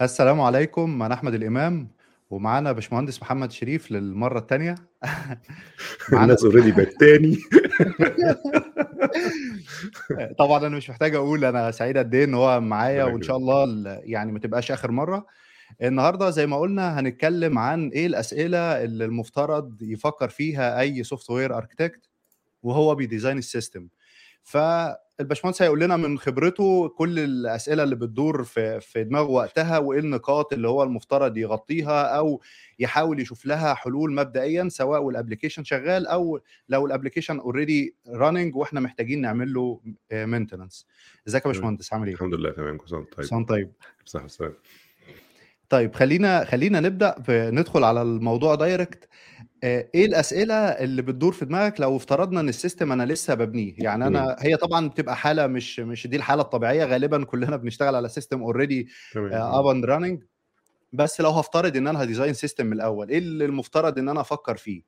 [0.00, 1.88] السلام عليكم أنا أحمد الإمام
[2.30, 4.74] ومعانا باشمهندس محمد شريف للمرة التانية.
[6.12, 7.38] معانا الناس already بقت تاني.
[10.38, 13.64] طبعا أنا مش محتاج أقول أنا سعيد قد إيه إن هو معايا وإن شاء الله
[13.64, 15.26] ال- يعني ما تبقاش آخر مرة.
[15.82, 22.00] النهارده زي ما قلنا هنتكلم عن إيه الأسئلة اللي المفترض يفكر فيها أي software architect
[22.62, 23.88] وهو بي design ال system.
[24.42, 30.52] فالباشمهندس هيقول لنا من خبرته كل الأسئلة اللي بتدور في في دماغه وقتها وإيه النقاط
[30.52, 32.40] اللي هو المفترض يغطيها أو
[32.78, 38.56] يحاول يشوف لها حلول مبدئيا سواء وال application شغال أو لو ال application already running
[38.56, 39.80] وإحنا محتاجين نعمل له
[40.12, 40.86] maintenance
[41.28, 42.76] إزيك يا باشمهندس؟ عامل إيه؟ الحمد لله تمام.
[42.78, 43.26] كل سنه طيب.
[43.26, 43.72] سلام طيب.
[44.04, 44.26] صح
[45.70, 49.08] طيب خلينا خلينا نبدأ ندخل على الموضوع direct
[49.64, 54.06] إيه الأسئلة اللي بتدور في دماغك لو افترضنا إن ال system أنا لسه ببنيه؟ يعني.
[54.06, 58.42] أنا هي طبعا بتبقى حالة مش مش دي الحالة الطبيعية غالبا كلنا بنشتغل على system
[58.42, 60.22] already up and running
[60.92, 64.20] بس لو هفترض إن أنا ه design system من الأول إيه اللي المفترض إن أنا
[64.20, 64.82] أفكر فيه؟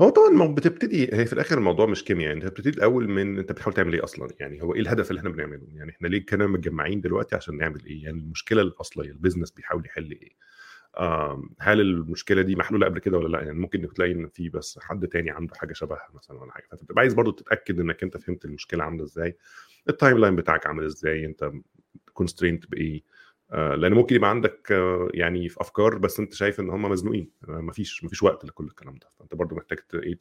[0.00, 3.38] هو طبعا ما بتبتدي هي في الآخر الموضوع مش كيمياء يعني أنت بتبتدي الأول من
[3.38, 6.26] أنت بتحاول تعمل إيه أصلا؟ يعني هو إيه الهدف اللي إحنا بنعمله؟ يعني إحنا ليه
[6.26, 10.30] كنا متجمعين دلوقتي عشان نعمل إيه؟ يعني المشكلة الأصلية ال business بيحاول يحل إيه؟
[11.60, 15.06] هل المشكلة دي محلولة قبل كده ولا لأ؟ يعني ممكن تلاقي إن في بس حد
[15.08, 16.66] تاني عنده حاجة شبهها مثلا ولا حاجة.
[16.70, 19.36] فأنت بتبقى عايز برضو تتأكد إنك أنت فهمت المشكلة عاملة إزاي
[19.88, 21.52] ال timeline بتاعك عامل إزاي أنت
[22.12, 23.02] constrained بإيه.
[23.52, 27.30] آه، لأن ممكن يبقى عندك آه، يعني في أفكار بس أنت شايف إن هم مزنوقين.
[27.48, 29.08] آه، مفيش مفيش وقت لكل الكلام ده.
[29.18, 30.18] فأنت برضو محتاج إيه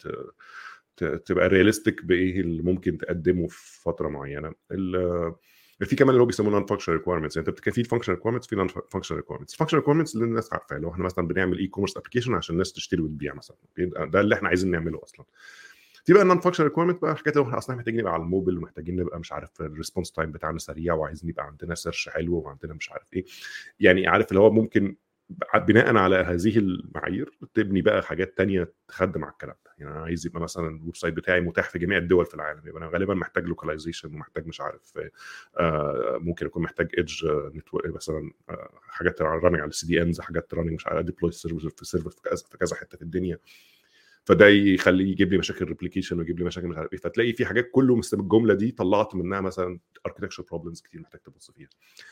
[1.26, 4.54] تبقى realistic بإيه اللي ممكن تقدمه في فترة معينة.
[5.86, 9.18] في كمان اللي هو بيسموه non-functional requirements يعني انت بتك- في functional requirements في non-functional
[9.20, 12.74] requirements ال functional requirements اللي الناس عارفاها لو إحنا مثلا بنعمل e-commerce application عشان الناس
[12.74, 13.58] تشتري وتبيع مثلا.
[13.78, 15.26] يبقى ده اللي إحنا عايزين نعمله أصلا.
[16.06, 18.96] في بقى ال non-functional requirement بقى حاجات اللي إحنا أصلا محتاجين نبقى على الموبل ومحتاجين
[18.96, 22.92] نبقى مش عارف ال response time بتاعنا سريع وعايزين يبقى عندنا search حلو وعندنا مش
[22.92, 23.26] عارف إيه.
[23.80, 24.96] يعني عارف اللي هو ممكن
[25.56, 29.69] بناء على هذه المعايير تبني بقى حاجات تانية تخدم على الكلام ده.
[29.80, 32.82] يعني أنا عايز يبقى مثلا ال website بتاعي متاح في جميع الدول في العالم يبقى
[32.82, 35.00] أنا غالبا محتاج localization ومحتاج مش عارف
[35.60, 37.26] آه، ممكن يكون محتاج edge
[37.56, 41.86] network مثلا آه، حاجات running على ال CDNs حاجات running مش عارف deploy server في
[41.86, 43.38] server في كذا حتة في الدنيا.
[44.26, 47.00] فده يخليه يجيب لي مشاكل replication ويجيب لي مشاكل مش عارف إيه.
[47.00, 51.52] فتلاقي في حاجات كله مست- الجملة دي طلعت منها مثلا architecture problems كتير محتاج تبص
[51.52, 51.70] فيها.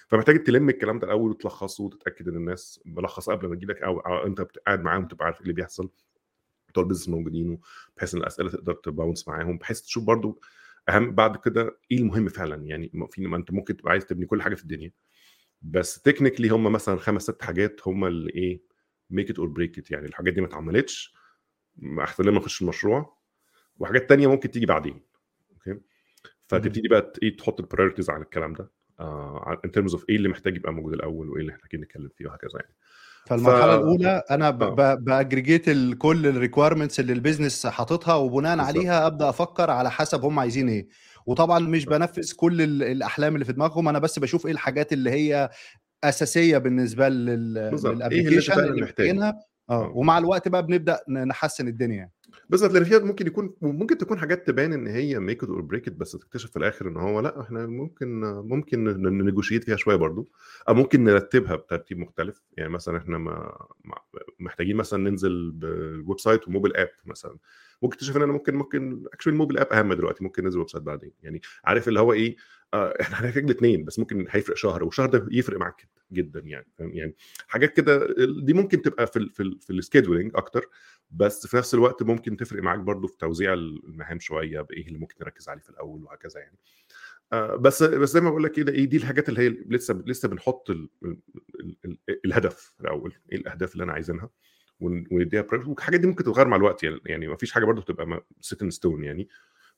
[0.08, 4.26] فمحتاج تلم الكلام ده الأول وتلخصه وتتأكد إن الناس ملخصه قبل ما تجيلك أو, أو
[4.28, 5.90] انت قاعد معاهم تبقى عارف إيه اللي بيحصل.
[6.84, 7.60] ال business موجودين
[7.98, 10.42] بحيث إن الأسئلة تقدر ت bounce معاهم بحيث تشوف برضو
[10.90, 12.66] أهم بعد كده إيه المهم فعلا.
[12.66, 14.92] يعني في ما أنت ممكن تبقى عايز تبني كل حاجة في الدنيا.
[15.62, 18.62] بس technically هم مثلا خمس ست حاجات هم اللي إيه
[19.10, 21.14] make it or break it يعني الحاجات دي ما اتعملتش
[21.76, 23.18] ما احتمال ما اخش المشروع
[23.80, 25.02] وحاجات تانية ممكن تيجي بعدين
[25.52, 25.80] أوكي.
[26.48, 28.72] فتبتدي بقى إيه تحط ال priorities على الكلام ده
[29.66, 32.60] in terms of إيه اللي محتاج يبقى موجود الأول وإيه اللي محتاجين نتكلم فيه وهكذا
[32.60, 32.76] يعني.
[33.28, 34.96] ف فالمرحله الأولى أنا آه.
[34.96, 35.66] ب aggregate
[35.98, 40.70] كل ال requirements اللي ال business حاططها وبناء عليها أبدأ أفكر على حسب هم عايزين
[40.70, 40.88] إيه.
[41.26, 45.12] وطبعا مش بنفذ كل ال- الأحلام اللي في دماغهم أنا بس بشوف إيه الحاجات اللي
[45.12, 45.50] هي
[46.04, 48.86] أساسية بالنسبة لل اللي لل application فعلا اللي محتاجه.
[49.12, 49.30] محتاجينها
[49.70, 49.74] آه.
[49.86, 49.92] آه.
[49.96, 52.10] ومع الوقت بقى بنبدأ نحسن الدنيا.
[52.50, 56.52] لأن فيها ممكن يكون ممكن تكون حاجات تبان إن هي make or break بس تكتشف
[56.52, 60.30] في الآخر إن هو لأ إحنا ممكن ممكن ن negotiate فيها شوية برضو
[60.70, 62.44] أو ممكن نرتبها بترتيب مختلف.
[62.58, 63.58] يعني مثلا إحنا ما
[64.40, 67.38] محتاجين مثلا ننزل بال website و mobile app مثلا.
[67.82, 70.84] ممكن تكتشف إن أنا ممكن ممكن actually ال mobile app أهم دلوقتي ممكن ننزل website
[70.84, 71.12] بعدين.
[71.24, 72.36] يعني عارف اللي هو إيه؟
[72.74, 75.88] آه إحنا هنحتاج الاثنين بس ممكن هيفرق شهر والشهر ده يفرق معاك.
[76.12, 77.16] جدا يعني فاهم يعني
[77.48, 78.08] حاجات كده
[78.44, 80.66] دي ممكن تبقى في ال في في ال scheduling أكتر
[81.12, 85.16] بس في نفس الوقت ممكن تفرق معاك برضو في توزيع المهام شوية بإيه اللي ممكن
[85.22, 86.58] نركز عليه في الأول وهكذا يعني
[87.34, 90.28] آه بس بس زي ما بقول لك كده إيه دي الحاجات اللي هي لسه لسه
[90.28, 91.18] بنحط ال ال
[91.60, 94.30] ال ال الهدف الأول إيه الأهداف اللي أنا عايزينها
[94.80, 95.46] ون- ونديها.
[95.52, 99.04] والحاجات دي ممكن تتغير مع الوقت يعني يعني ما فيش حاجة برضو بتبقى set stone
[99.04, 99.28] يعني.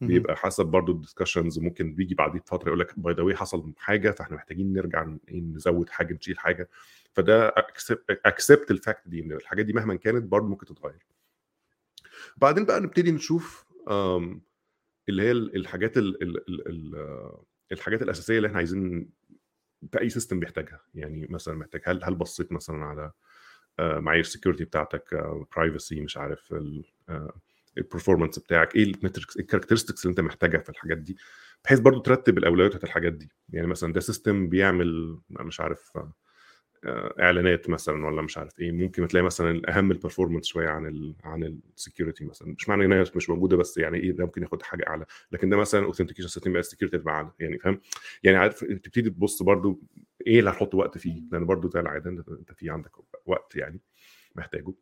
[0.02, 4.12] بيبقى حسب برضو ال discussions ممكن بيجي بعديه فتره يقول لك by the حصل حاجة
[4.12, 6.70] فاحنا محتاجين نرجع إيه نزود حاجة نشيل حاجة.
[7.14, 7.54] فده
[8.10, 11.06] accept ال fact دي إن الحاجات دي مهما كانت برضو ممكن تتغير.
[12.38, 13.66] بعدين بقى نبتدي نشوف
[15.10, 17.32] اللي هي ال- الحاجات ال ال ال ال
[17.72, 19.10] الحاجات الأساسية اللي إحنا عايزين
[19.92, 20.80] في أي system بيحتاجها.
[20.94, 23.12] يعني مثلا محتاج هل هل بصيت مثلا على
[23.80, 25.16] آه، معايير ال security بتاعتك
[25.56, 26.54] privacy مش عارف
[27.78, 31.18] ال performance بتاعك إيه ال metrics ال characteristics اللي أنت محتاجها في الحاجات دي؟
[31.64, 33.30] بحيث برضو ترتب الأولويات بتاعت الحاجات دي.
[33.50, 35.92] يعني مثلا ده system بيعمل مش عارف
[36.86, 40.86] آه، إعلانات مثلا ولا مش عارف إيه ممكن تلاقي مثلا أهم ال performance شوية عن
[40.86, 42.56] ال عن ال security مثلا.
[42.60, 45.06] مش معنى إن مش موجودة بس يعني إيه ده ممكن ياخد حاجة أعلى.
[45.32, 47.32] لكن ده مثلا authentication system بقى ال security تبقى أعلى.
[47.40, 47.82] يعني فاهم؟
[48.24, 49.82] يعني عارف تبتدي تبص برضو
[50.28, 52.92] إيه اللي هتحط وقت فيه؟ لأن برضو زي العادة أنت في عندك
[53.26, 53.82] وقت يعني
[54.36, 54.74] محتاجه.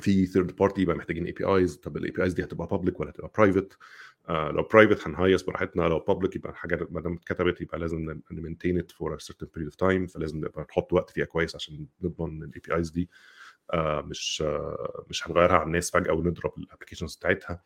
[0.00, 3.78] في third party يبقى محتاجين APIs طب ال APIs دي هتبقى public ولا هتبقى private
[4.28, 8.37] آه لو private هنهيص براحتنا لو public يبقى حاجة ما دام اتكتبت يبقى لازم ن
[8.37, 12.42] maintain it for certain period of time فلازم نبقى نحط وقت فيها كويس عشان نضمن
[12.42, 13.10] ال APIs دي.
[13.72, 17.62] آه مش آه مش هنغيرها على الناس فجأة ونضرب ال applications بتاعتها.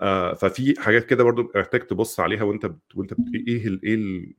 [0.00, 2.96] آه ففي حاجات كده برضو محتاج تبص عليها وانت بت...
[2.96, 3.20] وانت بت...
[3.48, 3.82] إيه ال...
[3.84, 4.34] إيه ال...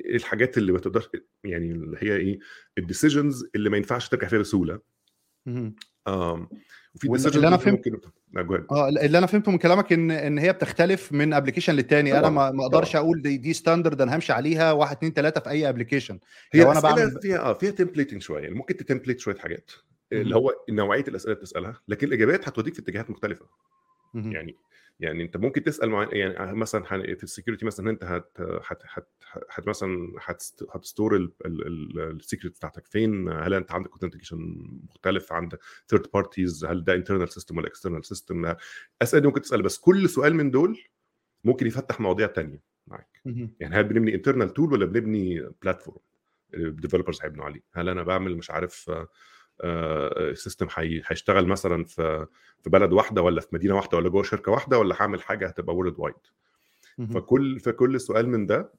[0.00, 1.08] إيه الحاجات اللي ما تقدرش
[1.44, 2.38] يعني اللي هي إيه
[2.78, 4.80] ال decisions اللي ما ينفعش ترجع فيها بسهولة.
[6.06, 7.88] وفي اللي أنا فهمت
[8.70, 12.18] آه اللي أنا فهمته من كلامك ان إن هي بتختلف من application للتاني.
[12.18, 15.68] أنا ما أقدرش أقول دي, دي standard أنا همشي عليها 1 2 3 في أي
[15.68, 16.18] application
[16.52, 18.42] هي لو أنا بعمل فيها آه فيها templating شوية.
[18.42, 19.70] يعني ممكن تت template شوية حاجات.
[20.12, 23.46] اللي هو نوعية الأسئلة اللي بتسألها لكن الإجابات هتوديك في اتجاهات مختلفة.
[24.14, 24.56] يعني
[25.00, 26.82] يعني أنت ممكن تسأل مع يعني مثلا
[27.14, 29.08] في ال security مثلا أنت هت هت هت,
[29.50, 30.12] هت مثلا
[30.74, 32.86] هت store ال secret بتاعتك.
[32.86, 34.38] فين؟ هل أنت عندك authentication
[34.88, 35.58] مختلف عند
[35.88, 38.54] third parties هل ده internal system ولا external system
[39.02, 40.78] اسئله دي ممكن تسأل بس كل سؤال من دول
[41.44, 43.20] ممكن يفتح مواضيع تانية معاك.
[43.60, 45.98] يعني هل بنبني internal tool ولا بنبني platform
[46.54, 47.62] ال developers هيبنوا عليه.
[47.72, 48.90] هل أنا بعمل مش عارف
[50.34, 52.26] system هيشتغل مثلا في
[52.62, 55.74] في بلد واحدة ولا في مدينة واحدة ولا جوه شركة واحدة ولا هعمل حاجة هتبقى
[55.74, 56.14] worldwide
[57.14, 58.72] فكل فكل سؤال من ده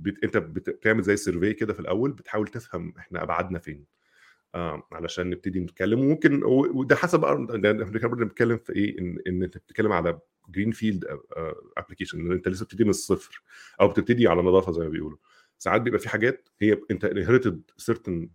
[0.00, 0.24] بت...
[0.24, 3.84] انت بتعمل زي survey كده في الأول بتحاول تفهم إحنا ابعادنا فين
[4.54, 6.00] آه علشان نبتدي نتكلم.
[6.00, 11.04] وممكن وده حسب إحنا بنتكلم في إيه إن, إن أنت بتتكلم على green field
[11.76, 13.42] application إن أنت لسه بتبتدي من الصفر
[13.80, 15.18] أو بتبتدي على نظافة زي ما بيقولوا.
[15.58, 18.28] ساعات بيبقى في حاجات هي انت inherited certain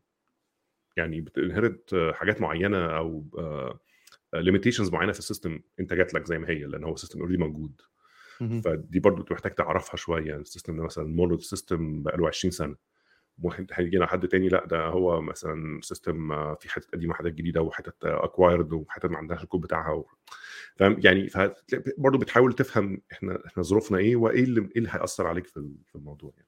[0.98, 3.24] يعني بت inherit حاجات معينة أو
[4.34, 7.20] limitations معينة في ال system أنت جات لك زي ما هي لأن هو ال system
[7.20, 7.82] already موجود.
[8.62, 12.76] فدي برضو محتاج تعرفها شوية ال system ده مثلا monolith system بقى له 20 سنه
[13.74, 18.74] هيجي حد تاني لأ ده هو مثلا system في حتت قديمة حاجات جديدة وحتت acquired
[18.74, 20.08] وحتت ما عندهاش الكود بتاعها و...
[20.76, 21.30] فاهم؟ يعني
[21.98, 26.34] برضه بتحاول تفهم إحنا إحنا ظروفنا إيه وإيه اللي إيه اللي هيأثر عليك في الموضوع
[26.38, 26.47] يعني.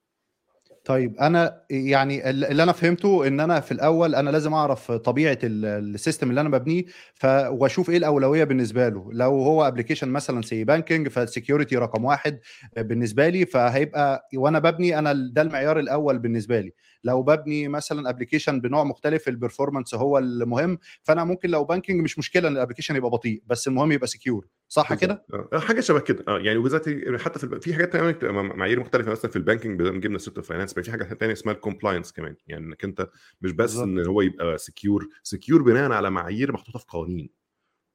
[0.90, 5.56] طيب أنا يعني اللي أنا فهمته إن أنا في الأول أنا لازم أعرف طبيعة ال
[5.56, 6.84] system اللي أنا ببنيه
[7.14, 9.10] ف وأشوف إيه الأولوية بالنسبة له.
[9.12, 12.40] لو هو application مثلا say banking فال security رقم واحد
[12.76, 16.72] بالنسبة لي فهيبقى وأنا ببني أنا ده المعيار الأول بالنسبة لي.
[17.04, 22.18] لو ببني مثلا application بنوع مختلف ال performance هو المهم فأنا ممكن لو banking مش
[22.18, 25.24] مشكلة إن ال application يبقى بطيء بس المهم يبقى secure صح كده؟
[25.54, 26.24] حاجة شبه كده.
[26.28, 26.88] آه يعني وبالذات
[27.20, 31.04] حتى في في حاجات تانية معايير مختلفة مثلا في banking جبنا سيرة finance في حاجة
[31.04, 32.36] ثانية اسمها ال compliance كمان.
[32.46, 33.08] يعني إنك أنت
[33.40, 33.86] مش بس بالزبط.
[33.86, 37.30] إن هو يبقى secure secure بناء على معايير محطوطة في قوانين.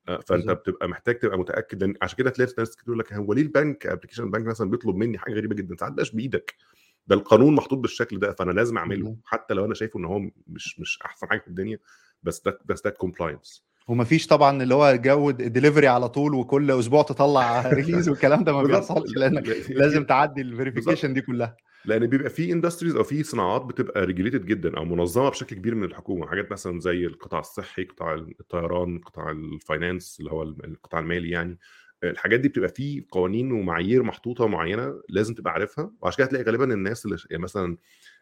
[0.07, 0.60] فأنت بالزبط.
[0.69, 4.24] بتبقى محتاج تبقى متأكد ان عشان كده تلاقي ناس تقول لك هو ليه البنك application
[4.24, 6.56] البنك مثلا بيطلب مني حاجة غريبة جدا؟ ساعات مش بإيدك.
[7.07, 9.18] ده القانون محطوط بالشكل ده فأنا لازم أعمله.
[9.25, 11.80] حتى لو أنا شايفه إن هو مش مش أحسن حاجة في الدنيا
[12.24, 17.04] بس ده بس ده compliance ومفيش طبعا اللي هو go deliver على طول وكل أسبوع
[17.04, 19.12] تطلع release والكلام ده ما بيحصلش.
[19.16, 21.58] لانك لازم تعدي ال verification دي كلها.
[21.86, 25.84] لأن بيبقى في industries أو في صناعات بتبقى regulated جدا أو منظمة بشكل كبير من
[25.84, 26.28] الحكومة.
[26.28, 31.60] حاجات مثلا زي القطاع الصحي قطاع الطيران قطاع ال finance اللي هو القطاع المالي يعني.
[32.04, 35.92] الحاجات دي بتبقى فيه قوانين ومعايير محطوطة معينه لازم تبقى عارفها.
[36.02, 37.78] وعشان كده هتلاقي غالبا الناس اللي يعني مثلا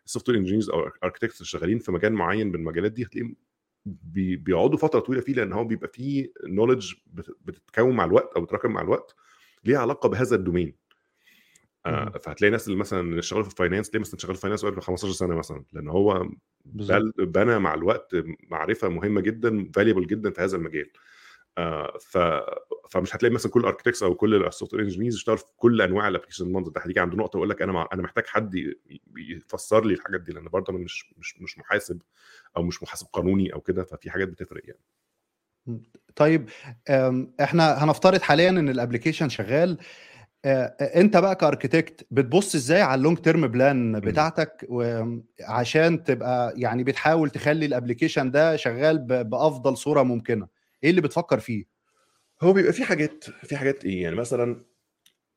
[0.05, 3.35] ال software engineers أو architects اللي شغالين في مجال معين من المجالات دي هتلاقيهم
[3.85, 6.93] بي بيقعدوا فترة طويلة فيه لأن هو بيبقى فيه knowledge
[7.45, 9.15] بتتكون مع الوقت أو بتتراكم مع الوقت
[9.65, 10.75] ليها علاقة بهذا ال domain
[11.85, 14.42] آه فهتلاقي ناس اللي مثلا اللي شغال في ال finance تلاقي مثلا شغال في ال
[14.42, 16.29] finance بقاله 15 سنة مثلا لأن هو
[17.17, 18.15] بنى مع الوقت
[18.51, 20.89] معرفة مهمة جدا valuable جدا في هذا المجال.
[21.57, 22.17] آه ف...
[22.89, 26.07] فمش هتلاقي مثلا كل ال architects أو كل ال software engineers يشتغلوا في كل أنواع
[26.07, 26.81] ال application المنظر ده.
[26.81, 27.87] هتيجي عند نقطة يقول لك أنا مع...
[27.93, 28.73] أنا محتاج حد
[29.17, 32.01] يفسر لي الحاجات دي لأن برضه أنا مش مش مش محاسب
[32.57, 34.79] أو مش محاسب قانوني أو كده ففي حاجات بتفرق يعني.
[36.15, 36.49] طيب
[37.41, 39.77] إحنا هنفترض حاليا إن ال application شغال.
[40.45, 44.67] أنت بقى ك architect بتبص إزاي على ال long term plan بتاعتك؟
[45.41, 50.47] عشان تبقى يعني بتحاول تخلي ال application ده شغال بأفضل صورة ممكنة.
[50.83, 51.65] إيه اللي بتفكر فيه؟
[52.41, 54.63] هو بيبقى في حاجات في حاجات إيه يعني؟ مثلا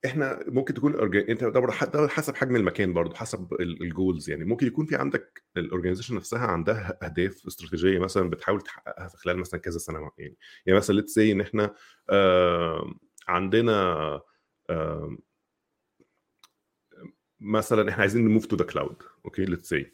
[0.04, 1.14] إحنا ممكن تكون.
[1.16, 4.44] أنت ده حسب حجم المكان برضه حسب ال goals يعني.
[4.44, 9.38] ممكن يكون في عندك ال organization نفسها عندها أهداف استراتيجية مثلا بتحاول تحققها في خلال
[9.38, 10.36] مثلا كذا سنة يعني
[10.66, 11.74] يعني مثلا let's say إن إحنا
[12.10, 12.94] آه
[13.28, 13.82] عندنا
[14.70, 15.16] آه
[17.40, 19.92] مثلا إحنا عايزين ن move to the cloud okay let's say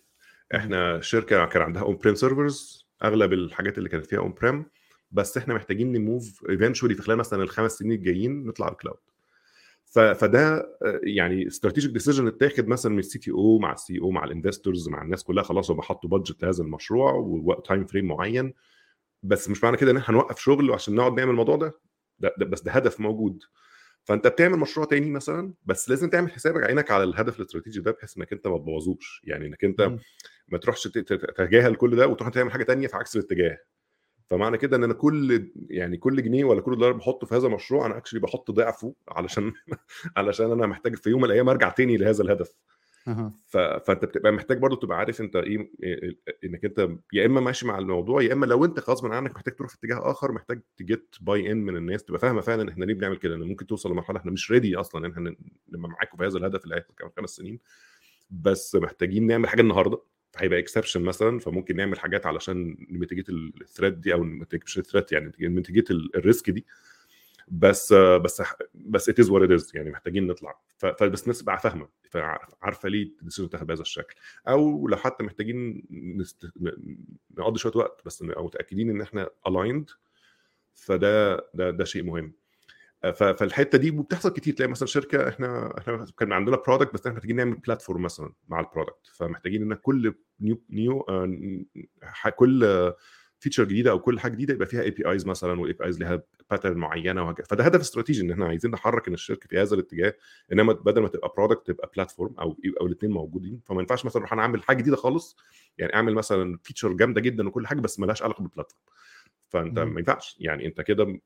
[0.55, 4.65] إحنا شركة كان عندها on-prem servers أغلب الحاجات اللي كانت فيها on-prem
[5.11, 8.77] بس إحنا محتاجين ن move eventually في خلال مثلا الخمس سنين الجايين نطلع على ال
[8.77, 8.99] cloud
[9.93, 14.31] فده آه، يعني strategic decision اتاخد مثلا من ال CTO مع ال CEO مع ال
[14.31, 18.55] investors مع الناس كلها خلاص هم حطوا budget لهذا المشروع و time frame معين.
[19.23, 21.73] بس مش معنى كده إن إحنا هنوقف شغل عشان نقعد نعمل الموضوع ده.
[22.19, 23.43] ده, ده بس ده هدف موجود.
[24.05, 28.17] فأنت بتعمل مشروع تاني مثلا بس لازم تعمل حسابك عينك على الهدف الاستراتيجي ده بحيث
[28.19, 29.21] إنك أنت ما تبوظوش.
[29.25, 29.93] يعني إنك أنت
[30.49, 33.59] ما تروحش تتجاهل كل ده وتروح تعمل حاجة تانية في عكس الاتجاه.
[34.33, 37.87] فمعنى كده إن أنا كل يعني كل جنيه ولا كل دولار بحطه في هذا المشروع
[37.87, 39.53] أنا اكشلي بحط ضعفه علشان
[40.17, 42.55] علشان أنا محتاج في يوم من الأيام أرجع تاني لهذا الهدف.
[43.49, 43.57] ف...
[43.57, 45.71] فأنت بتبقى محتاج برضو تبقى عارف أنت إيه
[46.45, 49.71] إنك أنت يا إما ماشي مع الموضوع يا إما لو أنت غصب عنك محتاج تروح
[49.71, 53.17] في اتجاه آخر محتاج ت get buy-in من الناس تبقى فاهمة فعلا إحنا ليه بنعمل
[53.17, 55.35] كده ممكن توصل لمرحلة إحنا مش ready أصلا ان إحنا
[55.69, 57.59] نبقى معاكم في هذا الهدف اللي هيحصل كمان خمس سنين
[58.31, 60.12] بس محتاجين نعمل حاجة النهارده.
[60.37, 64.83] هيبقى exception مثلا فممكن نعمل حاجات علشان ن mitigate ال threat دي أو مش ال
[64.83, 66.67] threat يعني ن mitigate ال risk دي.
[67.49, 68.43] بس بس
[68.75, 70.61] بس it is what it يعني محتاجين نطلع.
[70.79, 71.89] فبس الناس تبقى فاهمة
[72.62, 74.15] عارفة ليه ال decision تاخد بهذا الشكل.
[74.49, 76.51] أو لو حتى محتاجين نست...
[77.39, 79.91] نقضي شوية وقت بس أو متأكدين إن إحنا aligned
[80.75, 82.33] فده ده ده شيء مهم.
[83.11, 84.55] فالحتة دي بتحصل كتير.
[84.55, 88.61] تلاقي مثلا شركة إحنا إحنا كان عندنا product بس إحنا محتاجين نعمل platform مثلا مع
[88.61, 92.93] ال product فمحتاجين إن كل new new آه، كل
[93.39, 97.25] feature جديدة أو كل حاجة جديدة يبقى فيها APIs مثلا وال APIs لها pattern معينة
[97.25, 97.47] وهكذا.
[97.47, 100.15] فده هدف استراتيجي إن إحنا عايزين نحرك إن الشركة في هذا الاتجاه
[100.53, 103.61] إنما بدل ما تبقى product تبقى platform أو أو الاثنين موجودين.
[103.67, 105.37] فما ينفعش مثلا أروح أنا أعمل حاجة جديدة خالص
[105.79, 108.83] يعني أعمل مثلا feature جامدة جدا وكل حاجة بس مالهاش علاقة بال platform
[109.53, 110.37] فأنت ما ينفعش.
[110.41, 111.21] يعني أنت كده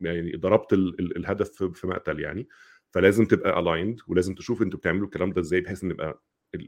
[0.00, 2.48] يعني ضربت ال ال الهدف في مقتل يعني.
[2.90, 6.22] فلازم تبقى aligned ولازم تشوف أنتوا بتعملوا الكلام ده إزاي بحيث إن يبقى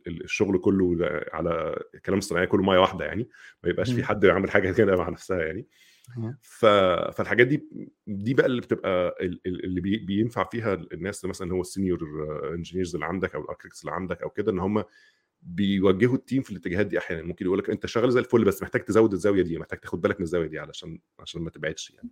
[0.06, 0.96] الشغل كله
[1.32, 3.28] على الكلام الصناعي كله مية واحدة يعني.
[3.62, 5.66] ما يبقاش في حد يعمل حاجة كده مع نفسها يعني.
[6.42, 6.66] ف...
[7.16, 7.68] فالحاجات دي
[8.06, 9.96] دي بقى اللي بتبقى اللي بي...
[9.98, 12.00] بينفع فيها الناس مثلا هو ال senior
[12.54, 14.84] engineers اللي عندك أو ال architects اللي عندك أو كده إن هم
[15.42, 17.22] بيوجهوا ال team في الاتجاهات دي أحيانا.
[17.22, 20.16] ممكن يقول لك أنت شغال زي الفل بس محتاج تزود الزاوية دي محتاج تاخد بالك
[20.20, 22.10] من الزاوية دي علشان عشان ما تبعدش يعني.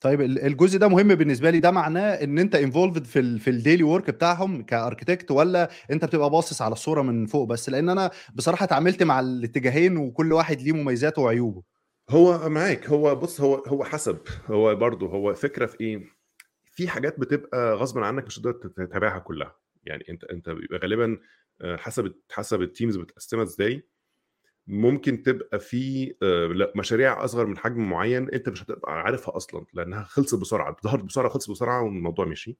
[0.00, 1.60] طيب الجزء ده مهم بالنسبة لي.
[1.60, 5.70] ده معناه إن أنت involved في ال في ال daily work بتاعهم ك architect ولا
[5.90, 10.32] أنت بتبقى باصص على الصورة من فوق بس؟ لأن أنا بصراحة اتعاملت مع الاتجاهين وكل
[10.32, 11.62] واحد ليه مميزاته وعيوبه.
[12.10, 12.88] هو معاك.
[12.88, 14.18] هو بص هو هو حسب.
[14.46, 16.04] هو برضه هو فكرة في إيه؟
[16.70, 19.56] في حاجات بتبقى غصب عنك مش هتقدر تتابعها كلها.
[19.84, 21.18] يعني أنت أنت بيبقى غالبا
[21.78, 23.88] حسب حسب ال teams بتقسمها إزاي.
[24.66, 30.02] ممكن تبقى في آه، مشاريع أصغر من حجم معين أنت مش هتبقى عارفها أصلا لأنها
[30.02, 32.58] خلصت بسرعة ظهرت بسرعة خلصت بسرعة والموضوع مشي.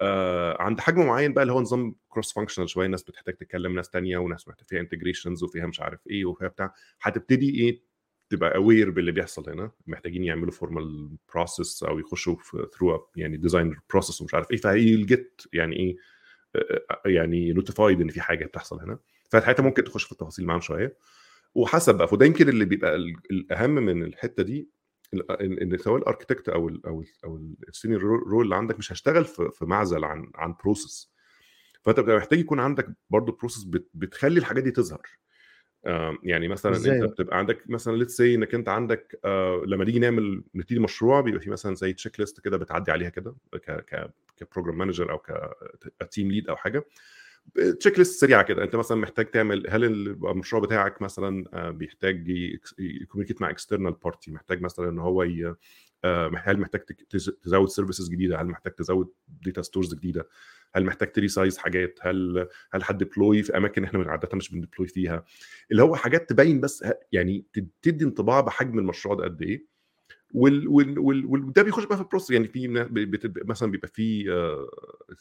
[0.00, 3.90] آه عند حجم معين بقى اللي هو نظام cross functional شوية ناس بتحتاج تتكلم ناس
[3.90, 6.74] تانية وناس محتاج فيها integrations وفيها مش عارف إيه وفيها بتاع.
[7.02, 7.82] هتبتدي إيه؟
[8.30, 9.70] تبقى aware باللي بيحصل هنا.
[9.86, 14.56] محتاجين يعملوا formal process أو يخشوا في through يعني design process ومش عارف إيه.
[14.56, 16.00] فهي get يعني إيه؟ آه،
[17.06, 18.98] يعني notified إن في حاجة بتحصل هنا.
[19.30, 20.96] فساعتها ممكن تخش في التفاصيل معاهم شوية.
[21.54, 22.96] وحسب بقى فده يمكن اللي بيبقى
[23.30, 24.68] الأهم من الحتة دي
[25.40, 27.36] إن سواء ال architect أو ال أو ال أو
[27.68, 31.12] ال senior role اللي عندك مش هشتغل في معزل عن عن process
[31.82, 35.02] فأنت محتاج يكون عندك برضه process بتخلي الحاجات دي تظهر.
[36.22, 39.98] يعني مثلا إزاي؟ أنت بتبقى عندك مثلا let's say إنك أنت عندك آه لما نيجي
[39.98, 44.41] نعمل نبتدي مشروع بيبقى في مثلا زي checklist كده بتعدي عليها كده ك ك ك
[44.41, 45.22] program manager أو
[46.00, 46.84] ك team lead أو حاجة
[47.80, 52.30] checklist سريعة كده أنت مثلا محتاج تعمل هل المشروع بتاعك مثلا آه، بيحتاج
[52.78, 55.22] ي communicate مع external party محتاج مثلا إن هو.
[55.22, 55.56] آه،
[56.36, 56.80] هل محتاج
[57.42, 58.40] تزود services جديدة.
[58.40, 60.28] هل محتاج تزود data stores جديدة؟
[60.74, 64.60] هل محتاج ت resize حاجات؟ هل هل هت deploy في أماكن إحنا عادة مش بن
[64.60, 65.24] deploy فيها؟
[65.70, 67.46] اللي هو حاجات تبين بس يعني
[67.82, 69.72] تدي انطباع بحجم المشروع ده قد إيه.
[70.34, 70.68] وال
[71.26, 72.68] وده بيخش بقى في ال process يعني في
[73.44, 74.24] مثلا بيبقى في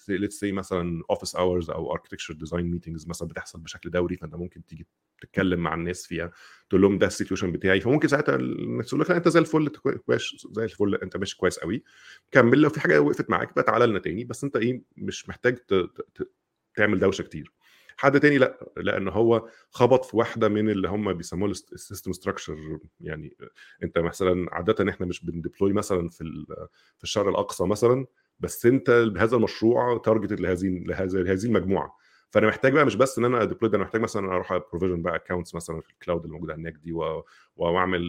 [0.09, 4.65] let's say مثلا office hours أو architecture design meetings مثلا بتحصل بشكل دوري فأنت ممكن
[4.65, 4.87] تيجي
[5.21, 6.31] تتكلم مع الناس فيها
[6.69, 7.79] تقول لهم ده ال situation بتاعي.
[7.81, 9.67] فممكن ساعتها الناس تقول لك لا أنت زي الفل
[10.05, 11.83] كويس زي الفل أنت ماشي كويس قوي
[12.31, 14.23] كمل لو في حاجة وقفت معاك بقى تعالى لنا تاني.
[14.23, 15.57] بس أنت إيه مش محتاج
[16.75, 17.51] تعمل دوشة كتير.
[17.97, 22.79] حد تاني لأ لأن هو خبط في واحدة من اللي هم بيسموه ال system structure
[23.01, 23.37] يعني
[23.83, 26.45] أنت مثلا عاده إحنا مش بن deploy مثلا في
[26.97, 28.05] في الشرق الأقصى مثلا
[28.39, 31.97] بس أنت بهذا المشروع target لهذه لهذه المجموعة.
[32.29, 35.15] فأنا محتاج بقى مش بس إن أنا ا deploy أنا محتاج مثلا أروح provision بقى
[35.15, 36.91] accounts مثلا في ال cloud اللي موجودة هناك دي
[37.55, 38.01] وأعمل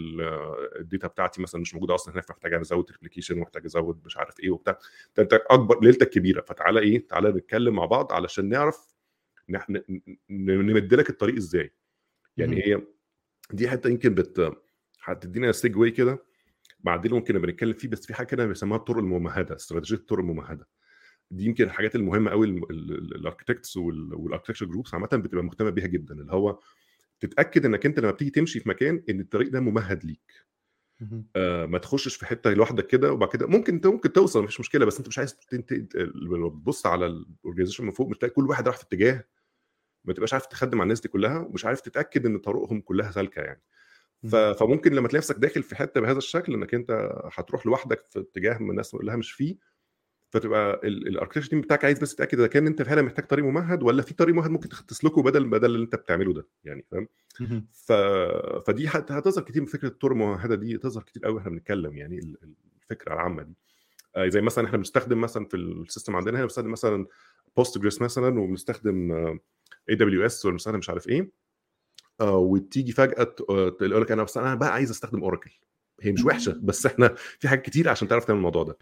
[0.80, 4.40] ال data بتاعتي مثلا مش موجودة أصلا هناك محتاج أزود replication ومحتاج أزود مش عارف
[4.40, 4.78] إيه وبتاع.
[5.18, 6.40] أنت أكبر ليلتك كبيرة.
[6.40, 8.92] فتعالى إيه تعالى نتكلم مع بعض علشان نعرف
[10.30, 11.72] نمد لك الطريق إزاي.
[12.36, 12.82] يعني هي
[13.52, 14.52] دي حتة يمكن بت
[15.04, 16.24] هتدينا segue كده
[16.80, 20.68] بعدين ممكن نبقى نتكلم فيه بس في حاجة كده بيسموها الطرق الممهدة استراتيجيه الطرق الممهدة.
[21.30, 26.14] دي يمكن الحاجات المهمة قوي ال architects وال architecture groups عامة بتبقى مهتمة بيها جدا
[26.14, 26.58] اللي هو
[27.20, 30.32] تتأكد إنك أنت لما بتيجي تمشي في مكان إن الطريق ده ممهد ليك.
[31.36, 34.84] آه ما تخشش في حتة لوحدك كده وبعد كده ممكن انت ممكن توصل مفيش مشكلة
[34.84, 35.36] بس انت مش عايز.
[36.14, 39.24] لما تبص على ال organization من فوق بتلاقي كل واحد راح في اتجاه
[40.04, 43.40] ما تبقاش عارف تخدم على الناس دي كلها ومش عارف تتأكد إن طرقهم كلها سالكة
[43.42, 43.62] يعني.
[44.54, 48.58] فممكن لما تلاقي نفسك داخل في حتة بهذا الشكل إنك أنت هتروح لوحدك في اتجاه
[48.58, 49.56] من الناس كلها مش فيه
[50.32, 53.82] فتبقى ال architecture team بتاعك عايز بس تتاكد إذا كان أنت فعلا محتاج طريق ممهد
[53.82, 57.08] ولا في طريق ممهد ممكن تسلكه بدل بدل اللي أنت بتعمله ده يعني فاهم.
[57.72, 57.92] ف...
[58.66, 62.18] فدي هت- هتظهر كتير من فكره الطرق الممهدة دي تظهر كتير قوي وإحنا بنتكلم يعني
[62.18, 63.54] ال- الفكرة العامة دي.
[64.16, 67.06] آه، زي مثلا إحنا بنستخدم مثلا في ال system عندنا هنا بنستخدم مثلا
[67.56, 69.12] Postgres مثلا وبنستخدم
[69.90, 71.30] AWS ولا بنستخدم مش عارف إيه.
[72.20, 75.50] آه، وتيجي فجأة آه، تقول لك أنا بس أنا بقى عايز أستخدم Oracle
[76.00, 78.76] هي مش وحشة بس إحنا في حاجات كتير عشان تعرف تعمل الموضوع ده.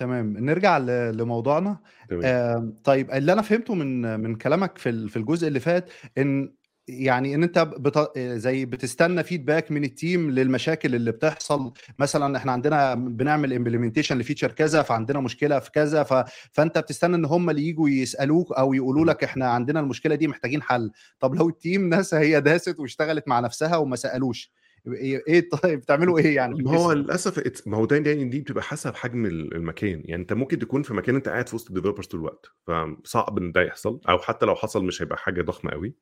[0.00, 1.78] تمام نرجع ل- لموضوعنا.
[2.08, 2.20] تمام.
[2.24, 6.52] آه، طيب اللي أنا فهمته من من كلامك في ال- في الجزء اللي فات إن
[6.88, 8.18] يعني إن أنت بت...
[8.18, 11.72] زي بتستنى feedback من ال team للمشاكل اللي بتحصل.
[11.98, 16.14] مثلا إحنا عندنا بنعمل implementation ل feature كذا فعندنا مشكلة في كذا ف...
[16.52, 20.62] فأنت بتستنى إن هم اللي يجوا يسألوك أو يقولوا لك إحنا عندنا المشكلة دي محتاجين
[20.62, 20.90] حل.
[21.20, 24.50] طب لو ال team ناس هي داست واشتغلت مع نفسها وما سألوش
[24.86, 28.62] إيه إيه طيب بتعملوا إيه يعني ما هو للأسف ما هو ده يعني دي بتبقى
[28.62, 30.02] حسب حجم ال- المكان.
[30.04, 33.38] يعني أنت ممكن تكون في مكان أنت قاعد في وسط ال developers طول الوقت فصعب
[33.38, 35.94] إن ده يحصل أو حتى لو حصل مش هيبقى حاجة ضخمة قوي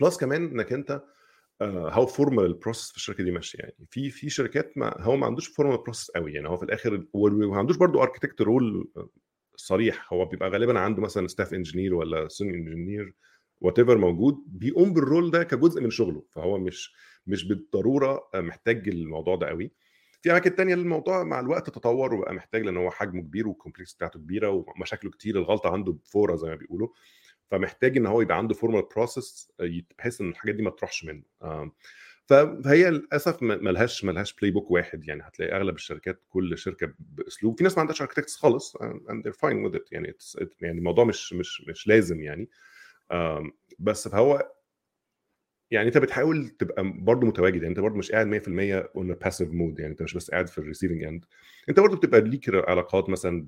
[0.00, 1.02] plus كمان إنك أنت
[1.62, 3.58] how formal ال process في الشركة دي ماشية.
[3.58, 7.04] يعني في في شركات ما هو ما عندوش formal process قوي يعني هو في الآخر
[7.12, 8.90] وما عندوش برضو architect role
[9.56, 10.12] صريح.
[10.12, 13.14] هو بيبقى غالبا عنده مثلا staff engineer ولا senior engineer
[13.60, 16.22] whatever موجود بيقوم بال role ده كجزء من شغله.
[16.30, 16.94] فهو مش
[17.26, 19.70] مش بالضرورة محتاج الموضوع ده قوي
[20.22, 23.94] في أماكن تانية الموضوع مع الوقت تطور وبقى محتاج لأن هو حجمه كبير وال complexity
[23.94, 26.88] بتاعته كبيرة ومشاكله كتير الغلطة عنده بفورة زي ما بيقولوا.
[27.50, 29.52] فمحتاج إن هو يبقى عنده formal process
[29.98, 31.22] بحيث إن الحاجات دي ما تروحش منه.
[32.26, 35.08] ف- فهي للأسف ملهاش ملهاش playbook واحد.
[35.08, 39.36] يعني هتلاقي أغلب الشركات كل شركة بأسلوب في ناس ما عندهاش architects خالص and they're
[39.44, 40.14] fine يعني
[40.60, 42.48] يعني الموضوع مش مش مش لازم يعني.
[43.78, 44.52] بس فهو
[45.70, 49.78] يعني أنت بتحاول تبقى برضه متواجد يعني أنت برضه مش قاعد 100% on passive mode
[49.78, 51.24] يعني أنت مش بس قاعد في ال receiving end
[51.68, 53.46] أنت برضه بتبقى ليك علاقات مثلا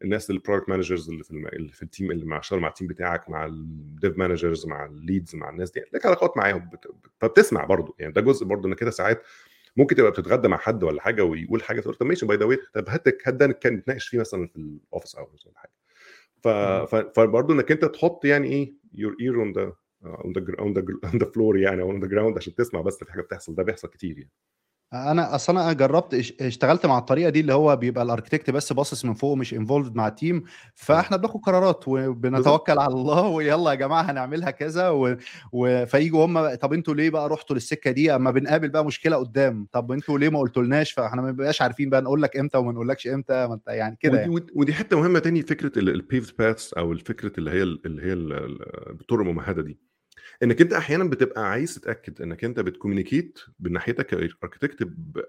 [0.00, 1.46] بالناس ال product managers اللي في الم...
[1.46, 4.66] اللي في ال team اللي مع شغال مع ال team بتاعك مع ال dev managers
[4.66, 6.88] مع ال leads مع الناس دي لك علاقات معاهم بت...
[7.20, 7.94] فبتسمع برضه.
[7.98, 9.22] يعني ده جزء برضه انك كده ساعات
[9.76, 12.88] ممكن تبقى بتتغدى مع حد ولا حاجة ويقول حاجة تقول طب ماشي by the طب
[12.88, 15.72] هات هات ده كان نتناقش فيه مثلا في ال office hours ولا حاجة.
[16.42, 16.48] ف...
[16.94, 16.96] ف...
[16.96, 19.72] فبرضه إنك أنت تحط يعني إيه your ear on the
[20.04, 20.72] on the on
[21.18, 23.54] the floor يعني on the ground عشان تسمع بس في حاجة بتحصل.
[23.54, 24.30] ده بيحصل كتير يعني.
[24.94, 28.72] أنا أصل أنا جربت إش- اشتغلت مع الطريقة دي اللي هو بيبقى ال architect بس
[28.72, 30.42] باصص من فوق مش involved مع ال team
[30.74, 35.16] فإحنا بناخد قرارات وبنتوكل على الله ويلا يا جماعة هنعملها كذا و...
[35.52, 35.86] و...
[35.86, 39.66] فيجوا هم طب أنتوا ليه بقى رحتوا للسكة دي؟ أما بنقابل بقى مشكلة قدام.
[39.72, 43.06] طب أنتوا ليه ما قلتولناش؟ فإحنا ما بنبقاش عارفين بقى نقول لك إمتى وما نقولكش
[43.06, 43.46] إمتى.
[43.46, 44.34] ما أنت يعني كده ودي, يعني.
[44.34, 48.02] ودي- ودي حتة مهمة تاني فكرة ال paved paths أو الفكرة اللي هي ال- اللي
[48.02, 49.78] هي ال- ال- الطرق الممهده دي.
[50.42, 54.82] إنك أنت أحيانا بتبقى عايز تتأكد إنك أنت بت communicate من ناحيتك ك architect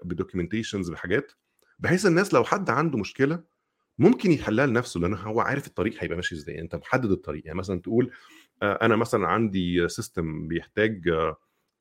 [0.04, 1.32] ب documentations بحاجات
[1.78, 3.42] بحيث الناس لو حد عنده مشكلة
[3.98, 6.60] ممكن يحلها لنفسه لأن هو عارف الطريق هيبقى ماشي إزاي.
[6.60, 7.46] أنت محدد الطريق.
[7.46, 8.10] يعني مثلا تقول
[8.62, 11.36] آه، أنا مثلا عندي system بيحتاج آه،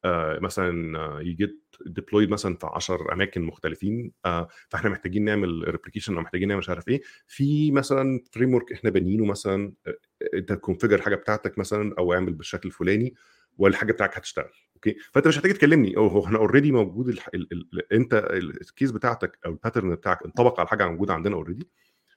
[0.05, 6.15] آه، مثلا ي get deployed مثلا في 10 أماكن مختلفين آه، فإحنا محتاجين نعمل replication
[6.15, 7.01] أو محتاجين نعمل مش عارف إيه.
[7.27, 9.95] في مثلا framework إحنا بانيينه مثلا آه،
[10.33, 13.15] أنت ت configure الحاجة بتاعتك مثلا أو اعمل بالشكل الفلاني
[13.57, 15.97] والحاجة بتاعك هتشتغل okay؟ فأنت مش هتيجي تكلمني.
[15.97, 17.29] أو هو إحنا already موجود الح...
[17.33, 17.47] ال...
[17.53, 17.93] ال...
[17.93, 21.69] أنت ال case بتاعتك أو ال pattern بتاعك انطبق على حاجة موجودة عندنا already.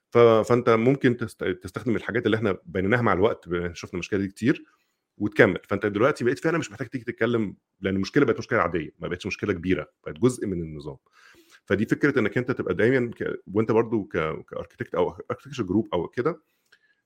[0.09, 1.43] فأنت ممكن تست...
[1.43, 4.63] تستخدم الحاجات اللي إحنا بنيناها مع الوقت شفنا المشكلة دي كتير.
[5.19, 5.59] وتكمل.
[5.69, 9.25] فأنت دلوقتي بقيت فعلا مش محتاج تيجي تتكلم لأن المشكلة بقت مشكلة عادية ما بقتش
[9.25, 10.97] مشكلة كبيرة بقت جزء من النظام.
[11.65, 13.23] فدي فكرة إنك أنت تبقى دايما ك...
[13.47, 14.11] وأنت برضو ك...
[14.45, 16.41] ك architect أو architecture group أو كده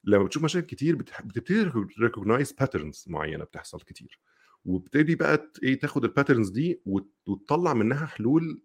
[0.04, 1.22] لما بتشوف مشاكل كتير بتح...
[1.22, 4.20] بتبتدي recognize patterns معينة بتحصل كتير.
[4.66, 7.12] وبتبتدي بقى إيه تاخد ال patterns دي وت...
[7.28, 8.62] وتطلع منها حلول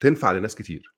[0.00, 0.94] تنفع لناس كتير.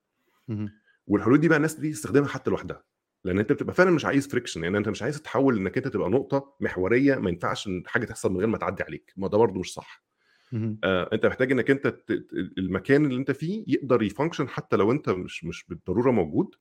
[1.06, 2.84] والحلول دي بقى الناس دي تستخدمها حتى لوحدها.
[3.28, 6.10] لأن أنت بتبقى فعلا مش عايز friction يعني أنت مش عايز تتحول إنك أنت تبقى
[6.10, 9.12] نقطة محورية ما ينفعش إن حاجة تحصل من غير ما تعدي عليك.
[9.16, 10.04] ما ده برضه مش صح.
[10.84, 11.96] آه أنت محتاج إنك أنت
[12.58, 16.54] المكان اللي أنت فيه يقدر ي function حتى لو أنت مش مش بالضرورة موجود.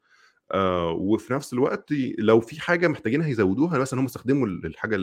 [0.51, 4.95] آه وفي نفس الوقت لو في حاجة محتاجينها يزودوها مثلا هم استخدموا الحاجة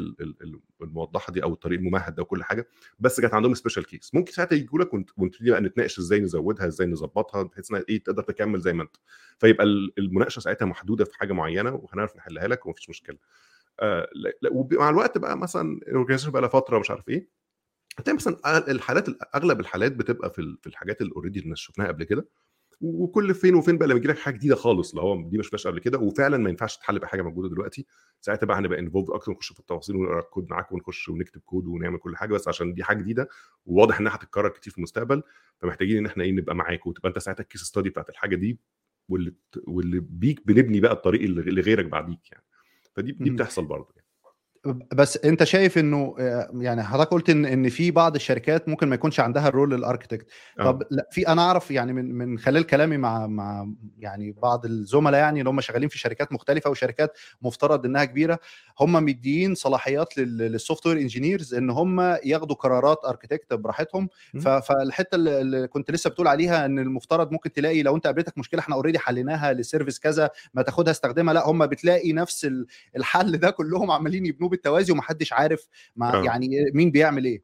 [0.83, 2.69] الموضحة دي أو الطريق الممهد ده وكل حاجة
[3.01, 6.87] بس كانت عندهم special case ممكن ساعتها يجوا لك ونبتدي بقى نتناقش إزاي نزودها إزاي
[6.87, 8.97] نظبطها بحيث إنها إيه تقدر تكمل زي ما أنت.
[9.39, 9.65] فيبقى
[9.99, 13.17] المناقشة ساعتها محدودة في حاجة معينة وهنعرف نحلها لك ومفيش مشكلة.
[13.81, 14.09] آه
[14.53, 17.29] ومع الوقت بقى مثلا ال organization بقى لها فترة مش عارف إيه
[17.99, 22.27] هتلاقي مثلا الحالات أغلب الحالات بتبقى في الحاجات اللي already الناس شفناها قبل كده
[22.81, 25.67] وكل فين وفين بقى لما يجي لك حاجة جديدة خالص اللي هو دي ما شفناش
[25.67, 27.87] قبل كده وفعلا ما ينفعش تتحل بحاجة موجودة دلوقتي
[28.21, 31.99] ساعتها بقى هنبقى involved أكتر ونخش في التفاصيل ونقرأ الكود معاك ونخش ونكتب كود ونعمل
[31.99, 33.29] كل حاجة بس عشان دي حاجة جديدة
[33.67, 35.23] وواضح إنها هتتكرر كتير في المستقبل
[35.59, 38.59] فمحتاجين إن إحنا إيه نبقى معاك وتبقى أنت ساعتها ال case study بتاعت الحاجة دي
[39.09, 39.35] واللي
[39.67, 42.45] واللي بيك بنبني بقى الطريق اللي غيرك بعديك يعني
[42.95, 44.04] فدي دي بتحصل برضه يعني.
[44.95, 46.15] بس انت شايف انه
[46.59, 49.93] يعني حضرتك قلت ان إن في بعض الشركات ممكن ما يكونش عندها ال role ال
[49.93, 50.27] architect
[50.59, 53.67] طب لا في أنا أعرف يعني من من خلال كلامي مع مع
[53.99, 58.39] يعني بعض الزملاء يعني اللي هم شغالين في شركات مختلفة وشركات مفترض إنها كبيرة
[58.81, 64.09] هم مديين صلاحيات لل software engineers إن هم ياخدوا قرارات architect براحتهم.
[64.61, 68.75] فالحتة اللي كنت لسه بتقول عليها إن المفترض ممكن تلاقي لو أنت قابلتك مشكلة إحنا
[68.75, 72.51] already حليناها ل service كذا ما تاخدها استخدمها لا هم بتلاقي نفس
[72.97, 76.25] الحل ده كلهم عمالين يبنوه بالتوازي ومحدش عارف مع أوه.
[76.25, 77.43] يعني مين بيعمل إيه.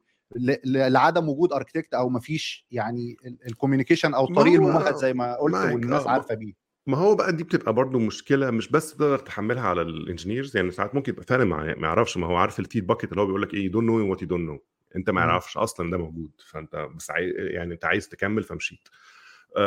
[0.65, 3.15] لعدم وجود architect أو ما فيش يعني
[3.47, 6.53] ال communication أو الطريق الممهد زي ما قلت والناس عارفة بيه.
[6.87, 10.71] ما هو بقى دي بتبقى برضه مشكلة مش بس تقدر تحملها على ال engineers يعني
[10.71, 13.53] ساعات ممكن يبقى فعلا ما يعرفش ما هو عارف الفيد باكيت اللي هو بيقول لك
[13.53, 14.59] إيه don't know what don't know
[14.95, 17.33] أنت ما يعرفش أصلا ده موجود فأنت بس عاي...
[17.37, 18.87] يعني أنت عايز تكمل فمشيت.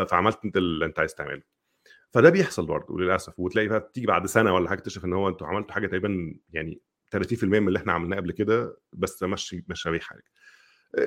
[0.09, 1.43] فعملت أنت اللي أنت عايز تعمله.
[2.11, 5.47] فده بيحصل برضه للأسف وتلاقي بقى تيجي بعد سنة ولا حاجة تكتشف إن هو أنتوا
[5.47, 10.01] عملتوا حاجة تقريبا يعني 30% من اللي إحنا عملناه قبل كده بس مشي مش بيه
[10.01, 10.23] حاجة.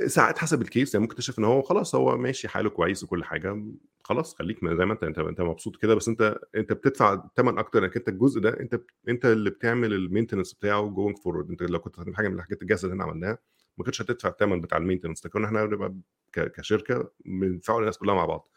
[0.08, 3.24] ساعات حسب ال case يعني ممكن تكتشف إن هو خلاص هو ماشي حاله كويس وكل
[3.24, 3.64] حاجة
[4.04, 7.84] خلاص خليك زي ما أنت أنت أنت مبسوط كده بس أنت أنت بتدفع ثمن أكتر
[7.86, 11.80] إنك أنت الجزء ده أنت أنت اللي بتعمل ال maintenance بتاعه going forward أنت لو
[11.80, 13.38] كنت هتعمل حاجة من الحاجات الجاهزة اللي إحنا عملناها
[13.78, 15.96] ما كنتش هتدفع الثمن بتاع ال maintenance ده كنا إحنا بنبقى
[16.34, 18.50] كشركة بندفعه للناس كلها مع بعض.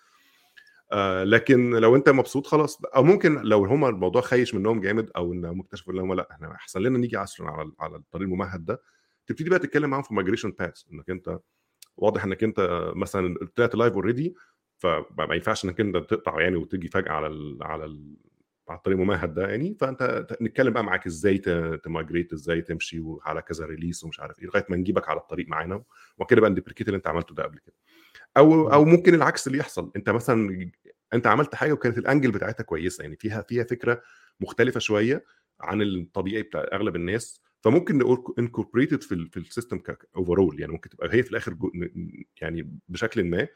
[0.93, 5.33] آه لكن لو أنت مبسوط خلاص أو ممكن لو هم الموضوع خايش منهم جامد أو
[5.33, 8.65] إن هم اكتشفوا إن هم لأ إحنا أحسن لنا نيجي عصرا على على الطريق الممهد
[8.65, 8.83] ده.
[9.27, 11.39] تبتدي بقى تتكلم معاهم في migration path إنك أنت
[11.97, 14.35] واضح إنك أنت مثلا طلعت live already
[14.79, 18.17] فما ينفعش إنك أنت تقطع يعني وتيجي فجأة على ال على ال
[18.69, 19.77] على الطريق الممهد ده يعني.
[19.81, 21.39] فأنت نتكلم بقى معاك إزاي
[21.85, 25.49] ت migrate إزاي تمشي وعلى كذا release ومش عارف إيه لغاية ما نجيبك على الطريق
[25.49, 25.83] معانا.
[26.19, 27.75] وكده بقى ن deprecate اللي أنت عملته ده قبل كده.
[28.37, 30.71] أو أو ممكن العكس اللي يحصل أنت مثلا
[31.15, 34.03] أنت عملت حاجة وكانت ال angle بتاعتها كويسة يعني فيها فيها فكرة
[34.41, 35.25] مختلفة شوية
[35.61, 39.81] عن الطبيعي بتاع أغلب الناس فممكن نقول incorporate it في في ال system
[40.17, 41.57] overall يعني ممكن تبقى هي في الآخر
[42.41, 43.49] يعني بشكل ما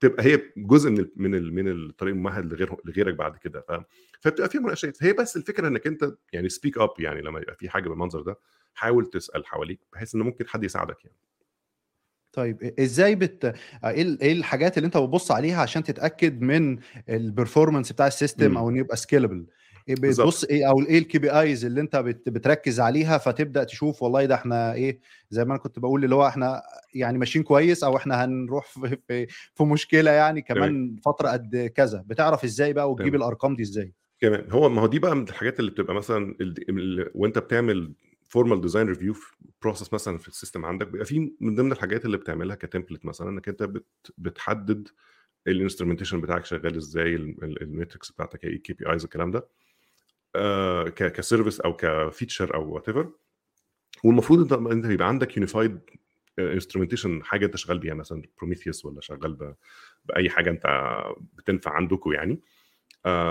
[0.00, 3.72] تبقى هي جزء من ال من ال من الطريق الممهد لغير لغيرك بعد كده ف...
[4.20, 5.02] فبتبقى فيها مناقشات.
[5.02, 8.38] هي بس الفكرة إنك أنت يعني speak up يعني لما يبقى في حاجة بالمنظر ده
[8.74, 11.16] حاول تسأل حواليك بحيث إن ممكن حد يساعدك يعني.
[12.40, 13.44] طيب إزاي بت
[13.84, 18.56] إيه إيه الحاجات اللي أنت بتبص عليها عشان تتأكد من ال performance بتاع ال system
[18.56, 19.46] أو انه يبقى scalable
[19.88, 24.34] بتبص إيه أو إيه ال KPIs اللي أنت بت بتركز عليها فتبدأ تشوف والله ده
[24.34, 25.00] إحنا إيه
[25.30, 26.62] زي ما أنا كنت بقول اللي هو إحنا
[26.94, 32.04] يعني ماشيين كويس أو إحنا هنروح في في, في مشكلة يعني كمان فترة قد كذا.
[32.06, 35.60] بتعرف إزاي بقى وتجيب الأرقام دي إزاي؟ كمان هو ما هو دي بقى من الحاجات
[35.60, 36.34] اللي بتبقى مثلا
[37.14, 37.92] وأنت بتعمل
[38.30, 39.14] formal design review
[39.62, 43.04] process مثلا في ال system عندك بيبقى في من ضمن الحاجات اللي بتعملها ك template
[43.06, 43.86] مثلا إنك أنت بت
[44.18, 44.88] بتحدد
[45.46, 49.48] ال instrumentation بتاعك شغال إزاي ال metrics بتاعتك إيه ال KPIs الكلام ده
[50.36, 53.10] آه ك service أو ك feature أو whatever
[54.04, 55.80] والمفروض انت أنت يبقى عندك unified
[56.38, 59.54] instrumentation حاجة أنت شغال بيها مثلا Prometheus ولا شغال
[60.04, 60.62] بأي حاجة أنت
[61.34, 62.32] بتنفع عندكم يعني.
[62.32, 62.59] آه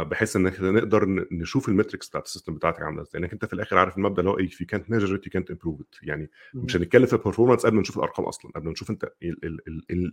[0.04, 3.22] بحيث ان إحنا نقدر نشوف ال metrics بتاعت ال system بتاعتك عاملة إزاي.
[3.22, 5.82] لانك أنت في الآخر عارف المبدأ اللي هو إيه في كانت ميجر ات كانت امبروف
[5.82, 8.90] ات يعني مش هنتكلم في ال performance قبل ما نشوف الأرقام أصلا قبل ما نشوف
[8.90, 9.12] أنت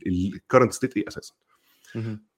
[0.06, 1.34] ال current state إيه أساسا.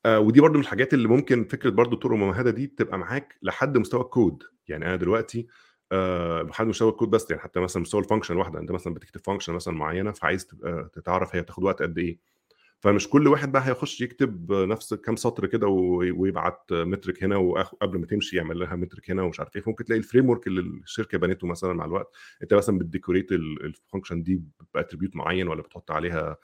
[0.07, 3.78] آه ودي برضو من الحاجات اللي ممكن فكرة برضو الطرق الممهده دي تبقى معاك لحد
[3.78, 5.46] مستوى الكود يعني أنا دلوقتي
[5.92, 9.20] آه لحد مستوى الكود بس يعني حتى مثلا مستوى ال function الواحده أنت مثلا بتكتب
[9.25, 12.18] function مثلا معينة فعايز تبقى تعرف هي تاخد وقت قد إيه.
[12.81, 18.07] فمش كل واحد بقى هيخش يكتب نفس كام سطر كده ويبعت metric هنا وقبل ما
[18.07, 19.62] تمشي يعمل لها metric هنا ومش عارف إيه.
[19.67, 23.42] ممكن تلاقي ال framework اللي الشركة بنته مثلا مع الوقت انت مثلا بت decorate ال
[23.42, 24.43] function دي
[24.75, 26.37] بأتريبيوت معين ولا بتحط عليها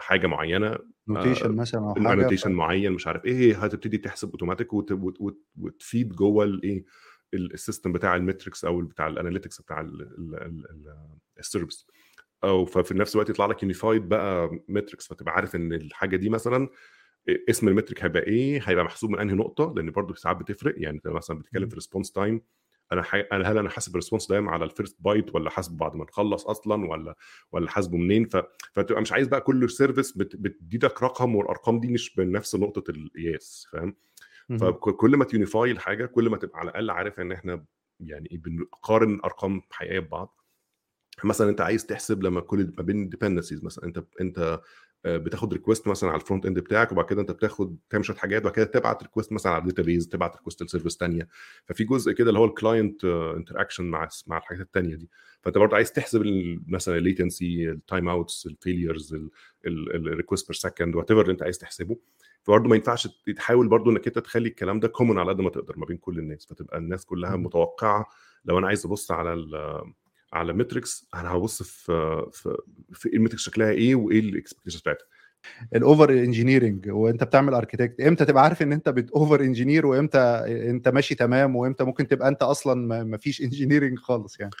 [0.00, 6.12] حاجة معينة نوتيشن مثلا أو حاجة نوتيشن معين مش عارف إيه هتبتدي تحسب اوتوماتيك وتفيد
[6.12, 6.84] جوه الايه
[7.34, 9.90] السيستم بتاع المتركس أو بتاع الاناليتكس بتاع
[11.38, 11.86] السيرفيس
[12.44, 16.68] أو ففي نفس الوقت يطلع لك يونيفايد بقى متركس فتبقى عارف إن الحاجة دي مثلا
[17.50, 20.74] اسم المترك هيبقى إيه هيبقى محسوب من أنهي نقطة؟ لأن برضه ساعات بتفرق.
[20.76, 22.42] يعني أنت مثلا بتتكلم في ريسبونس تايم
[22.92, 23.20] أنا حي...
[23.20, 26.88] أنا هل أنا حاسب الريسبونس تايم على الفيرست بايت ولا حاسبه بعد ما نخلص أصلا
[26.90, 27.14] ولا
[27.52, 28.36] ولا حاسبه منين؟ ف...
[28.72, 30.36] فتبقى مش عايز بقى كل سيرفيس بت...
[30.36, 33.96] بتديلك رقم والأرقام دي مش بنفس نقطة القياس فاهم؟
[34.58, 37.64] فكل ما تيونيفاي الحاجة كل ما تبقى على الأقل عارف إن إحنا
[38.00, 40.39] يعني بنقارن أرقام حقيقية ببعض.
[41.24, 44.60] مثلا أنت عايز تحسب لما كل ما بين ديبندنسيز مثلا أنت أنت
[45.04, 48.42] آه، بتاخد ريكوست مثلا على الفرونت اند بتاعك وبعد كده أنت بتاخد تعمل شوية حاجات
[48.42, 51.28] وبعد كده تبعت ريكوست مثلا على الداتا بيز تبعت ريكوست لسيرفيس ثانية
[51.66, 55.08] ففي جزء كده اللي هو الكلاينت انتراكشن مع مع الحاجات الثانية دي.
[55.42, 56.22] فأنت برضه عايز تحسب
[56.66, 59.16] مثلا الليتنسي التايم اوتس الفيليرز
[59.66, 61.96] الريكوست بير سكند وات ايفر اللي أنت عايز تحسبه.
[62.42, 65.78] فبرضه ما ينفعش تحاول برضه إنك أنت تخلي الكلام ده كومن على قد ما تقدر
[65.78, 66.46] ما بين كل الناس.
[66.46, 68.06] فتبقى الناس كلها متوقعة.
[68.44, 69.34] لو أنا عايز أبص على
[70.32, 72.56] على متريكس أنا هبص في في,
[72.92, 75.04] في المتريكس شكلها إيه وإيه الاكسبكتيشنز بتاعتها.
[75.76, 81.14] الاوفر انجينيرنج وانت بتعمل اركيتكت إمتى تبقى عارف إن أنت بتوفر انجينير وإمتى أنت ماشي
[81.14, 84.52] تمام وإمتى ممكن تبقى أنت أصلا ما فيش انجينيرنج خالص يعني.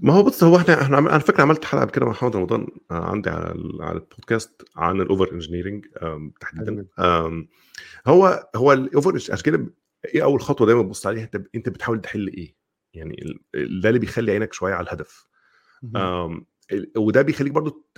[0.00, 2.94] ما هو بص هو إحنا إحنا على فكرة عملت حلقة كده مع محمد رمضان آه،
[3.10, 5.86] عندي على على البودكاست عن الاوفر انجينيرنج
[6.40, 6.86] تحديدا.
[8.06, 9.66] هو هو الاوفر عشان كده
[10.14, 12.61] إيه أول خطوة دايما تبص عليها؟ أنت أنت بتحاول تحل إيه؟
[12.94, 15.26] يعني ده اللي بيخلي عينك شوية على الهدف.
[16.96, 17.88] وده بيخليك برضو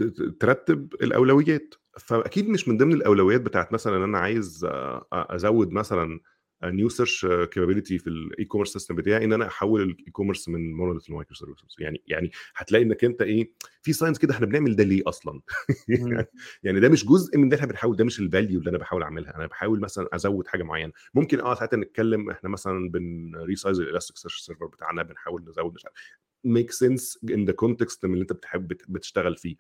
[0.41, 1.75] ترتب الأولويات.
[1.99, 4.67] فأكيد مش من ضمن الأولويات بتاعت مثلا إن أنا عايز
[5.13, 6.21] أزود مثلا
[6.71, 11.11] نيو سيرش كابابيلتي في الاي كوميرس سيستم بتاعي إن أنا أحول الاي كوميرس من مونوليث
[11.11, 11.77] لمايكرو سيرفيسز.
[11.79, 15.41] يعني يعني هتلاقي إنك أنت إيه في ساينس كده إحنا بنعمل ده ليه أصلا؟
[16.65, 19.37] يعني ده مش جزء من ده إحنا بنحاول ده مش الفاليو اللي أنا بحاول أعملها.
[19.37, 20.93] أنا بحاول مثلا أزود حاجة معينة.
[21.15, 25.97] ممكن آه ساعتها نتكلم إحنا مثلا بنريسايز الالاستيك سيرش سيرفر بتاعنا بنحاول نزود مش عارف.
[26.45, 29.57] ميك سنس ان ذا كونتكست من اللي أنت بتحب بتشتغل فيه.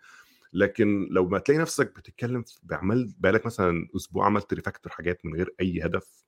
[0.52, 5.54] لكن لو ما تلاقي نفسك بتتكلم بعمل بقالك مثلا أسبوع عملت ريفاكتور حاجات من غير
[5.60, 6.24] أي هدف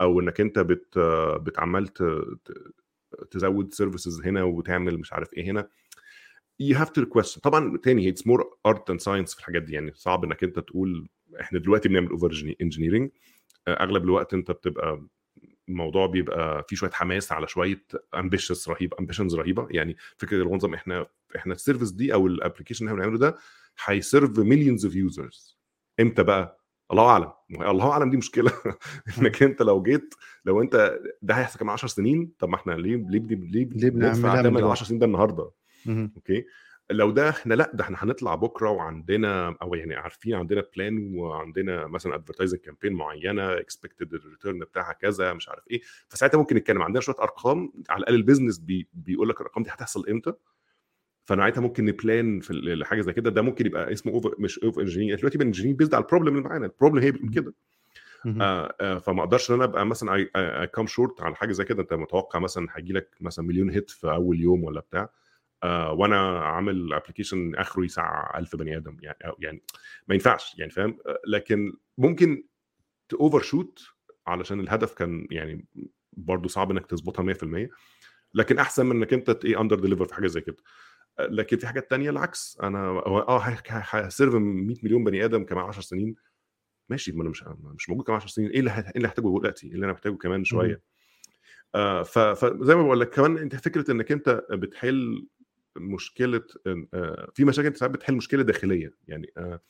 [0.00, 0.98] أو إنك أنت بت
[1.42, 1.88] بتعمل
[3.30, 5.68] تزود سيرفيسز هنا وتعمل مش عارف إيه هنا
[6.62, 7.40] you have to request.
[7.40, 11.08] طبعا تاني اتس مور ارت اند ساينس في الحاجات دي يعني صعب إنك أنت تقول
[11.40, 13.10] إحنا دلوقتي بنعمل اوفر انجينيرنج
[13.68, 15.06] أغلب الوقت أنت بتبقى
[15.68, 17.84] الموضوع بيبقى فيه شوية حماس على شوية
[18.14, 19.68] امبيشنز رهيبه امبيشنز رهيبة.
[19.70, 21.06] يعني فكرة المنظم إحنا
[21.36, 23.38] إحنا السيرفيس دي أو الابلكيشن اللي إحنا بنعمله ده
[23.84, 25.58] هيسيرف مليونز اوف يوزرز
[26.00, 26.57] إمتى بقى؟
[26.90, 27.30] الله أعلم.
[27.50, 28.52] الله أعلم دي مشكلة.
[29.18, 32.96] إنك أنت لو جيت لو أنت ده هيحصل كمان 10 سنين طب ما إحنا ليه
[32.96, 35.50] ليه ليه, ليه بندفع ثمن 10 سنين ده النهارده؟
[36.16, 36.44] أوكي؟
[36.90, 41.86] لو ده إحنا لأ ده إحنا هنطلع بكرة وعندنا أو يعني عارفين عندنا بلان وعندنا
[41.86, 45.80] مثلا ادفرتايزنج كامبين معينة اكسبكتد الريتيرن بتاعها كذا مش عارف إيه.
[46.08, 46.82] فساعتها ممكن نتكلم.
[46.82, 50.32] عندنا شوية أرقام على الأقل البيزنس بي بيقول لك الأرقام دي هتحصل إمتى؟
[51.28, 53.30] فنوعيتها ممكن نبلان في حاجة زي كده.
[53.30, 56.66] ده ممكن يبقى اسمه اوفر مش اوفر انجينير دلوقتي انجينير بيزد على البروبلم اللي معانا.
[56.66, 57.54] البروبلم هي بتقول كده.
[58.40, 61.82] آه آه فما أقدرش ان أنا ابقى مثلا اي كام شورت على حاجة زي كده.
[61.82, 65.10] انت متوقع مثلا هيجي لك مثلا مليون هيت في أول يوم ولا بتاع.
[65.62, 68.96] آه وأنا عامل ابلكيشن آخره يسع 1000 بني آدم.
[69.00, 69.62] يعني يعني
[70.08, 70.58] ما ينفعش.
[70.58, 72.44] يعني فاهم؟ آه، لكن ممكن
[73.20, 73.82] اوفر شوت
[74.26, 75.64] علشان الهدف كان يعني
[76.12, 77.70] برضه صعب إنك تظبطها 100%
[78.34, 80.56] لكن أحسن من إنك أنت إيه اندر ديليفر في حاجة زي كده.
[81.20, 82.58] لكن في حاجات تانية العكس.
[82.62, 86.14] أنا آه هسيرف 100 مليون بني آدم كمان 10 سنين.
[86.88, 88.50] ماشي ما أنا مش مش موجود كمان 10 سنين.
[88.50, 90.82] إيه اللي إيه اللي هحتاجه دلوقتي؟ إيه اللي أنا محتاجه كمان شوية؟
[91.74, 92.02] آه
[92.34, 95.26] فزي ما بقول لك كمان أنت فكرة إنك أنت بتحل
[95.76, 96.42] مشكلة
[96.94, 98.94] آه في مشاكل أنت ساعات بتحل مشكلة داخلية.
[99.08, 99.60] يعني آه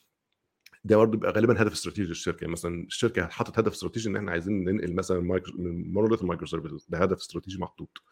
[0.85, 2.41] ده برضه بيبقى غالبا هدف استراتيجي للشركة.
[2.41, 6.87] يعني مثلا الشركة حاطط هدف استراتيجي إن إحنا عايزين ننقل مثلا من مونوليث المايكرو سيرفيسز.
[6.89, 8.03] ده هدف استراتيجي محطوط.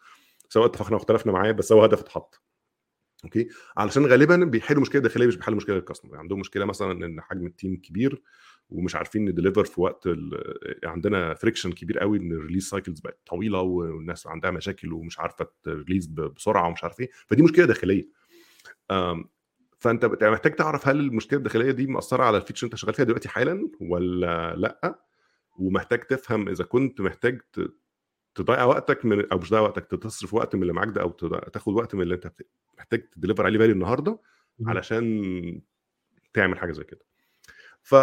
[0.49, 2.41] سواء اتفقنا أو اختلفنا معاه بس هو هدف اتحط.
[3.27, 7.21] أوكي؟ علشان غالبا بيحلوا مشكلة داخلية مش بيحلوا مشكلة للكاستمر يعني عندهم مشكلة مثلا إن
[7.21, 8.21] حجم التيم كبير
[8.69, 10.09] ومش عارفين نديليفر في وقت
[10.83, 16.05] عندنا فريكشن كبير قوي إن الريليز سايكلز بقت طويلة والناس عندها مشاكل ومش عارفة تريليز
[16.07, 17.09] بسرعة ومش عارف إيه.
[17.27, 18.09] فدي مشكلة داخلية.
[19.79, 23.69] فأنت محتاج تعرف هل المشكلة الداخلية دي مأثرة على الفيتشر أنت شغال فيها دلوقتي حالا
[23.81, 24.99] ولا لأ؟
[25.59, 27.41] ومحتاج تفهم إذا كنت محتاج
[28.37, 31.09] تضيع وقتك من أو مش تضيع وقتك تصرف وقت من اللي معاك ده أو
[31.53, 32.31] تاخد وقت من اللي أنت
[32.77, 34.19] محتاج تديليفر عليه بالي النهارده
[34.67, 35.61] علشان
[36.33, 37.01] تعمل حاجة زي كده.
[37.81, 37.95] ف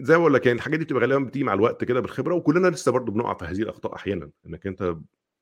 [0.00, 2.68] زي ما بقول لك يعني الحاجات دي بتبقى غالبا بتيجي مع الوقت كده بالخبرة وكلنا
[2.68, 4.96] لسه برضه بنقع في هذه الأخطاء أحيانا إنك أنت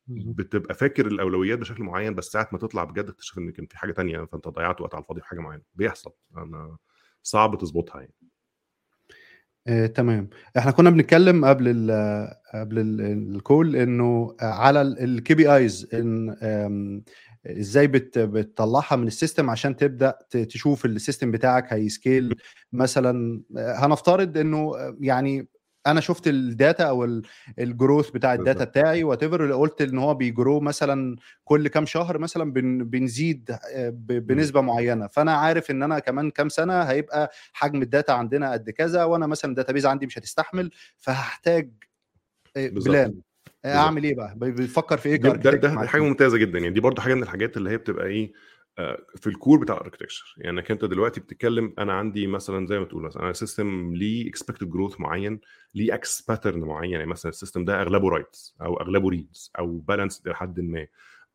[0.08, 3.92] بتبقى فاكر الأولويات بشكل معين بس ساعة ما تطلع بجد تكتشف إن كان في حاجة
[3.92, 5.62] تانية فأنت ضيعت وقت على الفاضي في حاجة معينة.
[5.74, 6.12] بيحصل.
[6.36, 6.76] أنا
[7.22, 8.14] صعب تظبطها يعني.
[9.66, 10.28] آه، تمام.
[10.58, 11.90] إحنا كنا بنتكلم قبل ال
[12.54, 17.02] قبل الكول إنه على الكي بي ايز إن
[17.46, 22.34] إزاي بت بتطلعها من السيستم عشان تبدأ تشوف السيستم بتاعك هيسكيل.
[22.72, 25.48] مثلا آه، هنفترض إنه آه، يعني
[25.86, 27.22] أنا شفت الداتا أو ال-
[27.58, 28.64] الجروث بتاع الداتا.
[28.64, 33.88] بتاعي وات ايفر قلت إن هو بيجرو مثلا كل كام شهر مثلا بن بنزيد آه،
[33.90, 38.70] ب- بنسبة معينة فأنا عارف إن أنا كمان كام سنة هيبقى حجم الداتا عندنا قد
[38.70, 41.70] كذا وأنا مثلا الداتابيز عندي مش هتستحمل فهحتاج
[42.56, 42.68] آه،.
[42.68, 43.14] بلان
[43.64, 47.00] أعمل إيه بقى بتفكر في إيه ده, ده, ده حاجة؟ ممتازة جدا يعني دي برضو
[47.00, 48.32] حاجة من الحاجات اللي هي بتبقى إيه
[49.16, 53.02] في الكور بتاع الاركتكشر يعني إنك أنت دلوقتي بتتكلم أنا عندي مثلا زي ما تقول
[53.02, 55.40] مثلا أنا سيستم ليه اكسبكتد جروث معين
[55.74, 56.90] ليه إكس باترن معين.
[56.90, 60.86] يعني مثلا السيستم ده أغلبه رايتس أو أغلبه ريدز أو بالانس لحد ما.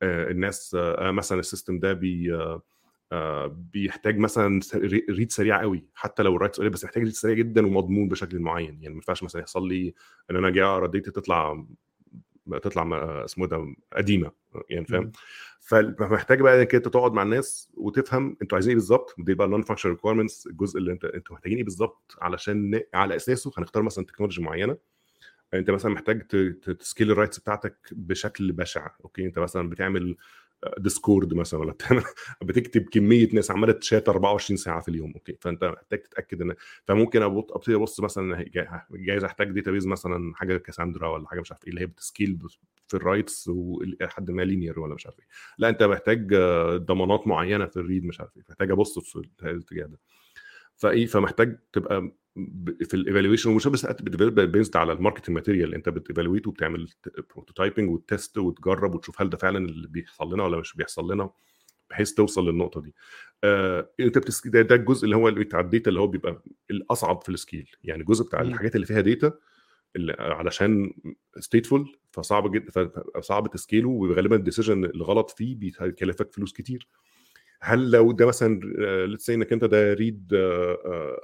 [0.01, 2.61] آه، الناس آه، مثلا السيستم ده بي آه،
[3.11, 4.61] آه، بيحتاج مثلا
[5.09, 5.85] read سريع قوي.
[5.95, 8.73] حتى لو ال writes قليل بس محتاج read سريع جدا ومضمون بشكل معين.
[8.73, 9.93] يعني ما ينفعش مثلا يحصل لي
[10.31, 11.65] إن أنا جاي أقرأ تطلع
[12.57, 14.31] تطلع م- اسمه ده قديمة
[14.69, 15.11] يعني فاهم مم.
[15.59, 19.61] فمحتاج بقى إنك أنت تقعد مع الناس وتفهم أنتوا عايزين إيه بالظبط دي بقى ال
[19.61, 22.81] non-function requirements الجزء اللي أنت أنتوا محتاجين إيه بالظبط علشان.
[22.93, 24.77] على أساسه هنختار مثلا technology معينة
[25.53, 26.27] أنت مثلا محتاج
[26.79, 30.17] ت scale ال writes بتاعتك بشكل بشع okay أنت مثلا بتعمل
[30.77, 31.73] Discord مثلا ولا
[32.43, 35.11] بتكتب كمية ناس عمالة تشات 24 ساعة في اليوم.
[35.13, 35.37] okay.
[35.41, 41.07] فأنت محتاج تتأكد إن فممكن أبتدي أبص مثلا جاي- جايز أحتاج database مثلا حاجة Cassandra
[41.09, 42.39] ولا حاجة مش عارف إيه اللي هي بت scale
[42.87, 45.25] في ال writes ولحد ما linear ولا مش عارف إيه.
[45.57, 48.43] لا أنت محتاج آه، ضمانات معينة في ال read مش عارف إيه.
[48.49, 49.99] محتاج أبص في الاتجاه ده.
[50.79, 52.11] فإيه فمحتاج تبقى
[52.83, 53.85] في ال evaluation ومش بس
[54.31, 56.89] based على ال marketing material أنت بت evaluate وبتعمل
[57.35, 61.29] prototyping و test وتجرب وتشوف هل ده فعلا اللي بيحصل لنا ولا مش بيحصل لنا
[61.89, 62.95] بحيث توصل للنقطة دي.
[63.43, 64.47] آه أنت بت sc...
[64.47, 67.36] ده, ده الجزء اللي هو اللي بتاع ال data اللي هو بيبقى الأصعب في ال
[67.36, 68.41] scale يعني الجزء بتاع.
[68.41, 69.33] الحاجات اللي فيها data
[69.95, 70.93] اللي علشان
[71.39, 72.71] stateful فصعب جدا
[73.15, 76.87] فصعب ت scale ه وغالبا ال decision الغلط فيه بيكلفك فلوس كتير.
[77.61, 78.59] هل لو ده مثلا
[79.05, 80.33] let's say إنك أنت ده read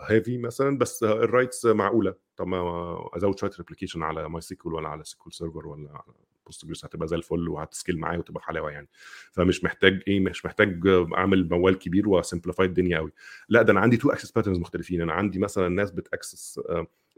[0.02, 2.16] heavy مثلا بس ال writes معقولة.
[2.38, 6.14] طب ما أزود شوية replication على MySQL ولا على SQL Server ولا على
[6.46, 8.88] Postgres هتبقى زي الفل وهت scale معايا وتبقى حلاوة يعني.
[9.32, 10.82] فمش محتاج إيه مش محتاج
[11.18, 13.12] أعمل موال كبير و simplify الدنيا قوي
[13.50, 15.02] لا ده أنا عندي two access patterns مختلفين.
[15.02, 16.60] أنا عندي مثلا ناس بت access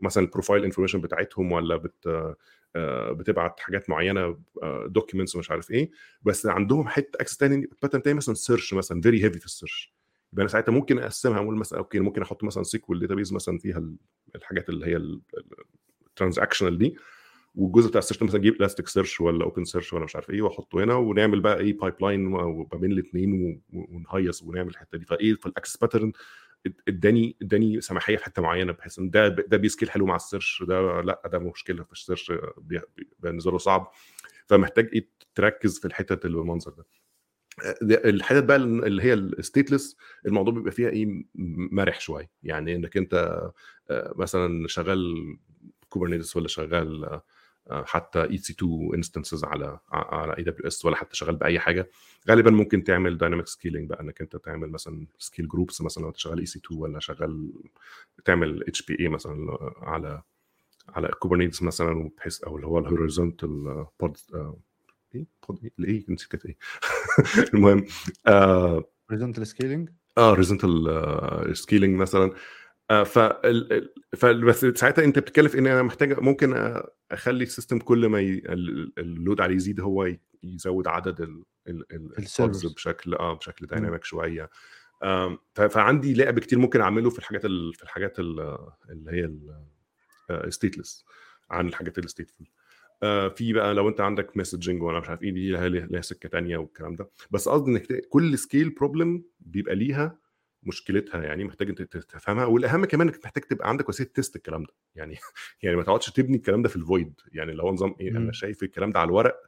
[0.02, 2.36] مثلا ال profile information بتاعتهم ولا بت آه،
[3.12, 4.38] بتبعت حاجات معينة
[4.86, 9.24] documents ومش عارف إيه بس عندهم حتة access تاني pattern تاني مثلا search مثلا very
[9.24, 9.94] heavy في ال search
[10.34, 13.78] يبقى أنا ساعتها ممكن أقسمها أقول مثلا okay ممكن أحط مثلا SQL database مثلا فيها
[13.78, 13.96] ال-
[14.36, 14.96] الحاجات اللي هي
[16.08, 16.96] ال transactional دي
[17.56, 20.94] والجزء بتاع ال search مثلا أجيب Elasticsearch ولا OpenSearch ولا مش عارف إيه وأحطه هنا
[20.96, 25.06] ونعمل بقى إيه pipeline ما بين الاثنين ونهيص ونعمل الحتة دي.
[25.06, 26.12] فإيه فال access pattern
[26.88, 30.23] اداني اداني سماحية في حتة معينة بحيث إن ده ده بي scale حلو مع ال
[30.23, 32.32] search ده لأ ده مشكلة في ال search
[33.20, 33.92] بالنسبة له صعب.
[34.48, 36.86] فمحتاج إيه تركز في الحتت اللي بالمنظر ده.
[37.82, 41.24] ده- الحتت بقى اللي هي ال stateless الموضوع بيبقى فيها إيه
[41.72, 42.32] مرح شوية.
[42.44, 43.14] يعني إنك أنت
[43.90, 45.14] آه، مثلا شغال
[45.90, 47.24] Kubernetes ولا شغال آه،
[47.72, 51.90] حتى EC2 instances على على AWS ولا حتى شغال بأي حاجة.
[52.30, 56.18] غالبا ممكن تعمل dynamic scaling بقى إنك أنت تعمل مثلا scale groups مثلا لو أنت
[56.18, 57.52] شغال EC2 ولا شغال
[58.26, 60.22] تعمل HPA مثلا على
[60.90, 64.18] على Kubernetes مثلا بحيث أو اللي هو ال horizontal pod
[65.16, 66.58] إيه؟ بود إيه؟ الايه نسيت كانت إيه؟
[67.54, 67.86] المهم
[69.12, 72.24] horizontal scaling آه horizontal scaling مثلا.
[72.24, 72.34] آه
[72.90, 76.80] ف ال- ف بس ساعتها أنت بتتكلم إن أنا محتاج ممكن
[77.12, 78.30] أخلي ال system كل ما ي...
[78.30, 81.44] ال- ال load عليه يزيد هو يزود عدد ال...
[81.68, 82.14] ال...
[82.74, 84.50] بشكل آه بشكل dynamic شوية.
[85.70, 87.74] فعندي لعب كتير ممكن أعمله في الحاجات ال...
[87.74, 88.58] في الحاجات ال...
[88.90, 89.32] اللي هي
[90.32, 91.06] ال stateless
[91.50, 92.48] عن الحاجات ال stateful
[93.04, 96.58] آه، في بقى لو أنت عندك messaging ولا مش عارف إيه دي لها سكة تانية
[96.58, 97.10] والكلام ده.
[97.32, 100.20] بس قصدي إنك كل scale problem بيبقى ليها
[100.68, 104.74] مشكلتها يعني محتاج انت تفهمها والأهم كمان انك محتاج تبقى عندك وسيلة test الكلام ده.
[104.96, 105.18] يعني
[105.64, 108.12] يعني ما تقعدش تبني الكلام ده في ال void يعني لو نظام إيه.
[108.12, 109.42] أنا شايف الكلام ده على الورق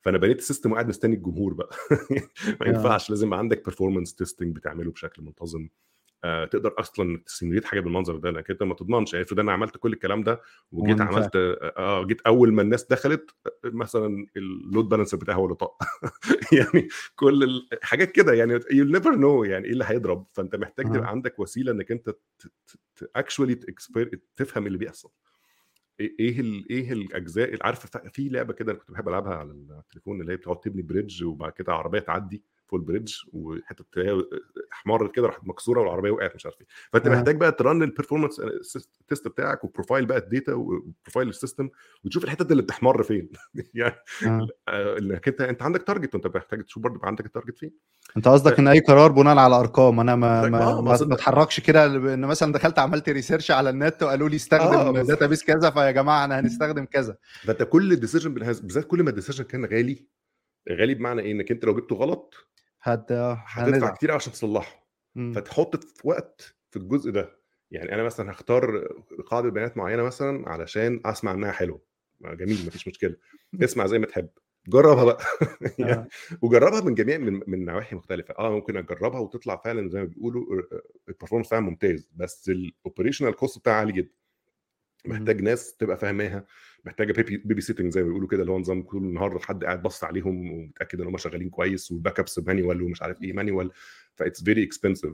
[0.00, 1.76] فأنا بنيت ال system وقاعد مستني الجمهور بقى.
[2.60, 5.68] ما ينفعش لازم عندك performance testing بتعمله بشكل منتظم.
[6.24, 9.12] آه تقدر أصلا ت simulate حاجة بالمنظر ده لأنك أنت ما تضمنش.
[9.12, 10.40] يعني افرض أنا عملت كل الكلام ده
[10.72, 15.44] وجيت عملت آه جيت أول ما الناس دخلت آه، مثلا ال load balancer بتاعي هو
[15.44, 15.78] اللي طق.
[16.58, 20.26] يعني كل الحاجات كده يعني you never know يعني إيه اللي هيضرب.
[20.32, 20.94] فأنت محتاج أها.
[20.94, 22.14] تبقى عندك وسيلة إنك أنت
[23.16, 23.54] actually
[24.36, 25.10] تفهم اللي بيحصل.
[26.00, 30.20] إيه إيه ال- إيه الأجزاء عارف في لعبة كده أنا كنت بحب ألعبها على التليفون
[30.20, 32.42] اللي هي بتقعد تبني bridge وبعد كده عربية تعدي.
[32.70, 33.84] full bridge وحتة
[34.72, 37.10] احمرت كده راحت مكسورة والعربية وقعت مش عارف إيه فأنت آه.
[37.10, 38.40] محتاج بقى ت run ال performance
[39.08, 41.68] test بتاعك وبروفايل بقى الداتا وبروفايل السيستم
[42.04, 43.30] وتشوف الحتت اللي بتحمر فين
[43.74, 43.94] يعني
[44.26, 44.48] آه.
[44.68, 47.72] آه، انك أنت أنت عندك target وأنت محتاج تشوف برضه عندك ال target فين
[48.16, 51.60] أنت قصدك إن أي قرار بناء على أرقام أنا ما آه، ما, ما ما, اتحركش
[51.60, 55.08] كده إن مثلا دخلت عملت research على النت وقالوا لي آه، استخدم بالظبط.
[55.08, 59.44] database كذا فيا جماعة أنا هنستخدم كذا فأنت كل decision بالذات كل ما ال decision
[59.44, 60.06] كان غالي
[60.70, 62.34] غالي بمعنى إيه إنك أنت لو جبته غلط
[62.82, 64.86] هت هتدفع هنزعل كتير عشان تصلحه.
[65.34, 67.40] فتحط في وقت في الجزء ده.
[67.70, 68.88] يعني أنا مثلا هختار
[69.26, 71.82] قاعدة بيانات معينة مثلا علشان أسمع إنها حلوة.
[72.20, 73.16] جميل مفيش مشكلة.
[73.64, 74.28] اسمع زي ما تحب.
[74.68, 75.18] جربها بقى.
[75.78, 76.08] يعني آه.
[76.42, 78.34] وجربها من جميع من, من نواحي مختلفة.
[78.38, 80.62] آه ممكن أجربها وتطلع فعلا زي ما بيقولوا
[81.08, 82.10] ال performance بتاعها ممتاز.
[82.16, 84.14] بس ال operational cost بتاعها عالي جدا.
[85.04, 86.44] محتاج ناس تبقى فاهماها.
[86.84, 89.82] محتاجة baby, baby sitting زي ما بيقولوا كده اللي هو نظام طول النهار حد قاعد
[89.82, 93.70] بص عليهم ومتأكد إن هم شغالين كويس وال backups manual ومش عارف إيه manual
[94.14, 95.12] ف that's very expensive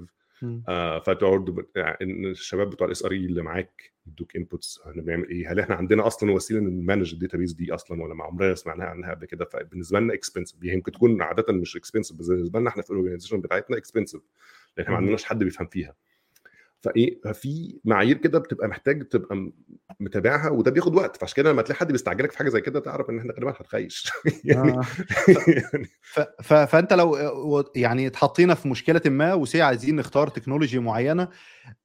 [1.07, 5.75] فتقعد يعني الشباب بتوع ال SRE اللي معاك يدوك inputs إحنا بنعمل إيه؟ هل إحنا
[5.75, 9.27] عندنا أصلا وسيلة ن manage ال database دي أصلا ولا ما عمرنا سمعناها عنها قبل
[9.27, 12.91] كده؟ فبالنسبة لنا expensive هي يمكن تكون عادة مش expensive بس بالنسبة لنا إحنا في
[12.91, 14.21] ال organization بتاعتنا expensive
[14.77, 15.01] لأن إحنا ما.
[15.01, 15.95] عندناش حد بيفهم فيها.
[16.81, 19.53] فإيه ففي معايير كده بتبقى محتاج تبقى
[20.01, 23.11] متابعها وده بياخد وقت فعشان كده لما تلاقي حد بيستعجلك في حاجة زي كده تعرف
[23.11, 24.13] إن إحنا غالبا هنخيش
[24.45, 24.83] يعني آه.
[25.29, 26.21] يعني ف...
[26.43, 26.55] ف...
[26.55, 31.29] فأنت لو يعني اتحطينا في مشكلة ما واحنا عايزين نختار technology معينة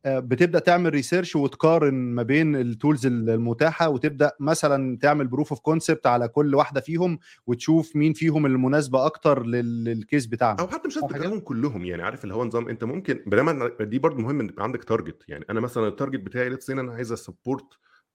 [0.06, 5.60] آه، بتبدأ تعمل research وتقارن ما بين ال tools المتاحة وتبدأ مثلا تعمل proof of
[5.60, 9.84] concept على كل واحدة فيهم وتشوف مين فيهم المناسبة أكتر لل...
[9.84, 10.60] لل case بتاعنا.
[10.60, 14.22] أو حتى مش لازم كلهم يعني عارف اللي هو نظام أنت ممكن بينما دي برضه
[14.22, 17.68] مهم إن يبقى عندك target يعني أنا مثلا ال target بتاعي let's أنا عايز support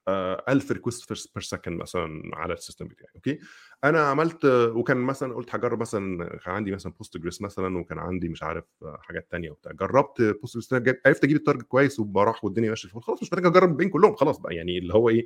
[0.09, 3.39] 1000 request per second مثلا على ال system بتاعي okay؟
[3.83, 8.43] أنا عملت وكان مثلا قلت هجرب مثلا كان عندي مثلا Postgres مثلا وكان عندي مش
[8.43, 8.65] عارف
[8.99, 9.71] حاجات تانية وبتاع.
[9.71, 13.89] جربت Postgres عرفت أجيب ال target كويس وبراح والدنيا ماشية خلاص مش محتاج أجرب بين
[13.89, 14.55] كلهم خلاص بقى.
[14.55, 15.25] يعني اللي هو إيه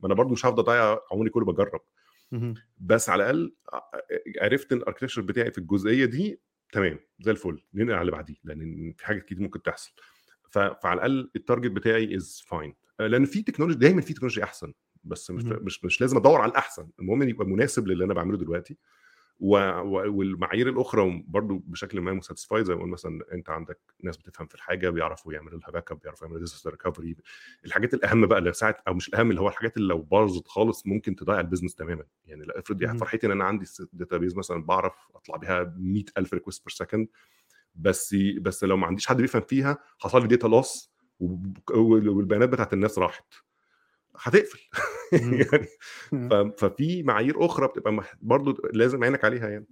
[0.00, 1.80] ما أنا برضه مش هفضل أضيع عمري كله بجرب.
[2.78, 3.54] بس على الأقل
[4.40, 6.40] عرفت إن ال architecture بتاعي في الجزئية دي
[6.72, 7.62] تمام زي الفل.
[7.74, 9.92] ننقل على اللي بعديه لأن في حاجات كتير ممكن تحصل.
[10.52, 14.72] فعلى الأقل ال target بتاعي is fine لأن في technology دايما في technology أحسن
[15.04, 15.44] بس مش.
[15.44, 18.76] مش مش لازم أدور على الأحسن المهم إن يبقى مناسب للي أنا بعمله دلوقتي
[19.40, 19.56] و...
[20.08, 24.54] والمعايير الأخرى برضو بشكل ما satisfied زي ما قلنا مثلا أنت عندك ناس بتفهم في
[24.54, 27.16] الحاجة بيعرفوا يعملوا لها backup بيعرفوا يعملوا disaster recovery
[27.64, 30.86] الحاجات الأهم بقى اللي ساعة أو مش الأهم اللي هو الحاجات اللي لو باظت خالص
[30.86, 32.98] ممكن تضيع ال business تماما يعني لا افرض يعني.
[32.98, 37.08] فرحتي إن أنا عندي database مثلا بعرف أطلع بيها 100000 request per second
[37.74, 40.92] بس بس لو ما عنديش حد بيفهم فيها حصل لي data loss
[41.70, 43.24] والبيانات بتاعت الناس راحت.
[44.20, 44.60] هتقفل.
[45.12, 45.68] يعني
[46.58, 49.66] ففي معايير أخرى بتبقى برضو لازم عينك عليها يعني.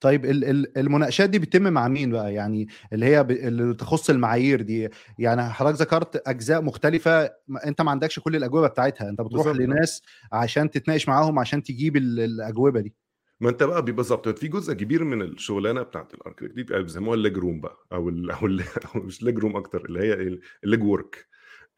[0.00, 4.62] طيب ال- ال- المناقشات دي بتتم مع مين بقى؟ يعني اللي هي اللي تخص المعايير
[4.62, 4.88] دي.
[5.18, 7.30] يعني حضرتك ذكرت أجزاء مختلفة
[7.66, 9.08] أنت ما عندكش كل الأجوبة بتاعتها.
[9.08, 9.56] أنت بتروح بالظبط.
[9.60, 12.94] لناس عشان تتناقش معاهم عشان تجيب ال- الأجوبة دي.
[13.40, 16.82] ما انت بقى بيبقى بالظبط في جزء كبير من الشغلانة بتاعت ال architect دي بيبقى
[16.82, 18.60] بيسموها ال leg room بقى أو ال أو, ال
[18.94, 21.26] أو مش leg room أكتر اللي هي ال leg work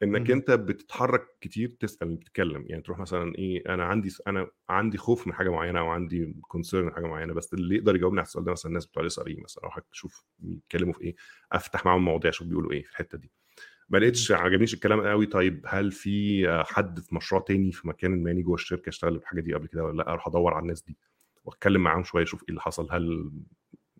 [0.03, 0.31] إنك.
[0.31, 2.65] أنت بتتحرك كتير تسأل بتتكلم.
[2.67, 6.85] يعني تروح مثلا إيه أنا عندي أنا عندي خوف من حاجة معينة أو عندي concern
[6.85, 9.35] من حاجة معينة بس اللي يقدر يجاوبني على السؤال ده مثلا الناس بتوع ال SRE
[9.43, 11.15] مثلا أروح أشوف بيتكلموا في إيه
[11.51, 13.31] أفتح معاهم مواضيع أشوف بيقولوا إيه في الحتة دي.
[13.89, 18.33] ما لقيتش عجبنيش الكلام قوي طيب هل في حد في مشروع تاني في مكان ما
[18.41, 20.97] جوه الشركة اشتغل بالحاجة دي قبل كده ولا لأ؟ أروح أدور على الناس دي.
[21.47, 23.31] واتكلم معاهم شوية أشوف إيه اللي حصل هل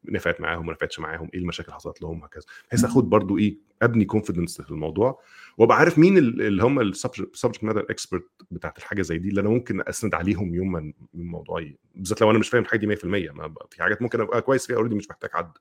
[0.06, 3.58] نفعت معاهم ما نفعتش معاهم إيه المشاكل اللي حصلت لهم هكذا بحيث آخد برضو إيه
[3.82, 5.22] أبني confidence في الموضوع
[5.58, 9.41] وأبقى عارف مين ال- اللي هم ال subject matter expert بتاعت الحاجة زي دي اللي
[9.41, 13.32] أنا ممكن أسند عليهم يوم ما الموضوع بالذات لو أنا مش فاهم الحاجة دي 100%
[13.32, 15.52] ما بقى- في حاجات ممكن أبقى كويس فيها already مش محتاج حد.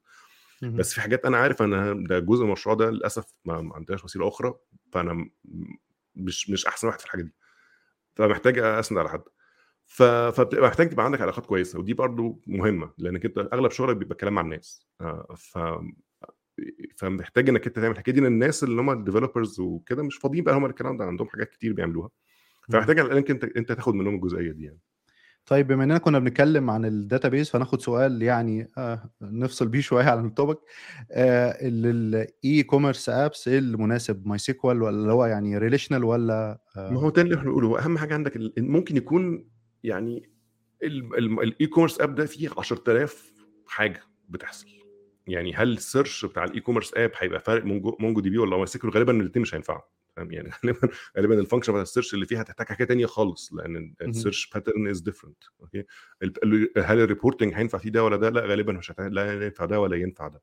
[0.62, 4.28] بس في حاجات أنا عارف أنا ده جزء من المشروع ده للأسف ما عندناش وسيلة
[4.28, 4.54] أخرى
[4.92, 5.28] فأنا
[6.16, 7.32] مش مش أحسن واحد في الحاجة دي.
[8.14, 9.22] فمحتاج أسند على حد.
[9.86, 10.02] ف...
[10.02, 14.34] فبتبقى محتاج تبقى عندك علاقات كويسة ودي برضو مهمة لأنك أنت أغلب شغلك بيبقى كلام
[14.34, 14.86] مع الناس.
[15.00, 15.58] آه، ف
[16.96, 20.44] فمحتاج إنك أنت تعمل الحكاية دي لأن الناس اللي هم ال developers وكده مش فاضيين
[20.44, 22.10] بقى هم الكلام ده عندهم حاجات كتير بيعملوها.
[22.72, 24.78] فمحتاج على أنت أنت تاخد منهم الجزئية دي يعني.
[25.46, 30.04] طيب بما إننا كنا بنتكلم عن ال database فناخد سؤال يعني آه نفصل بيه شوية
[30.04, 30.58] عن ال topic.
[31.12, 37.22] آه ال e-commerce apps إيه المناسب MySQL ولا هو يعني relational ولا ما هو ده
[37.22, 37.84] اللي إحنا بنقوله.
[37.84, 39.48] أهم حاجة عندك ممكن يكون
[39.84, 40.30] يعني
[40.82, 43.32] ال e-commerce app ده فيه 10000
[43.66, 44.66] حاجة بتحصل.
[45.26, 49.20] يعني هل ال search بتاع ال e-commerce app هيبقى فارق Mongo, MongoDB ولا MySQL غالبا
[49.20, 49.80] الاثنين مش هينفعوا.
[50.16, 53.52] فاهم؟ يعني غالبا غالبا ال function بتاع ال search اللي فيها هتحتاج حاجة تانية خالص
[53.52, 53.94] لأن.
[54.02, 55.84] ال search pattern is different okay؟
[56.76, 59.80] هل ال reporting هينفع فيه ده ولا ده؟ لا غالبا مش هت- لا ينفع ده
[59.80, 60.42] ولا ينفع ده.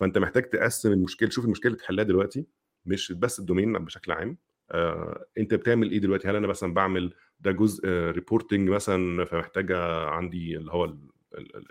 [0.00, 2.46] فأنت محتاج تقسم المشكلة شوف المشكلة اللي تحلها دلوقتي
[2.86, 4.38] مش بس ال domain بشكل عام.
[4.70, 10.56] آه، أنت بتعمل إيه دلوقتي؟ هل أنا مثلا بعمل ده جزء reporting مثلا فمحتاجة عندي
[10.56, 10.94] اللي هو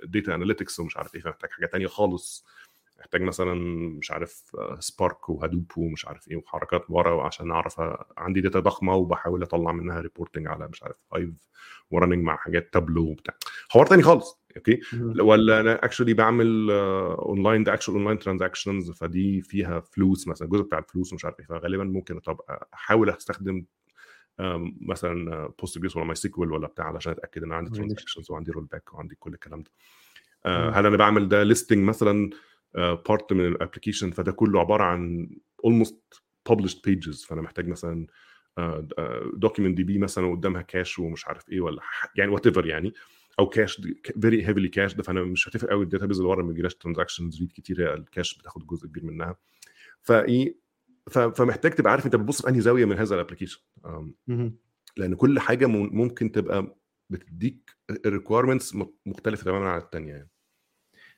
[0.03, 2.45] ال data analytics ومش عارف إيه فمحتاج حاجة تانية خالص.
[2.99, 3.53] محتاج مثلا
[3.99, 7.81] مش عارف Spark و Hadoop ومش عارف إيه وحركات ورا عشان أعرف
[8.17, 11.49] عندي data ضخمة وبحاول أطلع منها reporting على مش عارف Hive
[11.91, 13.33] running مع حاجات تابلو وبتاع.
[13.69, 14.79] حوار تاني خالص okay.
[15.19, 20.79] ولا أنا actually بعمل اونلاين ده actual online transactions فدي فيها فلوس مثلا الجزء بتاع
[20.79, 22.39] الفلوس ومش عارف إيه فغالبا ممكن طب
[22.73, 23.65] أحاول أستخدم
[24.81, 27.75] مثلا Postgres ولا MySQL ولا بتاع علشان أتأكد إن عندي Relation.
[27.75, 29.71] transactions وعندي rollback وعندي كل الكلام ده
[30.45, 30.69] آه،.
[30.69, 32.29] هل أنا بعمل ده listing مثلا
[32.75, 35.29] part من ال application فده كله عبارة عن
[35.67, 36.19] almost
[36.49, 38.07] published pages فأنا محتاج مثلا
[39.33, 41.81] document DB مثلا قدامها cache ومش عارف إيه ولا
[42.15, 42.93] يعني whatever يعني
[43.39, 43.81] أو cache
[44.21, 47.39] very heavily cached ده فأنا مش هتفق قوي ال database اللي ورا ما بيجيلاش transactions
[47.39, 49.35] read كتير هي ال cache بتاخد جزء كبير منها
[50.01, 50.55] فإيه
[51.09, 53.61] فمحتاج تبقى عارف انت بتبص في انهي زاوية من هذا ال application.
[54.97, 56.77] لأن كل حاجة مم- ممكن تبقى
[57.09, 57.71] بتديك
[58.05, 58.75] ال requirements
[59.05, 60.29] مختلفة تماما عن الثانية يعني.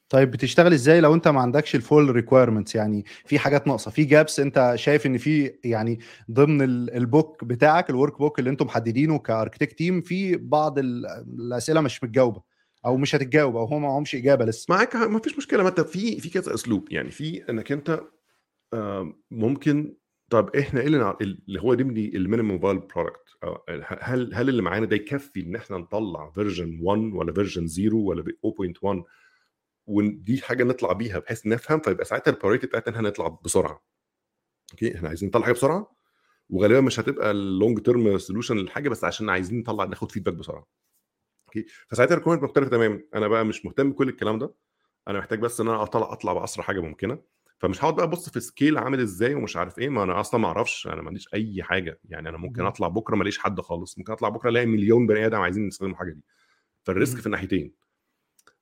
[0.09, 4.03] طيب بتشتغل إزاي لو أنت ما عندكش ال full requirements يعني في حاجات ناقصة في
[4.03, 5.99] gaps أنت شايف إن في يعني
[6.31, 10.79] ضمن ال- ال book بتاعك ال workbook اللي أنتم محددينه ك architect team في بعض
[10.79, 11.05] ال-
[11.39, 12.41] الأسئلة مش متجاوبة
[12.85, 14.65] أو مش هتتجاوب أو هم معهمش إجابة لسه.
[14.69, 15.63] معاك ما فيش مشكلة.
[15.63, 17.11] ما أنت في في كذا اسلوب يعني.
[17.11, 18.01] في إنك أنت
[18.73, 19.95] آه، ممكن.
[20.29, 23.37] طب إحنا إيه اللي هو نبني ال minimum viable product
[23.87, 28.23] هل هل اللي معانا ده يكفي إن إحنا نطلع version 1 ولا version 0 ولا
[28.23, 29.03] 0.1
[29.87, 33.83] ودي حاجة نطلع بيها بحيث نفهم فيبقى ساعتها ال priority بتاعتنا ان إحنا نطلع بسرعة.
[34.71, 35.95] okay؟ إحنا عايزين نطلع حاجة بسرعة
[36.49, 40.67] وغالبا مش هتبقى ال long term solution للحاجة بس عشان عايزين نطلع ناخد feedback بسرعة.
[41.47, 43.01] okay؟ فساعتها ال requirement مختلفة تماما.
[43.15, 44.53] أنا بقى مش مهتم بكل الكلام ده.
[45.07, 47.19] أنا محتاج بس إن أنا أطلع أطلع بأسرع حاجة ممكنة.
[47.59, 50.47] فمش هقعد بقى أبص في scale عامل إزاي ومش عارف إيه ما أنا أصلا ما
[50.47, 52.65] أعرفش أنا ما عنديش أي حاجة يعني أنا ممكن.
[52.65, 55.93] أطلع بكرة ما ألاقيش حد خالص ممكن أطلع بكرة ألاقي مليون بني آدم عايزين يستخدموا
[55.93, 56.23] الحاجة دي
[56.83, 57.19] فال risk.
[57.19, 57.73] في الناحيتين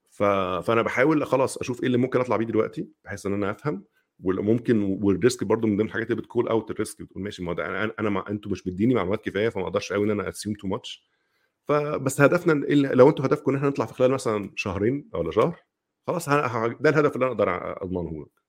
[0.09, 0.23] ف...
[0.63, 3.83] فأنا بحاول خلاص أشوف إيه اللي ممكن أطلع بيه دلوقتي بحيث إن أنا أفهم
[4.23, 7.43] وممكن وال risk برضو من ضمن الحاجات اللي بت call out ال risk بتقول ماشي
[7.43, 10.29] ما ده أنا أنا ما أنتوا مش مديني معلومات كفاية فما أقدرش قوي إن أنا
[10.29, 11.09] assume too much
[11.63, 15.59] فبس هدفنا لو أنتوا هدفكم إن إحنا نطلع في خلال مثلا شهرين ولا شهر
[16.07, 17.49] خلاص ده الهدف اللي أنا أقدر
[17.83, 18.44] أضمنه لك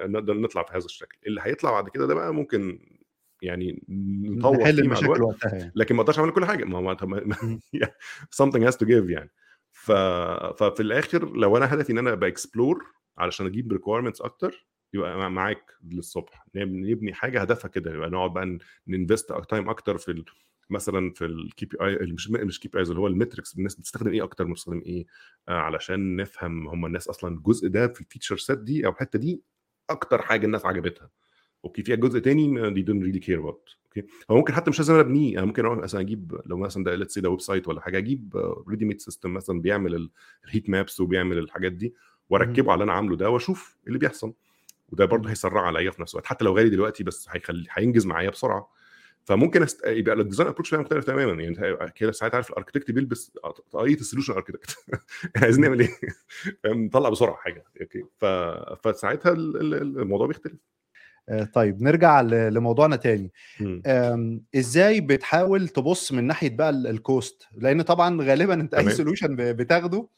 [0.00, 1.18] نقدر نطلع في هذا الشكل.
[1.26, 2.80] اللي هيطلع بعد كده ده بقى ممكن
[3.42, 5.72] يعني نطور نحل المشاكل وقتها يعني.
[5.74, 6.64] لكن ما أقدرش اعمل كل حاجة.
[6.64, 6.96] ما هو
[8.42, 9.30] something has to give يعني.
[9.72, 9.92] ف...
[10.62, 12.84] ففي الآخر لو أنا هدفي إن أنا ب explore
[13.18, 16.46] علشان أجيب requirements أكتر يبقى مع- معاك للصبح.
[16.54, 20.24] نب- نبني حاجة هدفها كده يبقى نقعد بقى ن invest time أكتر في.
[20.70, 24.44] مثلا في ال KPI مش مش KPIs اللي هو ال metrics الناس بتستخدم إيه أكتر؟
[24.44, 25.06] بتستخدم إيه؟
[25.48, 29.18] آه علشان نفهم هم الناس أصلا الجزء ده في ال feature set دي أو الحتة
[29.18, 29.42] دي
[29.90, 31.10] أكتر حاجة الناس عجبتها.
[31.64, 34.94] okay فيها جزء تاني they don't really care about okay هو ممكن حتى مش لازم
[34.94, 37.98] أنا أبنيه أنا ممكن أروح مثلا أجيب لو مثلا ده let's ده website ولا حاجة
[37.98, 40.10] أجيب ready made system مثلا بيعمل
[40.44, 41.94] ال heat maps وبيعمل الحاجات دي
[42.30, 44.34] وأركبه على اللي أنا عامله ده وأشوف إيه اللي بيحصل.
[44.88, 45.30] وده برضه.
[45.30, 46.26] هيسرع عليا في نفس الوقت.
[46.26, 48.70] حتى لو غالي دلوقتي بس هيخلي هينجز معايا بسرعة.
[49.28, 49.86] فممكن أست...
[49.86, 51.42] يبقى ال design approach بتاعي مختلف تماما.
[51.42, 53.32] يعني أنت كده ساعات عارف ال architect بيلبس
[53.70, 54.76] طاقيه ال solution architect
[55.36, 55.88] عايزين نعمل إيه؟
[56.66, 57.64] نطلع بسرعة حاجة.
[57.80, 58.04] okay.
[58.18, 58.24] ف...
[58.88, 60.54] فساعتها ال- ال- الموضوع بيختلف.
[61.28, 63.32] آه، طيب نرجع لموضوعنا تاني.
[64.56, 68.90] إزاي بتحاول تبص من ناحية بقى ال- ال cost لأن طبعا غالبا أنت أي.
[68.90, 70.08] solution بتاخده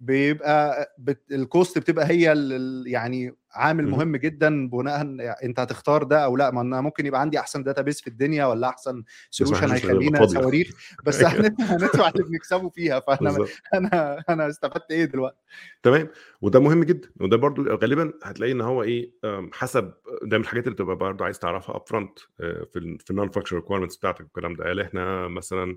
[0.00, 3.98] بيبقى بت ال cost بتبقى هي ال- يعني عامل مهم.
[3.98, 5.02] مهم جدا بناء
[5.44, 8.68] انت هتختار ده أو لأ ما أنا ممكن يبقى عندي أحسن database في الدنيا ولا
[8.68, 9.02] أحسن
[9.40, 10.26] يبقى هيخلينا.
[10.26, 11.30] صواريخ بس أيوة.
[11.46, 15.36] هن- هندفع اللي بنكسبه فيها فأنا بالظبط أنا أنا استفدت إيه دلوقتي
[15.82, 16.08] تمام
[16.40, 19.10] وده مهم جدا وده برضو غالبا هتلاقي إن هو إيه
[19.52, 19.92] حسب
[20.22, 23.56] ده من الحاجات اللي تبقى برضو عايز تعرفها up front في ال في ال non-functional
[23.56, 25.76] requirements بتاعتك والكلام ده هل إحنا مثلا آه،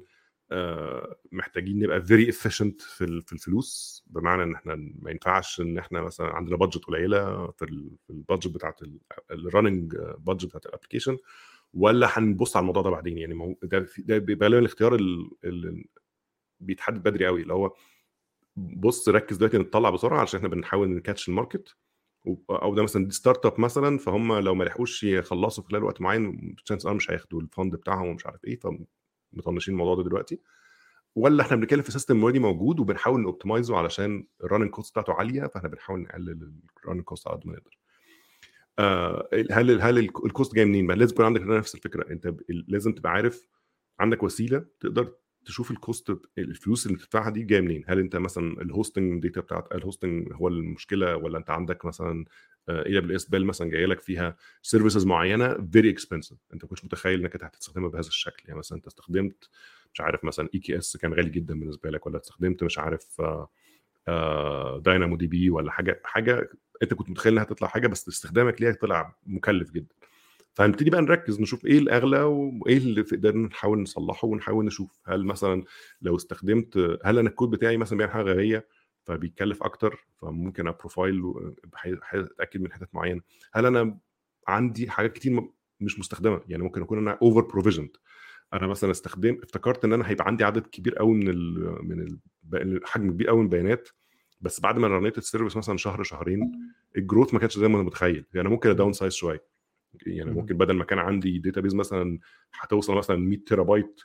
[1.32, 6.28] محتاجين نبقى very efficient في في الفلوس بمعنى إن إحنا ما ينفعش إن إحنا مثلا
[6.36, 8.80] عندنا budget قليلة في ال- في ال budget بتاعت
[9.32, 11.18] ال running budget بتاعت ال application
[11.74, 15.86] ولا هنبص على الموضوع ده بعدين؟ يعني ده ده بيبقى الاختيار ال- اللي
[16.60, 17.74] بيتحدد بدري قوي اللي هو
[18.56, 21.76] بص ركز دلوقتي نطلع بسرعة عشان إحنا بنحاول ن catch ال market
[22.49, 26.86] أو ده مثلا دي startup مثلا فهم لو ما لحقوش يخلصوا خلال وقت معين chance
[26.86, 28.60] مش هياخدوا ال fund بتاعهم ومش عارف إيه
[29.36, 30.39] فمطنشين الموضوع ده دلوقتي
[31.15, 34.91] ولا إحنا بنتكلم في system already موجود وبنحاول ن optimize ه علشان ال running cost
[34.91, 36.51] بتاعته عالية فإحنا بنحاول نقلل
[36.84, 37.77] ال running cost على قد ما نقدر.
[38.79, 42.11] آه هل هل ال cost جاي منين؟ ما لازم يكون عندك نفس الفكرة.
[42.11, 43.47] أنت لازم تبقى عارف
[43.99, 45.13] عندك وسيلة تقدر
[45.45, 47.84] تشوف ال cost الفلوس اللي بتدفعها دي جاية منين.
[47.88, 52.25] هل أنت مثلا ال hosting data بتاعت ال hosting هو المشكلة ولا أنت عندك مثلا
[52.70, 57.43] AWS bill مثلا جاية لك فيها services معينة very expensive أنت ما كنتش متخيل إنك
[57.43, 58.43] هتستخدمها بهذا الشكل.
[58.47, 59.49] يعني مثلا أنت استخدمت
[59.93, 63.22] مش عارف مثلا EKS كان غالي جدا بالنسبة لك ولا استخدمت مش عارف
[64.86, 66.49] DynamoDB ولا حاجة حاجة
[66.84, 69.95] أنت كنت متخيل إنها تطلع حاجة بس استخدامك ليها طلع مكلف جدا.
[70.53, 75.64] فهنبتدي بقى نركز نشوف إيه الأغلى وإيه اللي قدرنا نحاول نصلحه ونحاول نشوف هل مثلا
[76.01, 78.68] لو استخدمت هل أنا الكود بتاعي مثلا بيعمل حاجة غبية؟
[79.06, 81.22] فبيتكلف أكتر فممكن ا profile
[82.14, 83.22] أتأكد من حتت معينة.
[83.54, 83.97] هل أنا
[84.47, 85.49] عندي حاجات كتير
[85.80, 87.89] مش مستخدمة؟ يعني ممكن أكون أنا over-provisioned
[88.54, 92.01] أنا مثلا استخدم افتكرت إن أنا هيبقى عندي عدد كبير قوي من ال من
[92.54, 93.89] الحجم كبير قوي من البيانات
[94.41, 96.51] بس بعد ما run يت ال service مثلا شهر شهرين
[96.97, 98.26] ال growth ما كانش زي ما أنا متخيل.
[98.34, 99.43] يعني ممكن ا downsize شوية.
[100.06, 102.20] يعني ممكن بدل ما كان عندي database مثلا
[102.60, 104.01] هتوصل مثلا 100 تيرا بايت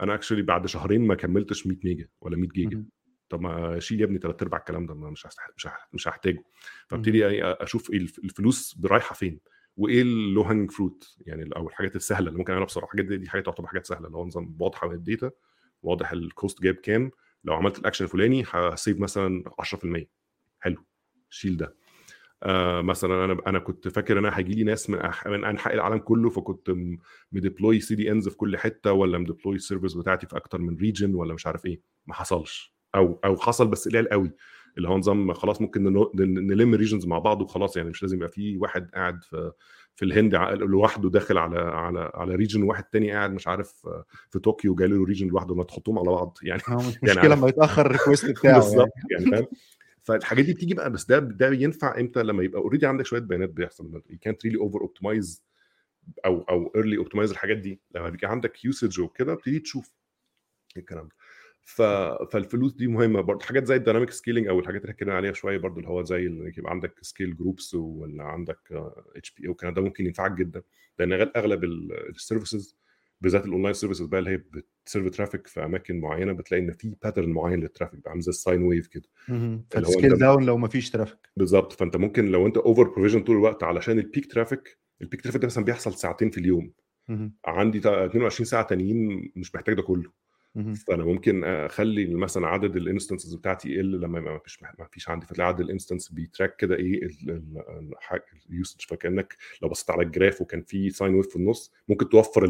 [0.00, 2.84] أنا actually بعد شهرين ما كملتش 100 mega ولا 100 جيجا.
[3.28, 6.44] طب ما اشيل يا ابني ثلاث أرباع الكلام ده مش مش مش هحتاجه.
[6.88, 9.40] فابتدي أشوف الفلوس رايحة فين
[9.76, 12.84] وإيه ال low hanging fruit يعني أو الحاجات السهلة اللي ممكن أعملها بسرعة.
[12.84, 15.30] الحاجات دي, دي حاجات تعتبر حاجات سهلة اللي هو نظام واضحة من ال data
[15.82, 17.10] واضح ال cost جايب كام.
[17.44, 20.04] لو عملت الاكشن الفلاني ه save مثلا 10%
[20.60, 20.84] حلو.
[21.30, 21.76] شيل ده.
[22.42, 25.26] آه مثلا أنا أنا كنت فاكر أنا هيجي لي ناس من أح...
[25.26, 26.70] من أنحاء العالم كله فكنت
[27.32, 30.76] م deploy CDNs في كل حتة ولا م deploy ال service بتاعتي في أكتر من
[30.76, 31.80] region ولا مش عارف إيه.
[32.06, 32.75] ما حصلش.
[32.94, 34.30] أو أو حصل بس قليل قوي
[34.76, 36.08] اللي هو نظام خلاص ممكن
[36.46, 39.52] نلم regions مع بعض وخلاص يعني مش لازم يبقى في واحد قاعد في
[39.94, 43.88] في الهند لوحده داخل على على على region واحد تاني قاعد مش عارف
[44.30, 47.48] في طوكيو جاي له region لوحده ما تحطهم على بعض يعني مش يعني مشكلة لما
[47.48, 49.30] يتأخر ال request بتاعه بالظبط يعني.
[49.30, 49.46] فاهم؟
[50.02, 53.50] فالحاجات دي بتيجي بقى بس ده ده ينفع إمتى؟ لما يبقى already عندك شوية بيانات
[53.50, 55.44] بيحصل يو كانت ريلي اوفر اوبتمايز
[56.24, 57.80] أو أو early optimize الحاجات دي.
[57.94, 59.94] لما بيجي عندك usage وكده بتبتدي تشوف
[60.76, 61.14] الكلام ده.
[61.68, 61.82] ف...
[62.32, 63.44] فالفلوس دي مهمة برضه.
[63.44, 66.26] حاجات زي ال dynamic scaling أو الحاجات اللي اتكلمنا عليها شوية برضه اللي هو زي
[66.26, 68.58] اللي يبقى عندك scale groups ولا عندك
[69.16, 70.62] HPA أو والكلام ده ممكن ينفعك جدا.
[70.98, 72.76] لأن أغلب ال services
[73.20, 74.36] بالذات ال online services بقى اللي هي
[74.84, 78.22] بت serve traffic في أماكن معينة بتلاقي إن في pattern معين لل traffic بقى عامل
[78.22, 79.08] زي ال sine wave كده.
[79.70, 83.62] فال scale down لو ما فيش traffic بالظبط فأنت ممكن لو أنت over-provision طول الوقت
[83.62, 86.72] علشان ال peak traffic ال peak traffic ده مثلا بيحصل ساعتين في اليوم.
[87.44, 90.10] عندي 22 ساعة تانيين مش محتاج ده كله.
[90.86, 95.26] فأنا ممكن أخلي مثلا عدد ال instances بتاعتي يقل لما ما فيش ما فيش عندي
[95.26, 97.08] فتلاقي عدد ال instances بي track كده إيه
[98.50, 102.08] ال usage فكأنك لو بصيت على ال graph وكان في sine wave في النص ممكن
[102.08, 102.44] توفر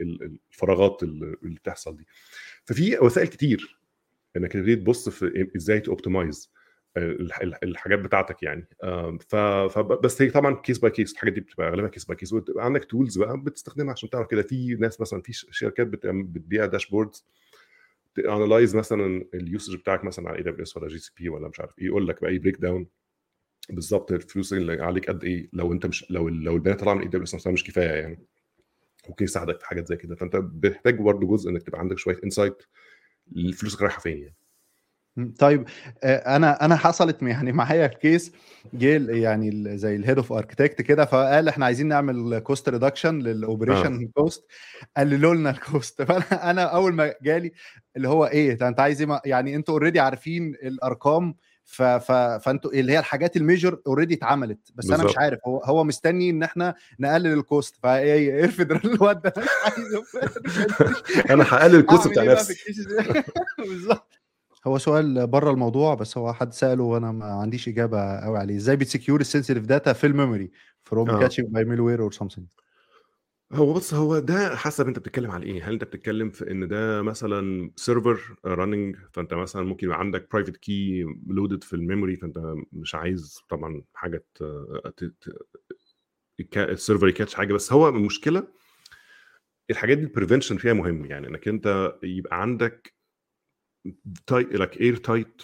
[0.00, 2.06] الفراغات اللي بتحصل دي.
[2.64, 3.78] ففي وسائل كتير
[4.36, 6.52] إنك تبتدي تبص في إزاي ت optimize
[6.96, 8.68] الحاجات بتاعتك يعني.
[9.28, 12.84] فبس هي طبعا case by case الحاجات دي بتبقى اغلبها case by case وتبقى عندك
[12.84, 14.42] tools بقى بتستخدمها عشان تعرف كده.
[14.42, 17.26] في ناس مثلا في شركات بتبيع dashboards
[18.14, 21.86] ت analyze مثلا ال usage بتاعك مثلا على AWS ولا GCP ولا مش عارف إيه
[21.86, 22.86] يقول لك بقى breakdown
[23.70, 27.34] بالظبط الفلوس اللي عليك قد إيه لو أنت مش لو لو البيانات طالعة من AWS
[27.34, 28.18] نفسها مش كفاية يعني.
[29.08, 30.14] ممكن يساعدك في حاجات زي كده.
[30.14, 32.62] فأنت بتحتاج برضه جزء إنك تبقى عندك شوية insight
[33.54, 34.34] فلوسك رايحة فين يعني.
[35.38, 35.64] طيب
[36.04, 38.32] أنا أنا حصلت يعني معايا case
[38.74, 43.34] جه يعني زي ال head of architect كده فقال إحنا عايزين نعمل cost reduction لل
[43.34, 44.44] operation cost
[44.96, 47.52] قللوا لنا ال cost فأنا أنا أول ما جالي
[47.96, 51.34] اللي هو إيه أنت عايز إيه؟ يعني أنتوا already عارفين الأرقام
[51.64, 54.58] ف ف فأنتوا اللي هي الحاجات ال major already اتعملت.
[54.74, 55.00] بس بالزبط.
[55.00, 59.32] أنا مش عارف هو هو مستني إن إحنا نقلل ال cost فايه ارفد الواد ده
[61.30, 62.54] أنا هقلل ال cost بتاع نفسي؟
[63.58, 64.23] بالظبط.
[64.64, 68.56] هو سؤال بره الموضوع بس هو حد سأله وأنا ما عنديش إجابة قوي عليه.
[68.56, 70.50] إزاي بت secure ال sensitive data في ال memory؟
[70.84, 72.46] from catching by malware or something
[73.52, 75.68] هو بص هو ده حسب أنت بتتكلم على إيه.
[75.68, 80.56] هل أنت بتتكلم في إن ده مثلا server running فأنت مثلا ممكن يبقى عندك private
[80.56, 84.24] key loaded في ال memory فأنت مش عايز طبعا حاجة
[86.56, 87.52] ال server ي catch حاجة.
[87.52, 88.46] بس هو المشكلة
[89.70, 91.04] الحاجات دي ال prevention فيها مهم.
[91.04, 92.93] يعني إنك أنت يبقى عندك
[94.26, 95.42] tight لك airtight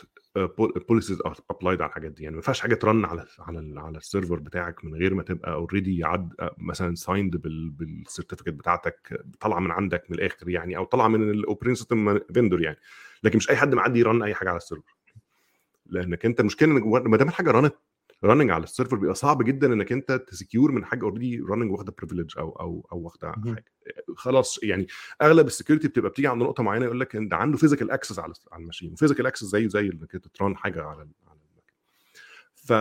[0.89, 1.19] policies
[1.51, 2.23] applied على الحاجات دي.
[2.23, 5.23] يعني ما ينفعش حاجة ت run على على على ال server بتاعك من غير ما
[5.23, 7.37] تبقى already عد مثلا signed
[7.77, 12.19] بال certificate بتاعتك طالعة من عندك من الآخر يعني أو طالعة من ال operating system
[12.19, 12.77] vendor يعني.
[13.23, 14.97] لكن مش أي حد معدي ي run أي حاجة على ال server.
[15.87, 17.75] لأنك أنت المشكلة إنك ما دام الحاجة run ت
[18.25, 21.73] running على ال server بيبقى صعب جدا إنك أنت ت secure من حاجة already running
[21.73, 23.65] واخدة privilege أو أو أو واخدة حاجة.
[24.17, 24.87] خلاص يعني
[25.23, 28.35] أغلب ال security بتبقى بتيجي عند نقطة معينة يقول لك انت عنده physical access على
[28.53, 31.07] على ال machine physical access زي زي إنك أنت ت run حاجة على
[32.55, 32.73] ف...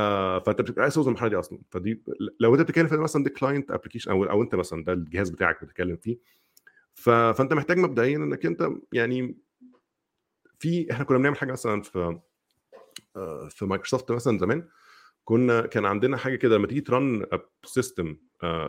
[0.46, 1.60] فأنت بتبقى عايز توصل المرحله دي أصلا.
[1.72, 2.02] فدي
[2.40, 5.64] لو أنت بتتكلم في مثلا دي client application أو أو أنت مثلا ده الجهاز بتاعك
[5.64, 6.18] بتتكلم فيه.
[6.94, 7.10] ف...
[7.10, 9.36] فأنت محتاج مبدئيا إنك أنت يعني
[10.60, 12.20] في إحنا كنا بنعمل حاجة مثلا في
[13.16, 14.68] آه، في مايكروسوفت مثلا زمان.
[15.24, 17.26] كنا كان عندنا حاجة كده لما تيجي ت run
[17.66, 18.18] system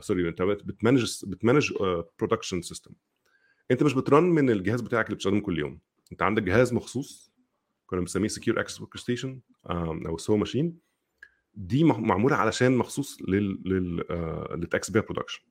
[0.01, 1.73] sorry انت بت manage بت manage
[2.19, 2.91] production system
[3.71, 5.79] انت مش بت run من الجهاز بتاعك اللي بتستخدمه كل يوم.
[6.13, 7.33] انت عندك جهاز مخصوص
[7.87, 9.41] كنا بنسميه secure access workstation
[10.07, 10.79] أو SAW machine.
[11.55, 14.05] دي معمولة علشان مخصوص لل لل
[14.61, 15.43] لل ت access بيها production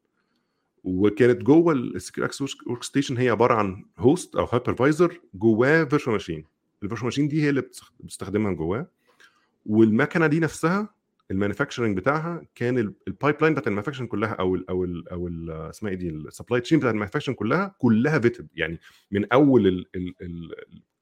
[0.83, 6.45] وكانت جوه ال secure access workstation هي عبارة عن host أو hypervisor جواه virtual machine
[6.83, 7.63] ال virtual machine دي هي اللي
[7.99, 8.87] بتستخدمها جواه.
[9.69, 10.89] والمكنة دي نفسها
[11.31, 15.27] ال manufacturing بتاعها كان ال pipeline بتاعت ال manufacturing كلها أو ال أو ال أو
[15.27, 18.79] ال اسمها إيه دي ال supply chain بتاعت ال manufacturing كلها كلها vetted يعني
[19.11, 19.85] من أول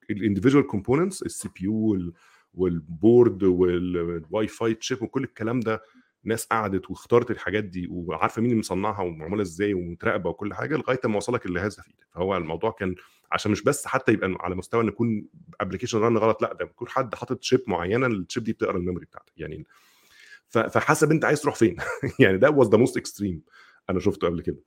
[0.09, 2.11] ال individual components ال CPU
[2.53, 5.81] وال board وال Wi-Fi chip وكل الكلام ده
[6.23, 10.99] ناس قعدت واختارت الحاجات دي وعارفة مين اللي مصنعها ومعمولة إزاي ومتراقبة وكل حاجة لغاية
[11.05, 12.95] ما وصلك الجهاز ده في إيدك فهو الموضوع كان
[13.31, 15.25] عشان مش بس حتى يبقى على مستوى إن يكون
[15.61, 18.81] application ران غلط لأ ده بيكون حد حاطط chip معينة ال chip دي بتقرأ ال
[18.81, 19.65] memory بتاعتك يعني
[20.49, 21.77] فحسب أنت عايز تروح فين
[22.19, 23.41] يعني ده was the most extreme
[23.89, 24.57] أنا شفته قبل كده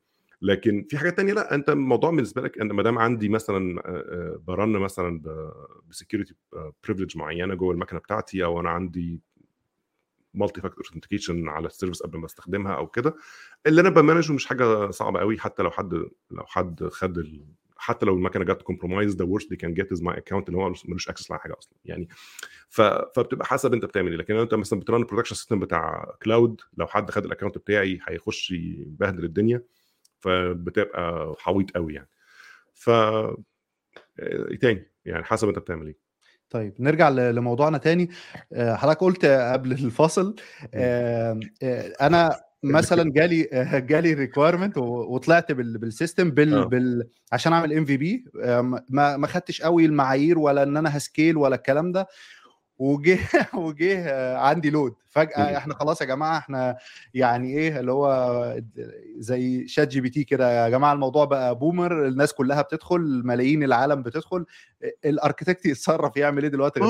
[0.43, 3.83] لكن في حاجات تانية لأ أنت الموضوع بالنسبة لك أنا ما دام عندي مثلا
[4.47, 5.23] ب run مثلا
[5.89, 6.35] ب security
[6.85, 9.21] privilege معينة جوه المكنة بتاعتي أو أنا عندي
[10.35, 13.15] multi-factor authentication على ال service قبل ما أستخدمها أو كده
[13.67, 15.95] اللي أنا ب manage ه مش حاجة صعبة قوي حتى لو حد
[16.31, 17.43] لو حد خد.
[17.83, 20.73] حتى لو المكنة جت compromised the worst they can get is my account اللي هو
[20.89, 21.79] ملوش access على حاجة أصلا.
[21.85, 22.09] يعني
[22.69, 22.81] ف...
[22.81, 24.19] فبتبقى حسب أنت بتعمل إيه.
[24.19, 27.29] لكن لو أنت مثلا بت run ال production system بتاع cloud لو حد خد ال
[27.29, 29.63] account بتاعي هيخش يبهدل الدنيا.
[30.19, 32.09] فبتبقى حويط قوي يعني.
[32.75, 32.91] ف
[34.61, 35.97] تاني؟ يعني حسب أنت بتعمل إيه.
[36.51, 38.11] طيب نرجع لموضوعنا تاني.
[38.57, 40.37] حضرتك قلت قبل الفاصل
[42.01, 43.49] أنا مثلا جالي
[43.91, 48.25] جالي requirement وطلعت بال system بال, بال عشان أعمل MVP
[48.89, 52.07] ما ما خدتش قوي المعايير ولا إن أنا ه scale ولا الكلام ده.
[52.81, 53.19] وجه
[53.55, 54.95] وجه عندي load.
[55.09, 56.77] فجأة إحنا خلاص يا جماعة إحنا
[57.15, 58.57] يعني إيه اللي هو
[59.19, 64.45] زي ChatGPT كده يا جماعة الموضوع بقى boomer الناس كلها بتدخل ملايين العالم بتدخل.
[65.05, 66.81] ال architect يتصرف يعمل إيه دلوقتي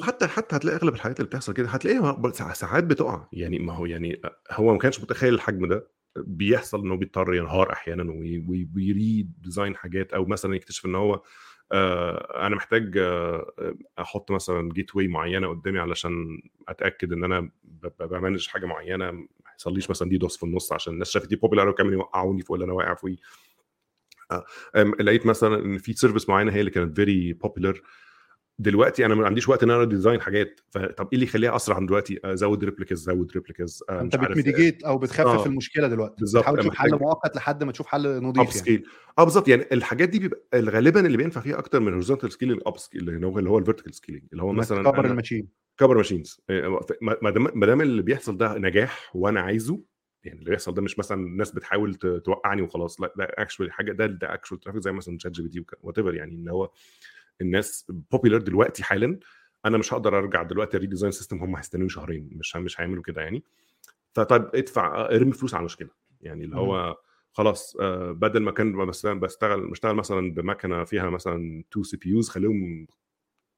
[0.00, 3.26] وحتى حتى هتلاقي أغلب الحاجات اللي بتحصل كده هتلاقيها ساعات بتقع.
[3.32, 4.20] يعني ما هو يعني
[4.52, 5.86] هو ما كانش متخيل الحجم ده
[6.16, 8.12] بيحصل انه بيضطر ينهار أحيانا
[8.76, 11.22] وي redesign حاجات أو مثلا يكتشف إن هو آه
[11.72, 17.50] أنا محتاج آه أحط مثلا gateway معينة قدامي علشان أتأكد إن أنا
[18.00, 21.68] ب manage حاجة معينة ما يحصليش مثلا DDoS في النص عشان الناس شافت دي popular
[21.68, 23.16] وكمان يوقعوني فوق اللي أنا واقع فيه
[24.30, 24.44] آه
[25.00, 27.80] لقيت مثلا إن في service معينة هي اللي كانت very popular
[28.60, 31.86] دلوقتي أنا ما عنديش وقت إن أنا design حاجات طب إيه اللي يخليها أسرع من
[31.86, 35.46] دلوقتي؟ زود replicas زود replicas أنت بت mitigate أو بتخفف آه.
[35.46, 36.14] المشكلة دلوقتي.
[36.20, 38.86] بالظبط بتحاول تشوف حل مؤقت لحد ما تشوف حل نظيف upscale
[39.18, 42.74] آه بالظبط يعني الحاجات دي بيبقى غالبا اللي بينفع فيها أكتر من horizontal scaling up
[42.94, 45.48] اللي هو اللي هو ال vertical scaling اللي هو مثلا كبر ال machine.
[45.78, 46.40] كبر machines
[47.56, 49.80] ما دام اللي بيحصل ده نجاح وأنا عايزه
[50.24, 54.06] يعني اللي بيحصل ده مش مثلا الناس بتحاول توقعني وخلاص لأ ده actually حاجة ده
[54.06, 56.70] ده actual traffic زي مثلا شات جي بي تي وات ايفر يعني إن هو
[57.40, 59.18] الناس popular دلوقتي حالا
[59.66, 63.44] أنا مش هقدر أرجع دلوقتي redesign system هم هيستنوني شهرين مش مش هيعملوا كده يعني.
[64.12, 65.88] فطيب ادفع ارمي فلوس على المشكلة.
[66.20, 66.96] يعني اللي هو
[67.32, 67.76] خلاص
[68.10, 72.86] بدل ما كان مثلا بشتغل بشتغل مثلا بمكنة فيها مثلا 2 CPUs خليهم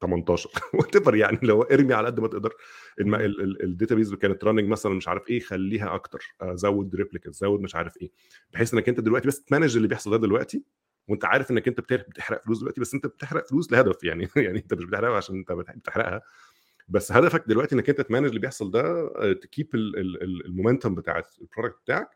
[0.02, 2.54] 18 وات يعني لو ارمي على قد ما تقدر.
[3.00, 7.96] ال database كانت running مثلا مش عارف إيه خليها أكتر زود replicas زود مش عارف
[8.02, 8.10] إيه.
[8.52, 10.64] بحيث إنك أنت دلوقتي بس ت manage اللي بيحصل ده دلوقتي
[11.08, 14.74] وانت عارف انك انت بتحرق فلوس دلوقتي بس انت بتحرق فلوس لهدف يعني يعني انت
[14.74, 16.22] مش بتحرقها عشان انت بتحرقها.
[16.88, 21.22] بس هدفك دلوقتي انك انت ت manage اللي بيحصل ده ت keep ال momentum بتاع
[21.40, 22.10] ال product بتاعك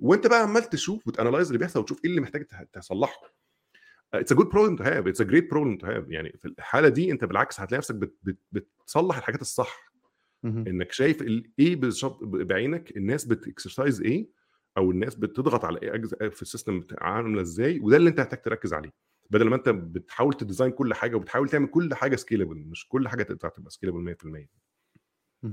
[0.00, 3.34] وانت بقى عمال تشوف وت analyze اللي بيحصل وتشوف إيه اللي محتاج تصلحه.
[4.14, 6.88] it's a good problem to have it's a great problem to have يعني في الحالة
[6.88, 9.92] دي انت بالعكس هتلاقي نفسك بت بت بتصلح الحاجات الصح.
[10.66, 11.22] انك شايف
[11.58, 11.80] إيه
[12.22, 14.28] بعينك الناس بت exercise إيه
[14.76, 18.42] أو الناس بتضغط على إيه أجزاء في ال system عاملة إزاي وده اللي أنت محتاج
[18.42, 18.90] تركز عليه.
[19.30, 23.08] بدل ما أنت بتحاول ت design كل حاجة وبتحاول تعمل كل حاجة scalable مش كل
[23.08, 24.16] حاجة تقدر تبقى scalable
[25.42, 25.46] 100%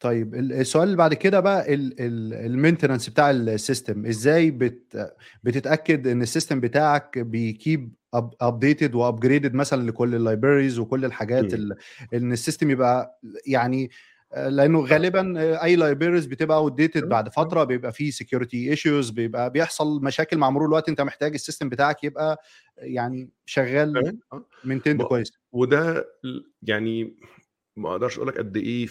[0.00, 6.22] طيب السؤال اللي بعد كده بقى ال maintenance بتاع ال system إزاي بت بتتأكد إن
[6.22, 7.92] ال system بتاعك بي keep
[8.40, 11.54] updated و upgraded مثلا لكل ال libraries وكل الحاجات
[12.14, 13.90] إن ال system يبقى يعني
[14.36, 20.38] لأنه غالبا أي libraries بتبقى outdated بعد فترة بيبقى فيه security issues بيبقى بيحصل مشاكل
[20.38, 22.42] مع مرور الوقت أنت محتاج ال system بتاعك يبقى
[22.78, 24.18] يعني شغال
[24.64, 25.32] maintained كويس.
[25.52, 26.08] وده
[26.62, 27.16] يعني
[27.76, 28.88] ما أقدرش أقول لك قد إيه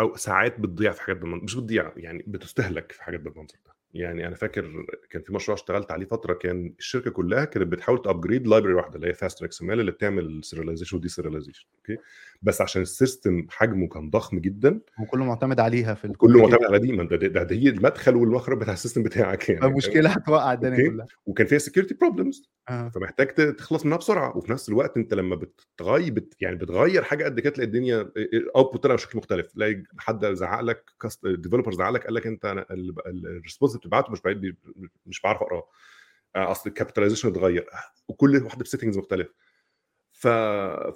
[0.00, 3.72] أو ساعات بتضيع في حاجات بالمنظر مش بتضيع يعني بتستهلك في حاجات بالمنظر ده.
[3.94, 8.08] يعني أنا فاكر كان في مشروع اشتغلت عليه فترة كان الشركة كلها كانت بتحاول ت
[8.08, 12.02] upgrade library واحدة اللي هي faster XML اللي بتعمل serialization و deserialization okay؟
[12.42, 16.78] بس عشان ال system حجمه كان ضخم جدا وكله معتمد عليها في كله معتمد على
[16.78, 20.52] دي ما ده, ده, ده هي المدخل والمخرج بتاع ال system بتاعك يعني المشكلة هتوقع
[20.52, 21.06] الدنيا كلها.
[21.26, 22.88] وكان فيها security problems آه.
[22.88, 24.36] فمحتاج تخلص منها بسرعة.
[24.36, 25.36] وفي نفس الوقت انت لما
[25.76, 29.46] بتغير بت يعني بتغير حاجة قد كده تلاقي الدنيا ال output طلع بشكل مختلف.
[29.46, 30.90] تلاقي حد زعق لك
[31.24, 32.66] developer زعق لك قال لك انت
[33.06, 34.56] ال response اللي بتبعته مش بعيد
[35.06, 35.68] مش بعرف أقراه.
[36.36, 37.66] أصل ال capitalization اتغير.
[38.08, 39.32] وكل واحدة ب settings مختلفة.
[40.18, 40.28] ف...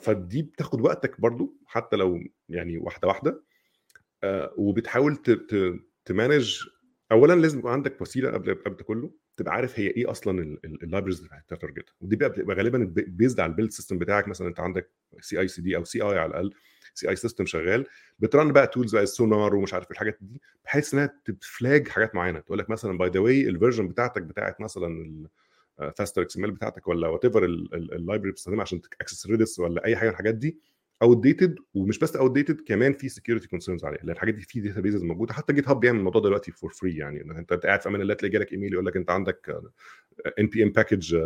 [0.05, 3.43] فدي بتاخد وقتك برضو حتى لو يعني واحدة واحدة.
[4.23, 5.31] آه وبتحاول ت...
[5.31, 5.75] ت...
[6.05, 6.59] manage
[7.13, 11.19] اولا لازم يبقى عندك وسيلة قبل قبل كله تبقى عارف هي إيه أصلا ال libraries
[11.19, 14.29] اللي ه target ها ودي بقى بتبقى غالبا based على ال build system بتاعك.
[14.29, 16.55] مثلا أنت عندك CI/CD أو CI على الأقل
[16.95, 17.87] CI system شغال.
[18.19, 22.15] بت run بقى tools بقى السونار ومش عارف الحاجات دي بحيث إنها ت flag حاجات
[22.15, 22.41] معينة.
[22.41, 25.27] تقول لك مثلا by the way ال version بتاعتك بتاعت مثلا
[25.91, 30.07] faster XML بتاعتك ولا whatever ال library بتستخدمها عشان ت access Redis ولا أي حاجة
[30.09, 30.59] من الحاجات دي
[31.03, 33.99] outdated ومش بس outdated كمان في security concerns عليها.
[33.99, 35.35] لأن الحاجات دي في databases موجودة.
[35.35, 37.21] حتى GitHub بيعمل الموضوع دلوقتي for free يعني.
[37.21, 39.63] أنت قاعد في أمان الله تلاقي جالك ايميل يقول لك أنت عندك
[40.39, 41.17] npm package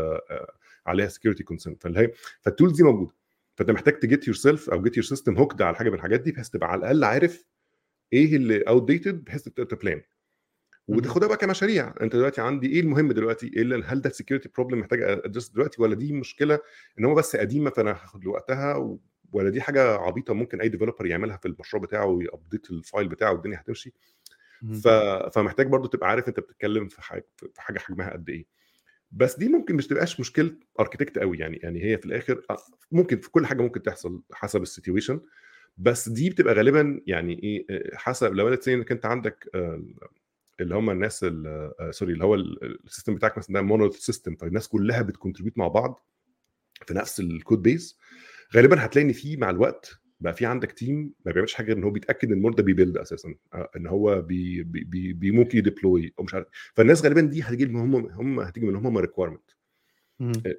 [0.87, 3.13] عليها security concern فاللي هي فال tools دي موجودة.
[3.57, 6.33] فأنت محتاج ت get yourself أو get your system hooked على حاجة من الحاجات دي
[6.33, 7.47] بحيث تبقى على الأقل عارف
[8.13, 10.03] إيه اللي outdated بحيث تبدأ ت plan
[10.89, 11.95] وتاخدها بقى كمشاريع.
[12.01, 15.83] أنت دلوقتي عندي إيه المهم دلوقتي؟ إيه اللي هل ده security problem محتاج address دلوقتي
[15.83, 16.59] ولا دي مشكلة
[16.99, 18.97] إن هو بس قديمة فأنا هاخد له وقتها
[19.33, 23.09] ولا دي حاجة عبيطة ممكن أي developer يعملها في المشروع بتاعه وي update ال file
[23.09, 23.93] بتاعه والدنيا هتمشي؟
[24.85, 24.89] ف...
[25.35, 28.47] فمحتاج برضو تبقى عارف أنت بتتكلم في حاجة في حاجة حجمها قد إيه.
[29.13, 32.43] بس دي ممكن مش تبقاش مشكلة architect قوي يعني يعني هي في الآخر
[32.93, 35.21] ممكن في كل حاجة ممكن تحصل حسب ال situation
[35.79, 37.67] بس دي بتبقى غالبا يعني إيه
[37.97, 39.51] حسب لو انت إنك أنت عندك
[40.61, 41.19] اللي هم الناس
[41.91, 45.69] sorry اللي هو ال system بتاعك مثلا ده monolith system فالناس كلها بت contribute مع
[45.69, 46.07] بعض
[46.87, 47.99] في نفس ال code base
[48.57, 51.85] غالبا هتلاقي إن في مع الوقت بقى في عندك team ما بيعملش حاجة غير إن
[51.85, 53.35] هو بيتأكد إن ال mode ده بي build أساسا
[53.77, 56.47] إن هو بي بي بي ممكن ي deploy أو مش عارف.
[56.75, 59.51] فالناس غالبا دي هتيجي هم هم هتيجي من هم requirement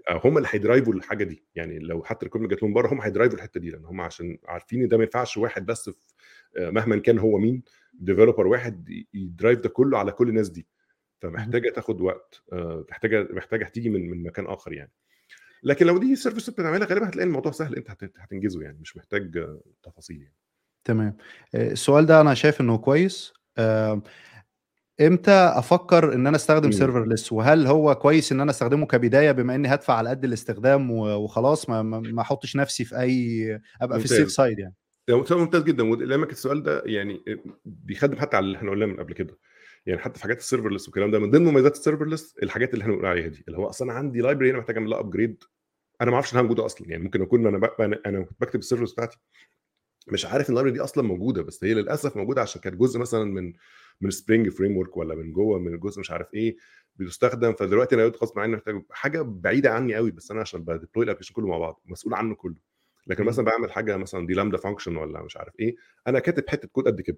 [0.09, 1.43] هم اللي هي drive وا الحاجة دي.
[1.55, 3.85] يعني لو حتى ال requirement جات لهم بره هم هي drive وا الحتة دي لأن
[3.85, 5.95] هم عشان عارفين إن ده ما ينفعش واحد بس في
[6.57, 7.63] مهما كان هو مين.
[7.99, 10.67] developer واحد ي drive ده كله على كل الناس دي.
[11.21, 12.43] فمحتاجة تاخد وقت
[12.89, 14.91] محتاجة محتاجة تيجي من من مكان آخر يعني.
[15.63, 19.47] لكن لو دي service بتعملها غالبا هتلاقي الموضوع سهل انت هتنجزه يعني مش محتاج
[19.83, 20.35] تفاصيل يعني.
[20.83, 21.17] تمام.
[21.55, 23.33] السؤال ده أنا شايف إنه كويس.
[25.01, 29.67] إمتى أفكر إن أنا أستخدم serverless وهل هو كويس إن أنا أستخدمه كبداية بما إني
[29.73, 33.45] هدفع على قد الاستخدام وخلاص ما ما أحطش نفسي في أي
[33.81, 34.13] أبقى ممتاز.
[34.13, 34.73] في ال safe side يعني؟
[35.09, 37.23] سؤال ممتاز جدا ولعلمك السؤال ده يعني
[37.65, 39.37] بيخدم حتى على اللي إحنا قلناه من قبل كده.
[39.85, 42.81] يعني حتى في حاجات ال serverless والكلام ده من ضمن مميزات ال serverless الحاجات اللي
[42.81, 45.43] إحنا بنقول عليها دي اللي هو أصلا عندي library أنا محتاج أعمل لها upgrade
[46.01, 46.89] أنا ما أعرفش إنها موجودة أصلا.
[46.89, 47.71] يعني ممكن أكون أنا
[48.05, 49.17] أنا, كنت بكتب ال servers بتاعتي
[50.07, 52.99] مش عارف إن ال library دي أصلا موجودة بس هي للأسف موجودة عشان كانت جزء
[52.99, 53.53] مثلا من
[54.01, 56.57] من Spring Framework ولا من جوه من الجزء مش عارف إيه
[56.95, 61.05] بتستخدم فدلوقتي أنا غصب عني محتاج حاجة بعيدة عني قوي بس أنا عشان ب deploy
[61.05, 62.55] ال application كله مع بعض مسؤول عنه كله.
[63.07, 65.75] لكن مثلا بعمل حاجة مثلا دي Lambda function ولا مش عارف إيه
[66.07, 67.17] أنا كاتب حتة كود قد كده.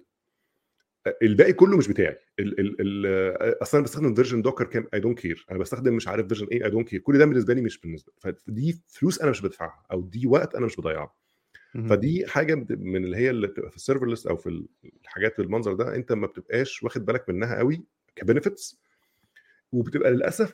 [1.22, 2.18] الباقي كله مش بتاعي.
[2.40, 6.28] ال ال ال أصلا بستخدم version Docker كام؟ I don't care أنا بستخدم مش عارف
[6.28, 9.42] version إيه I don't care كل ده بالنسبة لي مش بالنسبة فدي فلوس أنا مش
[9.42, 11.16] بدفعها أو دي وقت أنا مش بضيعه
[11.90, 14.66] فدي حاجة من اللي هي اللي بتبقى في ال serverless أو في
[15.04, 17.84] الحاجات بالمنظر ده أنت ما بتبقاش واخد بالك منها قوي
[18.16, 18.80] ك benefits
[19.72, 20.54] وبتبقى للأسف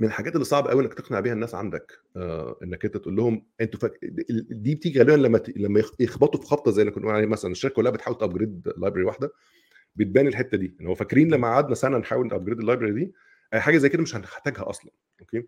[0.00, 3.46] من الحاجات اللي صعب قوي إنك تقنع بيها الناس عندك آه إنك أنت تقول لهم
[3.60, 3.98] أنتوا فك...
[4.50, 5.58] دي بتيجي غالبا لما ت...
[5.58, 9.04] لما يخبطوا في خبطة زي اللي كنا عليه مثلا الشركة كلها بتحاول ت upgrade library
[9.04, 9.32] واحدة
[9.96, 13.12] بتبان الحتة دي إن هو فاكرين لما قعدنا سنة نحاول ن upgrade ال library دي
[13.54, 14.90] حاجة زي كده مش هنحتاجها أصلا
[15.20, 15.46] okay؟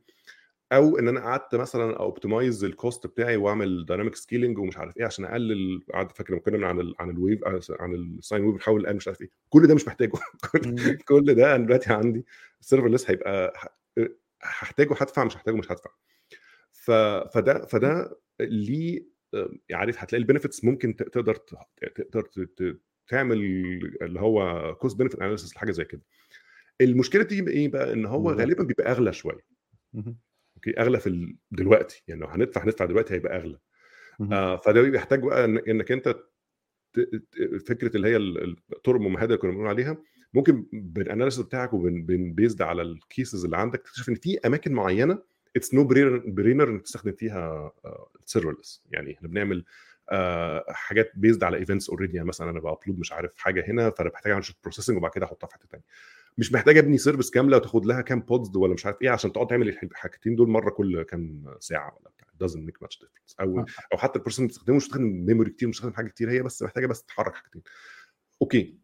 [0.73, 5.05] أو إن أنا قعدت مثلا optimize ال cost بتاعي وأعمل dynamic scaling ومش عارف إيه
[5.05, 7.41] عشان أقلل قعدت فاكر لما كنا عن ال عن ال wave
[7.81, 10.11] عن ال sine wave بنحاول نقلل مش عارف إيه كل ده مش محتاجه
[10.53, 12.25] كل, كل ده أنا دلوقتي عندي
[12.61, 13.53] ال serverless هيبقى
[14.45, 15.91] هحتاجه هدفع مش هحتاجه مش هدفع.
[16.73, 16.91] ف...
[17.35, 19.13] فده فده ليه
[19.73, 21.35] عارف هتلاقي ال benefits ممكن تقدر
[21.95, 22.29] تقدر
[23.09, 23.37] تعمل
[24.03, 26.03] اللي هو cost benefit analysis لحاجة زي كده.
[26.81, 29.47] المشكلة تيجي إيه بقى؟ إن هو غالبا بيبقى أغلى شوية.
[30.57, 31.37] okay؟ أغلى في ال...
[31.51, 32.03] دلوقتي.
[32.09, 33.59] يعني لو هندفع هندفع دلوقتي هيبقى أغلى.
[34.33, 36.17] آه فده بيحتاج بقى إنك أنت
[37.67, 39.97] فكرة اللي هي الطرق الممهده اللي كنا بنقول عليها.
[40.35, 44.73] ممكن بال analysis بتاعك و based على ال cases اللي عندك تكتشف إن في أماكن
[44.73, 45.19] معينة
[45.57, 47.73] it's no-brainer إنك تستخدم فيها
[48.25, 49.65] serverless يعني إحنا بنعمل
[50.11, 53.91] آه حاجات based على events already يعني مثلا أنا ب upload مش عارف حاجة هنا
[53.91, 55.85] فأنا بحتاج أعمل processing وبعد كده أحطها في حتة ثانية
[56.39, 59.47] مش محتاج أبني service كاملة وتاخد لها كام pods ولا مش عارف إيه عشان تقعد
[59.47, 62.29] تعمل الحاجتين دول مرة كل كام ساعة ولا بتاع.
[62.49, 63.35] Doesn't make much difference.
[63.41, 63.65] أو آه.
[63.93, 66.43] أو حتى ال process اللي بتستخدمه مش بتستخدم memory كتير مش بتستخدم حاجة كتير هي
[66.43, 67.63] بس محتاجة بس تتحرك حاجتين.
[68.43, 68.79] okay.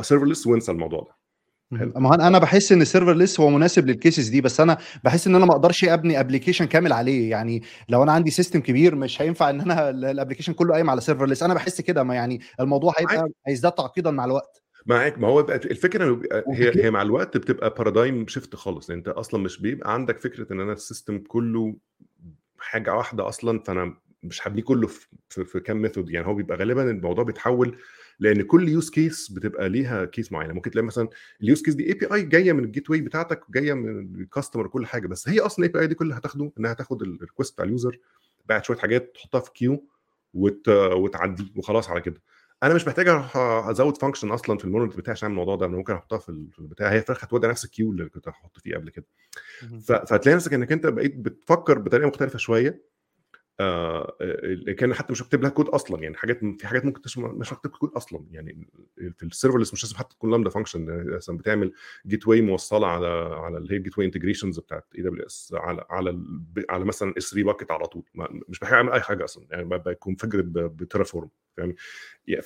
[0.00, 1.20] serverless وانسى الموضوع ده.
[1.96, 5.34] ما أنا بحس إن ال serverless هو مناسب لل cases دي بس أنا بحس إن
[5.34, 7.30] أنا ما أقدرش أبني application كامل عليه.
[7.30, 11.00] يعني لو أنا عندي system كبير مش هينفع إن أنا ال application كله قايم على
[11.00, 14.62] serverless أنا بحس كده ما يعني الموضوع هيبقى هيزداد تعقيدا مع الوقت.
[14.86, 15.18] معاك.
[15.18, 16.20] ما هو بقى الفكرة
[16.52, 18.90] هي هي مع الوقت بتبقى paradigm shift خالص.
[18.90, 21.74] أنت أصلا مش بيبقى عندك فكرة إن أنا ال system كله
[22.58, 26.56] حاجة واحدة أصلا فأنا مش هبنيه كله في, في, في كام method يعني هو بيبقى
[26.56, 27.76] غالبا الموضوع بيتحول
[28.20, 30.52] لأن كل use case بتبقى ليها case معينة.
[30.54, 31.08] ممكن تلاقي مثلا
[31.42, 34.86] ال use case دي API جاية من ال gateway بتاعتك جاية من ال customer كل
[34.86, 37.71] حاجة بس هي أصلا ال API دي كلها هتاخده إنها تاخد ال request بتاع ال
[37.71, 37.98] user
[38.46, 39.84] بعت شوية حاجات تحطها في queue
[40.34, 40.68] وت...
[40.68, 42.22] وتعدي وخلاص على كده.
[42.62, 43.06] أنا مش محتاج
[43.70, 46.48] أزود function أصلا في ال monitor بتاعي عشان الموضوع ده أنا ممكن أحطها في ال-
[46.52, 46.92] في البتاع.
[46.92, 49.06] هي فراخ هتودي نفس ال queue اللي كنت هحط فيه قبل كده.
[49.80, 52.89] ف- فتلاقي نفسك إنك أنت بقيت بتفكر بطريقة مختلفة شوية.
[54.78, 57.90] كان حتى مش هكتب لها كود أصلا يعني حاجات في حاجات ممكن مش هكتب كود
[57.90, 58.68] أصلا يعني
[59.16, 61.72] في ال serverless مش لازم حتى تكون Lambda function مثلا بتعمل
[62.06, 66.22] gateway موصلة على على اللي هي ال gateway integrations بتاعت AWS على على
[66.70, 68.02] على مثلا S3 bucket على طول
[68.48, 71.74] مش بحتاج أعمل أي حاجة أصلا يعني بكون فكره ب Terraform فاهم
[72.26, 72.44] يعني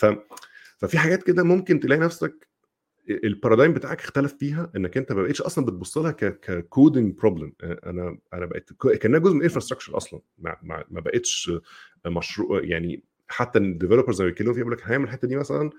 [0.78, 2.48] ففي حاجات كده ممكن تلاقي نفسك
[3.08, 7.52] ال paradigm بتاعك اختلف فيها إنك أنت ما بقتش أصلا بتبص لها ك coding problem
[7.62, 10.20] أنا أنا بقيت كأنها جزء من ال infrastructure أصلا.
[10.38, 11.52] ما, ما, بقتش
[12.06, 15.70] مشروع يعني حتى ال developers اللي بيتكلموا فيها بيقول لك هنعمل الحتة دي مثلا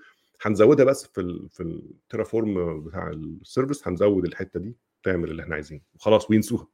[0.42, 5.42] هنزودها بس في ال في ال Terraform بتاع ال service هنزود الحتة دي تعمل اللي
[5.42, 5.80] إحنا عايزينه.
[5.94, 6.68] وخلاص وينسوها.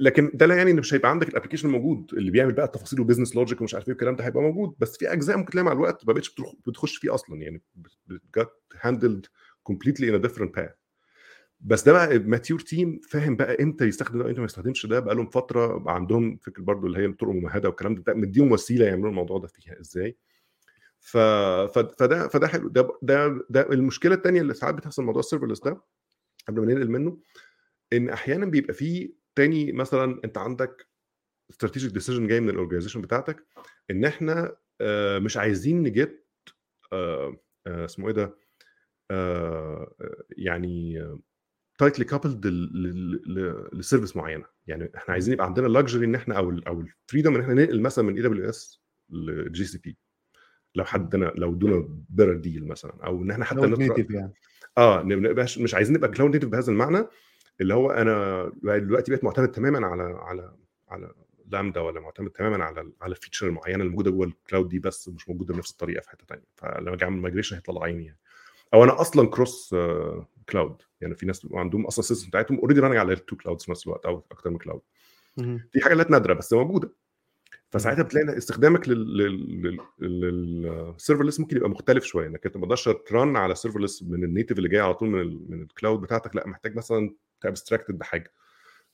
[0.00, 3.00] لكن ده لا يعني إن مش هيبقى عندك ال application موجود اللي بيعمل بقى التفاصيل
[3.00, 5.64] و business logic ومش عارف إيه والكلام ده هيبقى موجود بس في أجزاء ممكن تلاقي
[5.64, 6.34] مع الوقت ما بقتش
[6.66, 7.62] بتخش فيه أصلا يعني
[8.36, 8.50] get
[8.80, 9.26] handled
[9.62, 10.70] completely in different path
[11.60, 15.14] بس ده بقى mature team فاهم بقى إمتى يستخدم ده وإمتى ما يستخدمش ده بقى
[15.14, 19.38] لهم فترة عندهم فكرة برضو اللي هي الطرق الممهده والكلام ده مديهم وسيلة يعملوا الموضوع
[19.38, 20.16] ده فيها إزاي.
[21.00, 21.16] ف...
[21.98, 22.68] فده فده حلو.
[22.68, 25.82] ده ده ده المشكلة الثانية اللي ساعات بتحصل موضوع ال serverless ده
[26.48, 27.18] قبل ما ننقل منه
[27.92, 30.88] إن أحيانا بيبقى فيه تاني مثلا أنت عندك
[31.50, 33.46] strategic decision جاي من ال organization بتاعتك
[33.90, 36.28] إن إحنا آه، مش عايزين ن get
[36.92, 38.36] آه، آه، اسمه إيه ده
[40.36, 41.04] يعني
[41.78, 42.46] tightly coupled
[43.72, 44.44] ل service معينة.
[44.66, 47.40] يعني إحنا عايزين يبقى عندنا ال luxury إن إحنا أو ال أو ال freedom إن
[47.40, 49.98] إحنا ننقل مثلا من اي دبليو اس لجي سي بي
[50.74, 54.32] لو حدنا لو ادونا better deal مثلا أو إن إحنا حتى native يعني.
[54.78, 55.02] آه
[55.58, 57.06] مش عايزين نبقى cloud native بهذا المعنى
[57.62, 60.52] اللي هو أنا دلوقتي بقيت معتمد تماما على على
[60.88, 61.12] على
[61.46, 65.08] لامدا ولا معتمد تماما على على feature معينه اللي موجوده جوه ال cloud دي بس
[65.08, 68.18] مش موجودة بنفس الطريقة في حتة ثانية فلما أجي اعمل migration هيطلع عيني يعني.
[68.74, 69.74] أو أنا أصلا cross
[70.48, 73.64] cloud يعني في ناس عندهم أصلا ال system بتاعتهم already running على ال two clouds
[73.64, 74.80] في نفس الوقت أو أكتر من cloud.
[75.74, 76.92] دي حاجات نادره بس موجودة.
[77.70, 78.88] فساعتها بتلاقي استخدامك
[79.98, 84.24] لل serverless ممكن يبقى مختلف شوية إنك أنت ما تقدرش ت run على serverless من
[84.24, 86.36] ال native اللي جاي على طول من من ال cloud بتاعتك.
[86.36, 88.32] لأ محتاج مثلا ت abstracted بحاجة.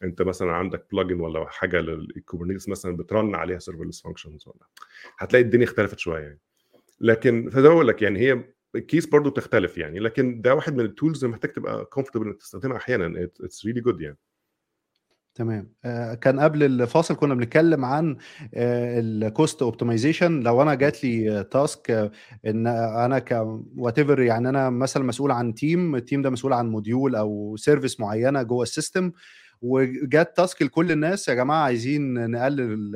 [0.03, 4.67] انت مثلا عندك plugin ولا حاجة لل Kubernetes مثلا بت run عليها serverless functions ولا.
[5.19, 6.41] هتلاقي الدنيا اختلفت شوية يعني.
[7.01, 8.45] لكن فده بقول لك يعني هي
[8.75, 12.27] ال case برضو بتختلف يعني لكن ده واحد من ال tools اللي محتاج تبقى comfortable
[12.27, 13.25] إنك تستخدمها أحيانا.
[13.25, 14.19] it's really good يعني.
[15.39, 15.73] تمام.
[15.85, 18.17] آه، كان قبل الفاصل كنا بنتكلم عن
[18.55, 22.11] ال cost optimization لو أنا جات لي task
[22.47, 23.33] إن أنا ك
[23.77, 28.01] whatever يعني أنا مثلا مسؤول عن team ال team ده مسؤول عن module أو service
[28.01, 29.13] معينة جوه ال system
[29.63, 32.93] وجات task لكل الناس يا جماعة عايزين نقلل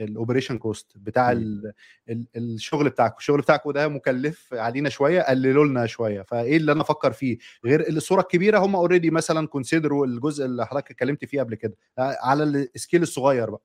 [0.00, 1.38] ال operation cost بتاع مم.
[1.40, 1.72] ال
[2.10, 3.14] ال الشغل بتاعكم.
[3.18, 6.22] الشغل بتاعكم ده مكلف علينا شوية قللوا لنا شوية.
[6.22, 10.66] فإيه اللي أنا أفكر فيه؟ غير الصورة الكبيرة هم already مثلا consider وا الجزء اللي
[10.66, 13.62] حضرتك اتكلمت فيه قبل كده على ال scale الصغير بقى.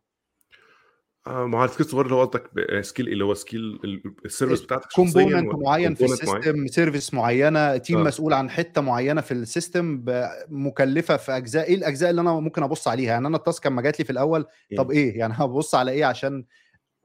[1.28, 2.50] آه، ما هو ال scale الصغير اللي هو قصدك
[2.82, 7.14] scale إيه اللي هو scale ال- ال service بتاعتك component معين في؟ ال system service
[7.14, 8.04] معينة team آه.
[8.04, 10.04] مسؤول عن حتة معينة في ال system
[10.50, 13.82] مكلفة في أجزاء إيه الأجزاء اللي أنا ممكن أبص عليها يعني أنا ال task لما
[13.82, 14.46] جات لي في الأول
[14.78, 14.92] طب مم.
[14.92, 16.46] إيه يعني هبص على إيه عشان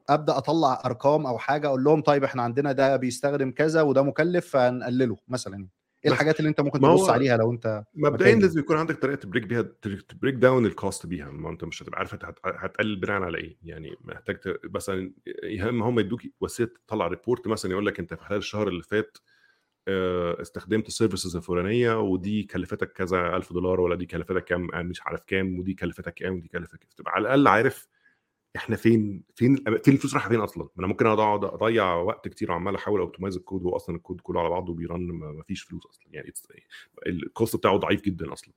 [0.09, 4.47] أبدأ أطلع أرقام أو حاجة أقول لهم طيب إحنا عندنا ده بيستخدم كذا وده مكلف
[4.49, 5.67] فنقلله مثلا
[6.05, 9.21] إيه الحاجات اللي أنت ممكن تبص عليها لو أنت مبدئيا لازم يكون عندك طريقة ت
[9.21, 9.63] break بيها
[10.09, 11.31] ت break down ال cost بيها.
[11.31, 13.57] ما أنت مش هتبقى عارف هت- هتقلل بناء على إيه.
[13.63, 15.13] يعني محتاج مثلا
[15.45, 18.83] يا إما هم يدوك وسيلة تطلع report مثلا يقول لك أنت في خلال الشهر اللي
[18.83, 19.19] فات
[19.89, 25.03] آه، استخدمت ال services الفلانية ودي كلفتك كذا ألف دولار ولا دي كلفتك كام مش
[25.03, 27.89] عارف كام ودي كلفتك كام ودي كلفتك تبقى على الأقل عارف
[28.57, 32.75] إحنا فين فين فين الفلوس رايحة فين أصلا؟ أنا ممكن أقعد أضيع وقت كتير وعمال
[32.75, 36.07] أحاول optimize ال code واصلا الكود كله على بعضه بي run ما فيش فلوس أصلا.
[36.13, 36.33] يعني
[37.07, 38.55] ال cost بتاعه ضعيف جدا أصلا.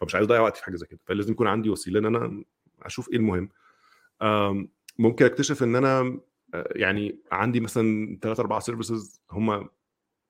[0.00, 1.00] فمش عايز أضيع وقت في حاجة زي كده.
[1.04, 2.44] فلازم يكون عندي وسيلة إن أنا
[2.82, 3.48] أشوف إيه المهم.
[4.98, 6.20] ممكن أكتشف إن أنا
[6.54, 9.68] يعني عندي مثلا ثلاث أربع services هم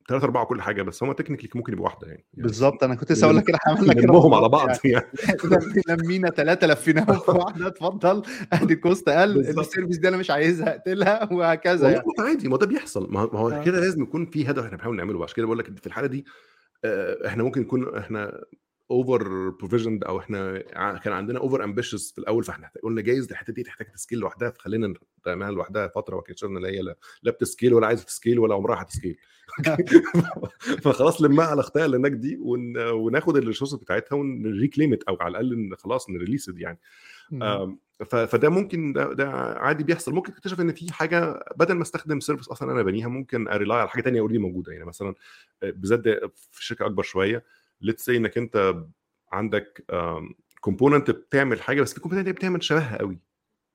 [0.09, 3.13] ثلاثة أربعة كل حاجة بس هم technically ممكن يبقوا واحدة يعني, يعني بالظبط أنا كنت
[3.13, 5.83] لسه أقول لك كده عملنا كده نلمهم على بعض يعني, يعني.
[5.89, 8.23] لمينا ثلاثة لفيناهم في واحدة اتفضل.
[8.53, 12.05] أدي ال cost قل ال service دي أنا مش عايزها أقتلها وهكذا يعني.
[12.19, 13.13] عادي ما ده بيحصل.
[13.13, 13.65] ما هو آه.
[13.65, 16.25] كده لازم يكون في هدف إحنا بنحاول نعمله عشان كده بقول لك في الحالة دي
[17.27, 18.45] إحنا ممكن نكون إحنا
[18.91, 20.63] over provisioned أو إحنا
[21.05, 24.51] كان عندنا over ambitious في الأول فإحنا قلنا جايز الحتة دي تحتاج ت scale لوحدها
[24.51, 24.95] فخلينا
[25.27, 26.83] نعملها لوحدها فترة واكتشفنا ان هي
[27.23, 29.17] لا بت scale ولا عايزة ت scale ولا عمرها هت scale.
[30.83, 32.39] فخلاص لمها على اختها اللي هناك دي
[32.93, 36.79] وناخد ال resources بتاعتها ون reclaim it أو على الأقل خلاص ن release يعني.
[38.07, 40.13] فده ممكن ده, ده عادي بيحصل.
[40.13, 43.79] ممكن تكتشف إن في حاجة بدل ما أستخدم service أصلا أنا بنيها ممكن أ rely
[43.79, 44.73] على حاجة ثانية already موجودة.
[44.73, 45.15] يعني مثلا
[45.63, 46.03] بالذات
[46.51, 47.45] في شركة أكبر شوية
[47.81, 48.85] let's say إنك أنت
[49.33, 49.85] عندك
[50.61, 53.19] component بتعمل حاجة بس في component بتعمل شبهها قوي.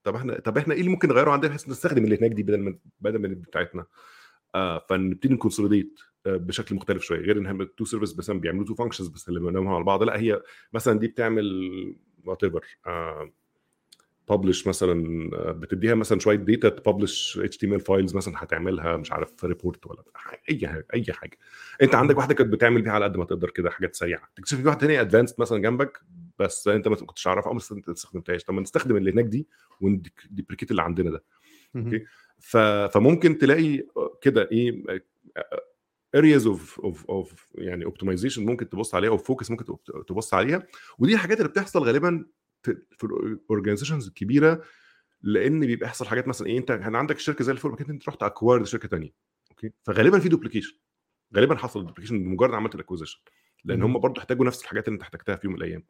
[0.04, 2.58] طب إحنا طب إحنا إيه اللي ممكن نغيره عندنا بحيث نستخدم اللي هناك دي بدل
[2.62, 3.86] من بدل من بتاعتنا؟
[4.56, 7.20] آه فنبتدي ن consolidate آه بشكل مختلف شوية.
[7.20, 10.04] غير إن two service بس بيعملوا two functions بس اللي بنعملهم على بعض.
[10.04, 10.42] لا هي
[10.74, 11.46] مثلا دي بتعمل
[12.26, 12.66] whatever ب
[14.30, 19.88] publish مثلا بتديها مثلا شوية data ت publish HTML files مثلا هتعملها مش عارف report
[19.88, 20.04] ولا
[20.50, 21.38] أي حاجة أي حاجة.
[21.82, 24.30] أنت عندك واحدة كانت بتعمل بيها على قد ما تقدر كده حاجات سريعة.
[24.36, 26.02] تكتشف في واحدة ثانية advanced مثلا جنبك
[26.40, 28.44] بس أنت ما كنتش تعرفها أو ما استخدمتهاش.
[28.44, 29.48] طب ما نستخدم اللي هناك دي
[29.82, 31.24] ون deprecate اللي عندنا ده.
[31.76, 32.06] okay؟
[32.94, 33.84] فممكن تلاقي
[34.22, 34.84] كده إيه
[36.16, 39.66] areas of of of يعني optimization ممكن تبص عليها أو focus ممكن
[40.08, 40.68] تبص عليها.
[41.00, 42.26] ودي الحاجات اللي بتحصل غالبا
[42.72, 44.62] في ال organizations الكبيرة
[45.22, 48.24] لأن بيبقى يحصل حاجات مثلا إيه أنت كان عندك شركة زي الفل بعد أنت رحت
[48.24, 49.14] acquired شركة ثانية
[49.52, 50.78] okay؟ فغالبا في duplication
[51.36, 53.20] غالبا حصل duplication بمجرد عملت ال acquisition
[53.66, 55.84] لأن هم برضه احتاجوا نفس الحاجات اللي أنت احتجتها في يوم من الأيام.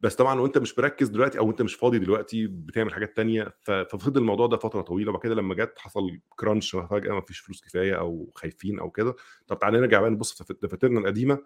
[0.00, 4.20] بس طبعا وانت مش مركز دلوقتي أو أنت مش فاضي دلوقتي بتعمل حاجات تانية ففضل
[4.20, 7.94] الموضوع ده فترة طويلة وبعد كده لما جت حصل crunch فجأة ما فيش فلوس كفاية
[7.94, 9.14] أو خايفين أو كده
[9.46, 11.38] طب تعالى نرجع بقى نبص في دفاترنا القديمة.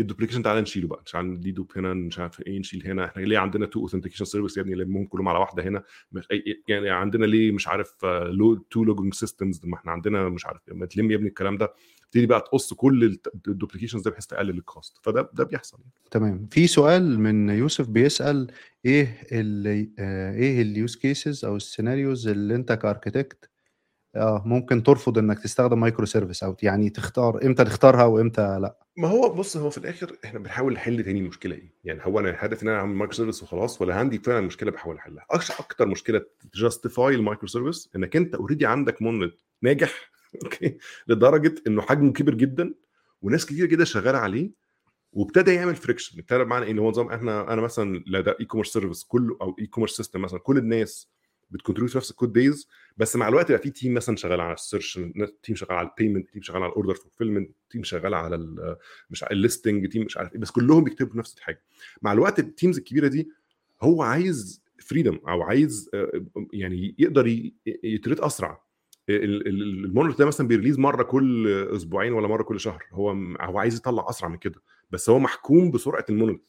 [0.00, 1.02] ال duplication تعالى نشيله بقى.
[1.06, 3.04] مش عن de-dup هنا مش عارف إيه نشيل هنا.
[3.04, 5.82] إحنا ليه عندنا two authentication service يا ابني؟ نلمهم كلهم على واحدة هنا؟
[6.12, 6.26] مش
[6.68, 10.86] يعني عندنا ليه مش عارف لو two logging systems ما إحنا عندنا مش عارف ما
[10.86, 11.74] تلم يا ابني الكلام ده.
[12.02, 15.78] تبتدي بقى تقص كل ال duplications ده بحيث تقلل ال cost فده ده بيحصل
[16.10, 16.46] تمام.
[16.50, 18.50] في سؤال من يوسف بيسأل
[18.86, 23.50] إيه اللي آه إيه ال use cases أو ال scenarios اللي أنت ك architect
[24.16, 28.78] آه ممكن ترفض إنك تستخدم microservice أو يعني تختار إمتى تختارها وإمتى لأ.
[28.96, 32.30] ما هو بص هو في الآخر إحنا بنحاول نحل تاني المشكلة إيه؟ يعني هو أنا
[32.30, 36.22] الهدف إن أنا أعمل microservice وخلاص ولا عندي فعلا مشكلة بحاول أحلها؟ أكتر مشكلة
[36.54, 40.10] justify ال microservice إنك أنت already عندك monolith ناجح
[40.44, 42.74] okay؟ لدرجة إنه حجمه كبير جدا
[43.22, 44.50] وناس كتير جدا شغالة عليه
[45.12, 48.72] وابتدى يعمل friction ابتدى بمعنى إيه؟ اللي هو نظام إحنا أنا مثلا لا ده e-commerce
[48.72, 51.08] service كله أو e-commerce system مثلا كل الناس
[51.50, 54.54] بت contribute نفس ال code base بس مع الوقت بقى في team مثلا شغال على
[54.54, 55.00] ال search
[55.42, 58.36] team شغال على ال payment team شغال على ال order fulfillment team شغال على
[59.10, 61.62] مش ال listing team مش عارف إيه بس كلهم بيكتبوا نفس الحاجة.
[62.02, 63.28] مع الوقت ال teams الكبيرة دي
[63.82, 65.90] هو عايز freedom أو عايز
[66.52, 67.50] يعني يقدر
[67.84, 68.66] iterate أسرع.
[69.08, 72.84] ال monolith ده مثلا بي release مرة كل أسبوعين ولا مرة كل شهر.
[72.92, 76.46] هو هو عايز يطلع أسرع من كده بس هو محكوم بسرعة ال monolith.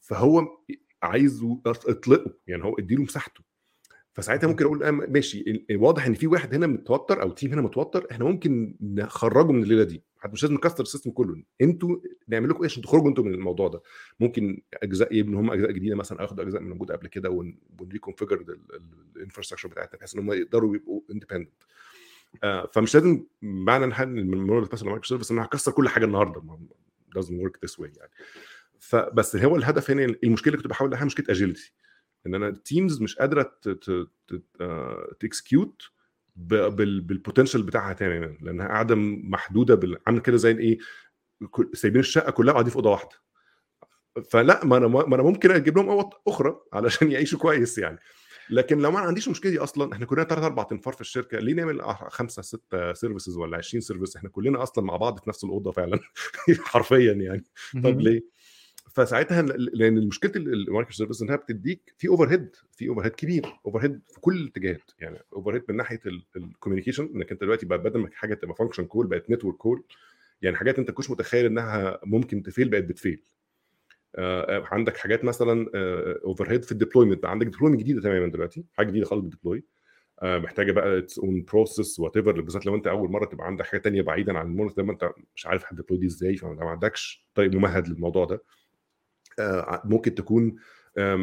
[0.00, 0.46] فهو
[1.02, 3.47] عايز اطلقه يعني هو اديله مساحته.
[4.18, 8.24] فساعتها ممكن أقول ماشي واضح إن في واحد هنا متوتر أو team هنا متوتر إحنا
[8.24, 10.02] ممكن نخرجه من الليلة دي.
[10.26, 11.42] مش لازم نكسر ال system كله.
[11.60, 11.96] أنتوا
[12.28, 13.82] نعمل لكم إيه عشان تخرجوا أنتوا من الموضوع ده؟
[14.20, 17.30] ممكن أجزاء يبنوا هم أجزاء جديدة مثلا أخدوا أجزاء من موجودة قبل كده
[17.80, 18.44] ون reconfigure
[19.16, 21.62] ال infrastructure بتاعتنا بحيث إن هم يقدروا يبقوا independent
[22.44, 26.04] آه فمش لازم معنى إن حد من monolith مثلا microservice إن أنا هكسر كل حاجة
[26.04, 26.58] النهارده.
[27.18, 28.10] doesn't work this way يعني.
[28.78, 31.72] فبس هو الهدف هنا المشكلة اللي كنت بحاول أحلها مشكلة agility
[32.26, 33.58] إن أنا ال teams مش قادرة
[35.20, 35.82] ت execute
[36.36, 40.78] بال potential بتاعها تماما لأنها قاعدة محدودة عاملة كده زي إيه
[41.72, 43.16] سايبين الشقة كلها وقاعدين في أوضة واحدة.
[44.30, 47.98] فلا ما أنا ما أنا ممكن أجيب لهم أوض أخرى علشان يعيشوا كويس يعني.
[48.50, 51.54] لكن لو ما عنديش المشكلة دي أصلا إحنا كلنا ثلاث أربع تنفار في الشركة ليه
[51.54, 55.70] نعمل خمسة ستة services ولا 20 service إحنا كلنا أصلا مع بعض في نفس الأوضة
[55.72, 55.98] فعلا
[56.70, 57.44] حرفيا يعني.
[57.84, 58.37] طب ليه؟
[58.98, 64.36] فساعتها لأن مشكلة ال microservice إنها بتديك في overhead في overhead كبير overhead في كل
[64.36, 64.90] الاتجاهات.
[64.98, 66.00] يعني overhead من ناحية
[66.36, 69.82] ال communication إنك أنت دلوقتي بقى بدل ما حاجة تبقى function call بقت network call
[70.42, 73.22] يعني حاجات أنت كنتش متخيل إنها ممكن ت fail بقت بت fail.
[74.16, 75.66] آه، عندك حاجات مثلا
[76.24, 79.64] overhead في ال deployment عندك deployment جديدة تماما دلوقتي حاجة جديدة خالص بال deploy
[80.22, 84.02] محتاجة بقى its own process whatever بالذات لو أنت أول مرة تبقى عندك حاجة تانية
[84.02, 87.26] بعيدا عن ال monolith ده ما أنت مش عارف هت deploy دي إزاي فما عندكش
[87.34, 88.34] طريق ممهد للموضوع ده.
[88.34, 88.40] آه،
[89.84, 90.56] ممكن تكون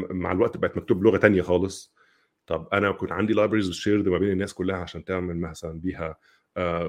[0.09, 1.95] مع الوقت بقت مكتوب بلغة تانية خالص.
[2.47, 6.17] طب أنا كنت عندي libraries shared ما بين الناس كلها عشان تعمل مثلا بيها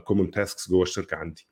[0.05, 1.49] common tasks جوه الشركة عندي.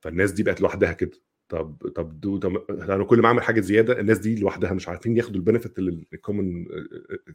[0.00, 1.18] فالناس دي بقت لوحدها كده.
[1.48, 5.16] طب طب دو طب أنا كل ما أعمل حاجة زيادة الناس دي لوحدها مش عارفين
[5.16, 6.66] ياخدوا ال benefit اللي ال common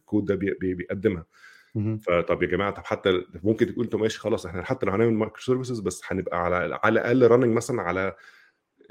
[0.06, 1.26] code ده بي بيقدمها.
[1.98, 5.80] فطب يا جماعة طب حتى ممكن تقول أنتوا ماشي خلاص إحنا حتى لو هنعمل microservices
[5.80, 8.16] بس هنبقى على على الأقل running مثلا على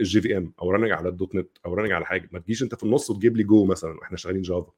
[0.01, 2.29] ال JVM أو running على ال .NET أو running على حاجة.
[2.33, 4.73] ما تجيش أنت في النص وتجيب لي جو مثلا وإحنا شغالين Java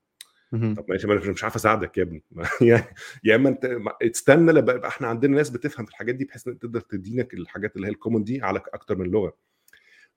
[0.52, 2.24] طب ماشي ما أنا مش عارف أساعدك يا ابني.
[2.60, 2.84] يعني
[3.24, 6.58] يا إما أنت استنى لما يبقى إحنا عندنا ناس بتفهم في الحاجات دي بحيث ان
[6.58, 9.36] تقدر تدينا الحاجات اللي هي ال common دي على أكتر من لغة.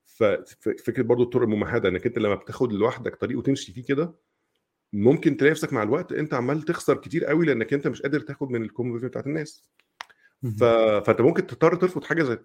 [0.06, 4.14] ففكره برضو الطرق الممهدة إنك أنت لما بتاخد لوحدك طريق وتمشي فيه كده
[4.92, 8.50] ممكن تلاقي نفسك مع الوقت أنت عمال تخسر كتير قوي لأنك أنت مش قادر تاخد
[8.50, 9.70] من ال common بتاعت الناس.
[10.50, 10.64] ف...
[11.06, 12.38] فأنت ممكن تضطر ترفض حاجة زي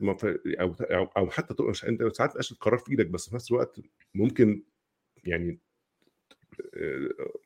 [0.59, 0.75] أو
[1.17, 3.79] أو, حتى مش أنت ساعات مش القرار في إيدك بس في نفس الوقت
[4.15, 4.63] ممكن
[5.23, 5.59] يعني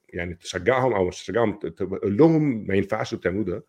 [0.10, 3.66] يعني تشجعهم أو مش تشجعهم تقول لهم ما ينفعش بتعملوه ده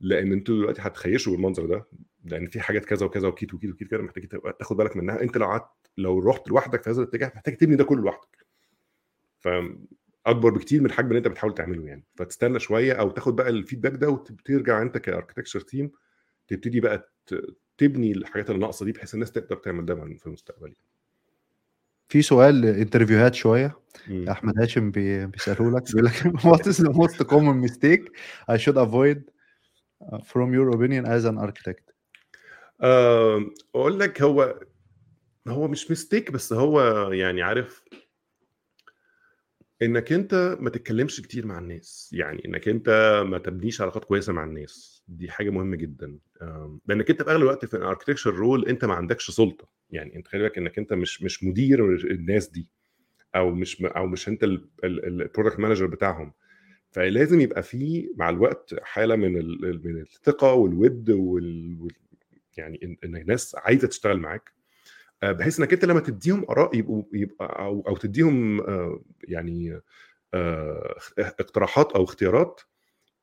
[0.00, 1.86] لأن أنتوا دلوقتي هتخشوا بالمنظر ده
[2.24, 4.26] لأن في حاجات كذا وكذا وكيت وكيت وكيت كده محتاج
[4.58, 5.22] تاخد بالك منها.
[5.22, 8.46] أنت لو قعدت لو رحت لوحدك في هذا الاتجاه محتاج تبني ده كله لوحدك.
[9.38, 12.04] فاكبر بكتير من الحجم اللي أنت بتحاول تعمله يعني.
[12.14, 15.90] فتستنى شوية أو تاخد بقى ال feedback ده وترجع أنت ك architecture team
[16.48, 17.12] تبتدي بقى
[17.78, 20.74] تبني الحاجات اللي ناقصة دي بحيث الناس تقدر تعمل ده في المستقبل.
[22.08, 23.78] في سؤال interview هات شوية.
[24.08, 24.28] مم.
[24.28, 26.12] أحمد هاشم بيساله لك بيقول لك
[26.48, 28.12] what is the most common mistake
[28.50, 29.18] I should avoid
[30.02, 31.92] uh, from your opinion as an architect?
[32.80, 34.60] أقول لك هو
[35.48, 36.80] هو مش mistake بس هو
[37.12, 37.84] يعني عارف
[39.82, 42.10] إنك أنت ما تتكلمش كتير مع الناس.
[42.12, 42.88] يعني إنك أنت
[43.26, 45.04] ما تبنيش علاقات كويسة مع الناس.
[45.08, 46.18] دي حاجة مهمة جدا.
[46.86, 49.68] لأنك أنت في أغلب الوقت في ال architecture role أنت ما عندكش سلطة.
[49.90, 52.68] يعني أنت خلي بالك إنك أنت مش مش مدير الناس دي
[53.36, 54.44] أو مش أو مش أنت
[54.84, 56.32] ال product manager بتاعهم.
[56.90, 59.32] فلازم يبقى في مع الوقت حالة من
[59.84, 61.88] من الثقة والود وال
[62.56, 64.52] يعني إن الناس عايزة تشتغل معاك.
[65.22, 69.80] آه، بحيث إنك أنت لما تديهم آراء يبقوا يبقى أو أو تديهم آه، يعني
[70.34, 72.60] آه، اقتراحات أو اختيارات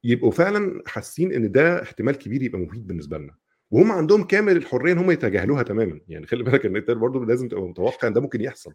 [0.06, 3.36] يبقوا فعلا حاسين إن ده احتمال كبير يبقى مفيد بالنسبة لنا.
[3.72, 6.00] وهم عندهم كامل الحرية إن هم يتجاهلوها تماما.
[6.08, 8.74] يعني خلي بالك إن انت برضه لازم تبقى متوقع إن ده ممكن يحصل.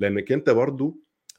[0.00, 0.96] لأنك أنت برضه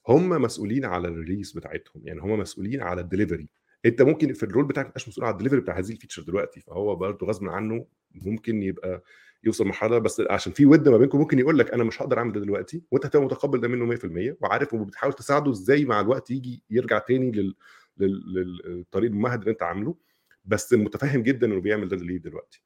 [0.07, 2.01] هم مسؤولين على ال release بتاعتهم.
[2.05, 3.49] يعني هم مسؤولين على الدليفري
[3.85, 6.59] أنت ممكن في ال role بتاعك مش مسؤول على الدليفري بتاع هذه ال feature دلوقتي.
[6.61, 7.85] فهو برضه غصب عنه
[8.15, 9.03] ممكن يبقى
[9.43, 12.31] يوصل مرحله بس عشان في ود ما بينكم ممكن يقول لك أنا مش هقدر أعمل
[12.31, 16.63] ده دلوقتي وأنت هتبقى متقبل ده منه 100% وعارف وبتحاول تساعده إزاي مع الوقت يجي
[16.69, 17.55] يرجع تاني لل...
[18.05, 18.61] لل...
[18.65, 19.95] للطريق الممهد اللي انت عامله
[20.45, 22.63] بس متفهم جدا إنه بيعمل ده ليه دلوقتي.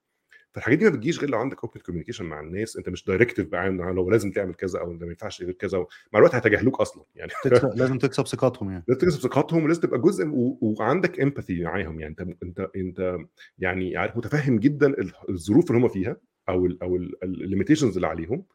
[0.56, 3.70] فالحاجات دي ما بتجيش غير لو عندك open communication مع الناس انت مش directive بقى
[3.70, 7.32] لو لازم تعمل كذا أو ما ينفعش غير كذا مع الوقت هيتجاهلوك أصلا يعني.
[7.76, 8.84] لازم تكسب ثقتهم يعني.
[8.88, 10.58] لازم تكسب ثقتهم ولازم تبقى جزء و...
[10.62, 12.16] وعندك empathy معاهم يعني.
[12.20, 13.18] انت انت انت
[13.60, 14.96] يعني عارف متفهم جدا
[15.30, 16.18] الظروف اللي هم فيها
[16.50, 18.46] أو ال أو ال limitations اللي عليهم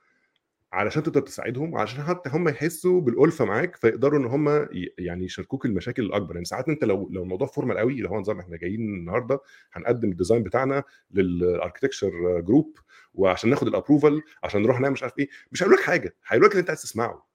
[0.73, 4.69] علشان تقدر تساعدهم عشان حتى هم يحسوا بالألفة معاك فيقدروا إن هم
[4.99, 6.35] يعني يشاركوك المشاكل الأكبر.
[6.35, 9.41] يعني ساعات أنت لو لو الموضوع formal قوي اللي هو نظام إحنا جايين النهارده
[9.73, 12.79] هنقدم ال design بتاعنا لل architecture group
[13.15, 16.47] وعشان ناخد ال approval عشان نروح نعمل مش عارف إيه مش هيقول لك حاجة هيقول
[16.47, 17.31] لك اللي أنت عايز تسمعه.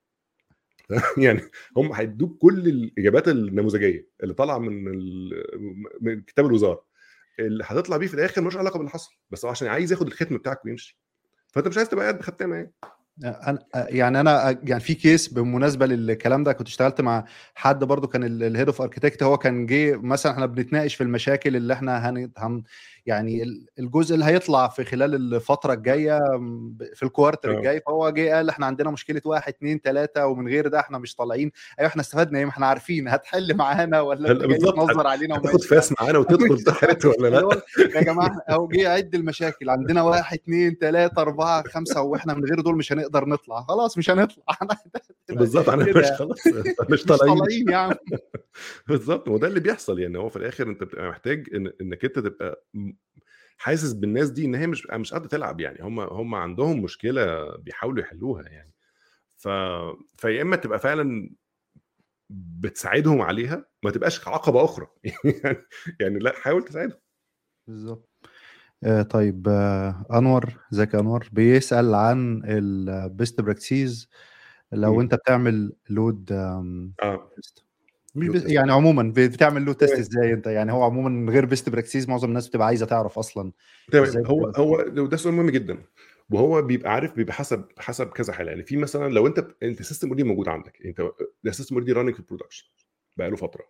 [1.18, 1.42] يعني
[1.78, 4.84] هم هيدوك كل الإجابات النموذجية اللي طالعة من
[6.02, 6.86] من كتاب الوزارة.
[7.40, 10.38] اللي هتطلع بيه في الآخر ملوش علاقة باللي حصل بس هو عشان عايز ياخد الختم
[10.38, 11.00] بتاعك ويمشي.
[11.48, 12.74] فأنت مش عايز تبقى قاعد بختامه يعني
[13.76, 17.26] يعني أنا يعني في case بالمناسبة للكلام ده كنت اشتغلت مع
[17.56, 21.56] حد برضو كان ال head of architect هو كان جه مثلا إحنا بنتناقش في المشاكل
[21.56, 22.64] اللي إحنا هن, هن
[23.06, 23.44] يعني
[23.80, 26.20] الجزء اللي هيطلع في خلال الفترة الجاية
[26.96, 27.58] في الكوارتر آه.
[27.58, 31.16] الجاي فهو جه قال إحنا عندنا مشكلة واحد اثنين ثلاثة ومن غير ده إحنا مش
[31.16, 31.52] طالعين.
[31.80, 33.08] أيوه إحنا استفدنا إيه؟ ما إحنا عارفين.
[33.08, 37.62] هتحل معانا ولا تنظر علينا تاخد فاس معانا وتدخل تحت ولا لأ؟
[37.96, 39.70] يا جماعة أو جه عد المشاكل.
[39.70, 43.62] عندنا واحد اثنين ثلاثة أربعة خمسة وإحنا من غير دول مش هنقدر نطلع.
[43.62, 44.44] خلاص مش هنطلع.
[45.30, 46.40] بالظبط أنا مش خلاص
[46.92, 47.70] مش طالعين.
[47.70, 47.92] يا عم.
[48.88, 52.66] بالظبط وده اللي بيحصل يعني هو في الآخر أنت بتبقى محتاج إن إنك أنت تبقى
[53.58, 58.04] حاسس بالناس دي إن هي مش مش قادرة تلعب يعني هم هم عندهم مشكلة بيحاولوا
[58.04, 58.74] يحلوها يعني.
[59.38, 59.48] ف
[60.18, 61.30] فيا إما تبقى فعلا
[62.30, 64.88] بتساعدهم عليها ما تبقاش عقبة أخرى.
[65.04, 65.58] يعني
[66.00, 67.00] يعني لأ حاول تساعدهم.
[67.68, 68.10] بالظبط.
[68.84, 74.10] آه طيب آه أنور إزيك يا أنور؟ بيسأل عن ال best practices
[74.76, 75.02] لو.
[75.02, 77.30] انت بتعمل load آه.
[78.46, 79.94] يعني عموما بتعمل load test.
[79.94, 83.52] إزاي انت يعني هو عموما من غير best practices معظم الناس بتبقى عايزة تعرف أصلا
[83.92, 85.78] تمام هو؟ هو ده سؤال مهم جدا
[86.30, 90.08] وهو بيبقى عارف بيبقى حسب حسب كذا حالة يعني في مثلا لو انت انت system
[90.08, 91.02] already موجود عندك انت
[91.44, 92.66] ده system already running في ال production
[93.18, 93.64] بقاله فترة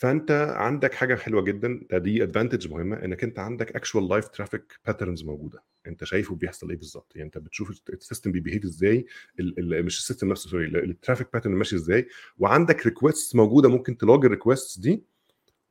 [0.00, 4.78] فأنت عندك حاجة حلوة جدا ده دي advantage مهمة إنك أنت عندك actual live traffic
[4.86, 5.62] patterns موجودة.
[5.86, 9.06] أنت شايفه بيحصل إيه بالظبط؟ يعني أنت بتشوف ال system بي behave إزاي؟
[9.40, 12.06] ال ال مش ال system نفسه sorry ال traffic pattern ماشي إزاي؟
[12.38, 15.04] وعندك request موجودة ممكن تلوج الريكويست دي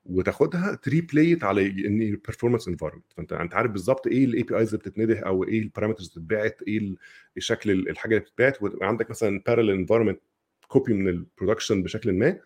[0.05, 5.19] وتاخدها تريبلاي على ان البرفورمانس انفايرمنت فأنت أنت عارف بالظبط إيه ال APIs اللي بتتنده
[5.19, 6.97] أو إيه ال parameters اللي بتتبعت إيه ال-
[7.37, 10.19] شكل ال- الحاجة اللي بتتبعت ويبقى عندك مثلا parallel environment
[10.67, 12.39] copy من ال production بشكل ما.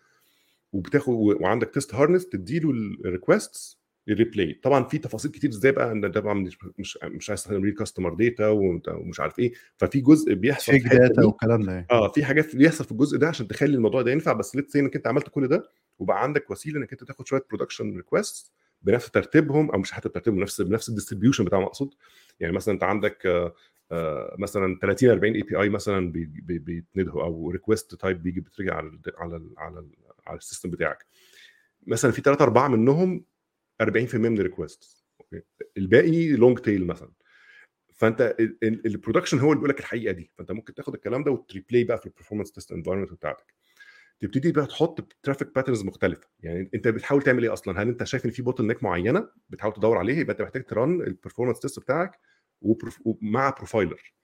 [0.74, 2.70] وبتاخد وعندك test harness تديله
[3.04, 6.98] ال requests ال replay طبعا في تفاصيل كتير إزاي بقى إن ده طبعا مش مش
[7.04, 11.24] مش عايز تستخدم real customer data ومش عارف إيه ففي جزء بيحصل في data.
[11.26, 11.86] والكلام ده يعني.
[11.90, 14.96] آه في حاجات بيحصل في الجزء ده عشان تخلي الموضوع ده ينفع بس let's إنك
[14.96, 15.68] أنت عملت كل ده
[15.98, 18.52] وبقى عندك وسيلة إنك أنت تاخد شوية production request
[18.82, 21.90] بنفس ترتيبهم أو مش حتى ترتيبهم نفس بنفس ال distribution بتاعهم أقصد
[22.40, 23.54] يعني مثلا أنت عندك آه،
[23.92, 28.86] آه، مثلا 30 40 API مثلا بي- بي- بيتندهوا أو request type بيجي بترجع على
[28.86, 29.90] ال على ال على ال
[30.26, 31.06] على ال system بتاعك.
[31.86, 33.24] مثلا في 3 4 منهم
[33.82, 35.04] 40% من ال request
[35.76, 37.12] الباقي long tail مثلا.
[37.94, 40.30] فأنت ال production هو اللي بيقول لك الحقيقة دي.
[40.38, 43.54] فأنت ممكن تاخد الكلام ده وت replay بقى في ال performance test environment بتاعتك.
[44.20, 46.28] تبتدي بقى تحط traffic patterns مختلفة.
[46.40, 49.98] يعني أنت بتحاول تعمل إيه أصلا؟ هل أنت شايف إن في bottleneck معينة بتحاول تدور
[49.98, 52.20] عليها يبقى أنت محتاج ت run ال performance test بتاعك
[53.04, 54.14] ومع profiler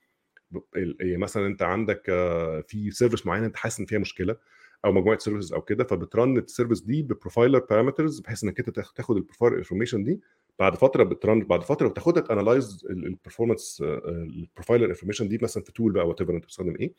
[0.75, 4.37] يعني مثلا أنت عندك آه، في service معينه أنت حاسس إن فيها مشكلة.
[4.85, 8.59] أو مجموعة services أو كده فبت run ال service دي ب profiler parameters بحيث إنك
[8.59, 10.21] أنت تاخ- تاخد ال profiler information دي
[10.59, 15.39] بعد فترة بت run بعد فترة بتاخدها ت analyze ال performance ال profiler information دي
[15.43, 16.93] مثلا في tool بقى whatever أنت بتستخدم إيه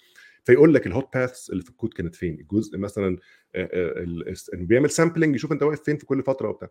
[0.43, 3.17] فيقول لك ال hot paths اللي في الكود كانت فين الجزء مثلا
[3.55, 6.69] آه، آه، بيعمل sampling يشوف أنت واقف فين في كل فترة وبتاع.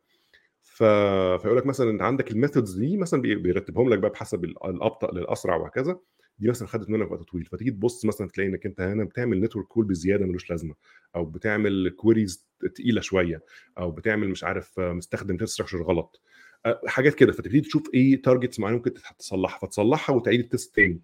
[0.62, 5.10] فيقول لك مثلا عندك ال methods دي مثلا بي- بيرتبهم لك بقى بحسب ال- الأبطأ
[5.12, 5.98] للأسرع وهكذا
[6.40, 9.66] دي مثلا خدت منك وقت طويل فتيجي تبص مثلا تلاقي إنك أنت هنا بتعمل network
[9.66, 10.74] call بزيادة ملوش لازمة
[11.16, 13.42] أو بتعمل queries تقيلة شوية
[13.78, 16.20] أو بتعمل مش عارف مستخدم structure غلط.
[16.86, 17.32] حاجات كده.
[17.32, 19.58] فتبتدي تشوف إيه targets معينة ممكن تصلحها.
[19.68, 21.00] فتصلحها وتعيد ال test تاني.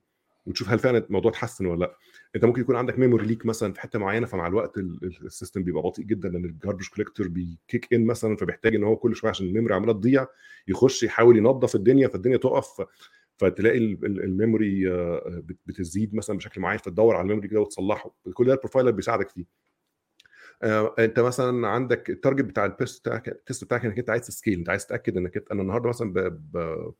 [0.47, 1.97] وتشوف هل فعلا الموضوع اتحسن ولا لأ.
[2.37, 5.32] أنت ممكن يكون عندك memory leak مثلا في حتة معينة فمع الوقت ال- ال- ال
[5.32, 8.97] system بيبقى بطيء جدا لأن ال garbage collector بي kick in مثلا فبيحتاج إن هو
[8.97, 10.27] كل شوية عشان ال memory عمالة تضيع
[10.69, 12.87] يخش يحاول ينظف الدنيا فالدنيا تقف.
[13.37, 17.61] فتلاقي ال- ال- memory آه، بت- بتزيد مثلا بشكل معين فتدور على ال memory كده
[17.61, 18.15] وتصلحه.
[18.35, 19.45] كل ده ال profiler بيساعدك فيه.
[20.63, 24.11] آه، انت مثلا عندك ال target بتاع ال test بتاعك ال test بتاعك إنك أنت
[24.11, 26.19] عايز ت scale أنت عايز تتأكد إنك أنا النهارده مثلا ب...
[26.53, 26.93] ب...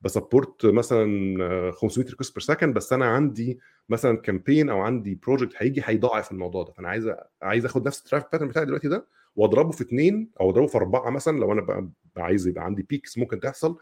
[0.00, 3.58] ب support مثلا آه، 500 request per second بس أنا عندي
[3.88, 6.72] مثلا campaign أو عندي project هيجي هيضاعف الموضوع ده.
[6.72, 7.10] فأنا عايز
[7.42, 10.78] عايز آخد نفس ال traffic pattern بتاعي دلوقتي ده وأضربه في اثنين أو أضربه في
[10.78, 11.38] أربعة مثلا.
[11.38, 13.78] لو أنا بقى عايز يبقى عندي peaks ممكن تحصل.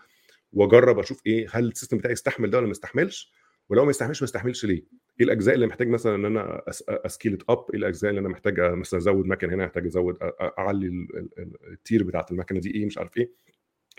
[0.53, 3.33] واجرب أشوف إيه هل ال system بتاعي يستحمل ده ولا ما يستحملش؟
[3.69, 4.83] ولو ما يستحملش ما يستحملش ليه؟
[5.21, 8.61] إيه الاجزاء اللي محتاج مثلا إن أنا أ scale up إيه الاجزاء اللي أنا محتاج
[8.61, 10.17] مثلا أزود مكن هنا محتاج أزود
[10.59, 13.31] أعلي ال- ال- ال- tier بتاعت المكنة دي إيه مش عارف إيه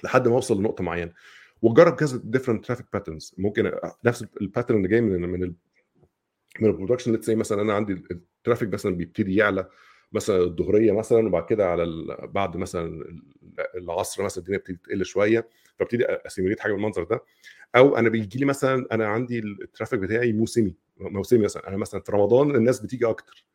[0.04, 1.14] لحد ما أوصل لنقطة معينة.
[1.62, 3.72] وتجرب كذا different traffic patterns ممكن
[4.06, 5.54] نفس ال pattern اللي جاي من من ال
[6.62, 9.70] من production مثلا أنا عندي ال traffic مثلا بيبتدي يعلى
[10.12, 11.86] مثلا الظهريه مثلا وبعد كده على
[12.34, 13.24] بعد مثلا ال-
[13.76, 15.48] العصر مثلا الدنيا بتبتدي تقل شوية
[15.80, 17.24] فابتدي أ simulate حاجة بالمنظر ده.
[17.76, 21.68] أو أنا بيجي لي مثلا أنا عندي ال traffic بتاعي موسمي موسمي مثلا.
[21.68, 23.46] أنا مثلا في رمضان الناس بتيجي أكتر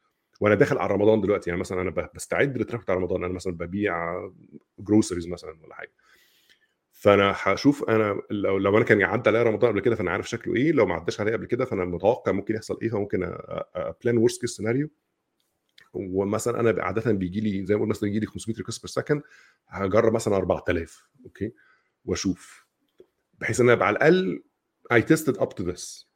[0.41, 1.51] وأنا داخل على رمضان دلوقتي.
[1.51, 3.25] يعني مثلا أنا بستعد لل traffic بتاع رمضان.
[3.25, 4.15] أنا مثلا ببيع
[4.79, 5.93] groceries مثلا ولا حاجة.
[6.93, 10.57] فأنا هشوف أنا لو لو أنا كان عدى عليا رمضان قبل كده فأنا عارف شكله
[10.57, 10.73] إيه.
[10.73, 13.37] لو ما عداش عليا قبل كده فأنا متوقع ممكن يحصل إيه فممكن
[14.05, 14.89] plan worst case scenario
[15.97, 19.23] ومثلا أنا عاده بيجي لي زي ما قلت مثلا يجي لي 500 request per second
[19.69, 21.53] هجرب مثلا 4000 okay؟
[22.05, 22.67] وأشوف.
[23.41, 24.43] بحيث إن أنا على الأقل
[24.93, 26.09] I tested up to this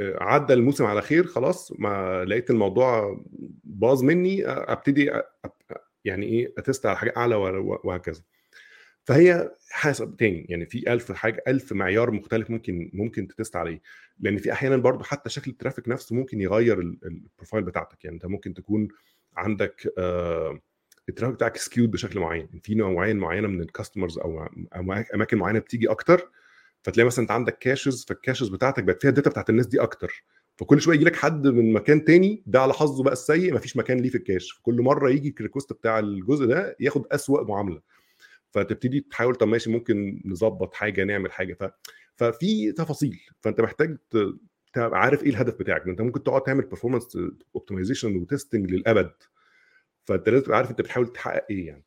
[0.00, 3.20] عدى الموسم على خير خلاص ما لقيت الموضوع
[3.64, 5.10] باظ مني أبتدي
[6.04, 8.22] يعني إيه أ test على حاجة أعلى وه- وهكذا.
[9.04, 13.80] فهي حسب تاني يعني في ألف حاجة ألف معيار مختلف ممكن ممكن ت test عليه.
[14.20, 18.04] لأن في أحيانا برضو حتى شكل ال traffic نفسه ممكن يغير ال- ال- profile بتاعتك.
[18.04, 18.88] يعني أنت ممكن تكون
[19.36, 20.60] عندك آه
[21.08, 22.48] ال traffic بتاعك skewed بشكل معين.
[22.62, 24.48] في نوعين معينة من ال customers أو
[25.14, 26.30] أماكن معينة بتيجي أكتر
[26.82, 29.80] فتلاقي مثلا أنت عندك caches فال caches بتاعتك بقت فيها ال data بتاعت الناس دي
[29.80, 30.24] أكتر.
[30.56, 33.98] فكل شوية يجي لك حد من مكان تاني ده على حظه بقى السيء مفيش مكان
[34.00, 37.80] ليه في ال cache فكل مرة يجي ال request بتاع الجزء ده ياخد أسوأ معاملة.
[38.52, 41.54] فتبتدي تحاول طب ماشي ممكن نظبط حاجة نعمل حاجة.
[41.54, 41.64] ف...
[42.16, 43.20] ففي تفاصيل.
[43.40, 44.16] فأنت محتاج ت...
[44.72, 45.86] تبقى عارف إيه الهدف بتاعك.
[45.88, 47.18] أنت ممكن تقعد تعمل performance
[47.54, 49.12] optimization و testing للأبد.
[50.04, 51.84] فأنت لازم تبقى عارف أنت بتحاول تحقق إيه يعني.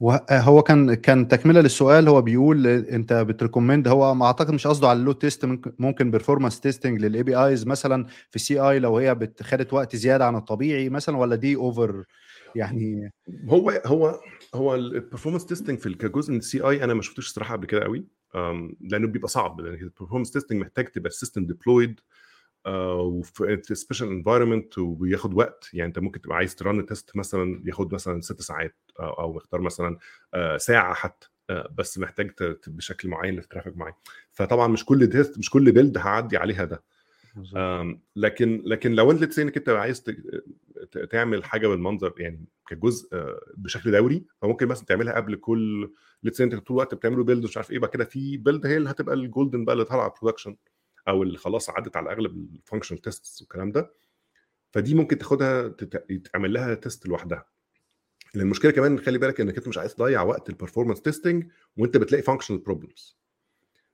[0.00, 2.08] وهو كان كان تكملة للسؤال.
[2.08, 5.44] هو بيقول أنت بت recommend هو ما أعتقد مش قصده على ال load test
[5.78, 10.36] ممكن performance testing لل APIs مثلا في ال CI لو هي خدت وقت زيادة عن
[10.36, 12.04] الطبيعي مثلا ولا دي over
[12.54, 13.12] يعني
[13.48, 14.20] هو هو
[14.54, 17.82] هو ال performance testing في كجزء من ال CI أنا ما شفتوش الصراحة قبل كده
[17.82, 18.06] قوي
[18.80, 22.00] لأنه بيبقى صعب لأن ال performance testing محتاج تبقى ال system deployed
[22.66, 27.94] وفي special environment وبياخد وقت يعني أنت ممكن تبقى عايز ت run test مثلا ياخد
[27.94, 29.98] مثلا ست ساعات أو أو أكتر مثلا
[30.34, 32.32] آه، ساعة حتى آه، بس محتاج
[32.66, 33.94] بشكل معين ل traffic معين.
[34.32, 36.82] فطبعا مش كل test مش كل build هعدي عليها ده.
[38.16, 40.04] لكن لكن لو انت انك انت عايز
[41.10, 45.92] تعمل حاجة بالمنظر يعني كجزء آه، بشكل دوري فممكن مثلا تعملها قبل كل
[46.22, 48.90] let's انت طول الوقت بتعملوا build مش عارف إيه بعد كده في build هي اللي
[48.90, 50.56] هتبقى ال golden بقى اللي طالعة production
[51.08, 53.92] أو اللي خلاص عدت على أغلب ال function test والكلام ده.
[54.72, 55.74] فدي ممكن تاخدها
[56.10, 57.44] يتعمل لها test لوحدها.
[58.36, 61.46] المشكلة كمان خلي بالك إنك أنت مش عايز تضيع وقت ال performance testing
[61.76, 63.21] وأنت بتلاقي functional problems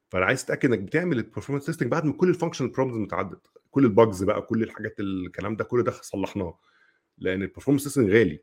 [0.09, 3.41] فانا عايز تتأكد إنك بتعمل ال performance testing بعد ما كل ال functional problems متعدت
[3.71, 6.59] كل ال bugs بقى كل الحاجات الكلام ده كل ده صلحناه.
[7.19, 8.41] لأن ال performance testing غالي.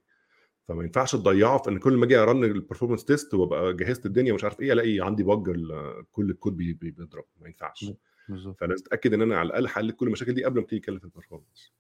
[0.68, 4.06] فما ينفعش تضيعه في إن كل ما أجي أ run ال performance test وأبقى جهزت
[4.06, 7.24] الدنيا ومش عارف إيه ألاقي عندي ال- كل الكود بي- بي- بيضرب.
[7.42, 7.86] ما ينفعش.
[8.30, 8.60] بالظبط.
[8.60, 11.12] فلازم اتاكد إن أنا على الأقل حليت كل المشاكل دي قبل ما تيجي في ال
[11.12, 11.74] performance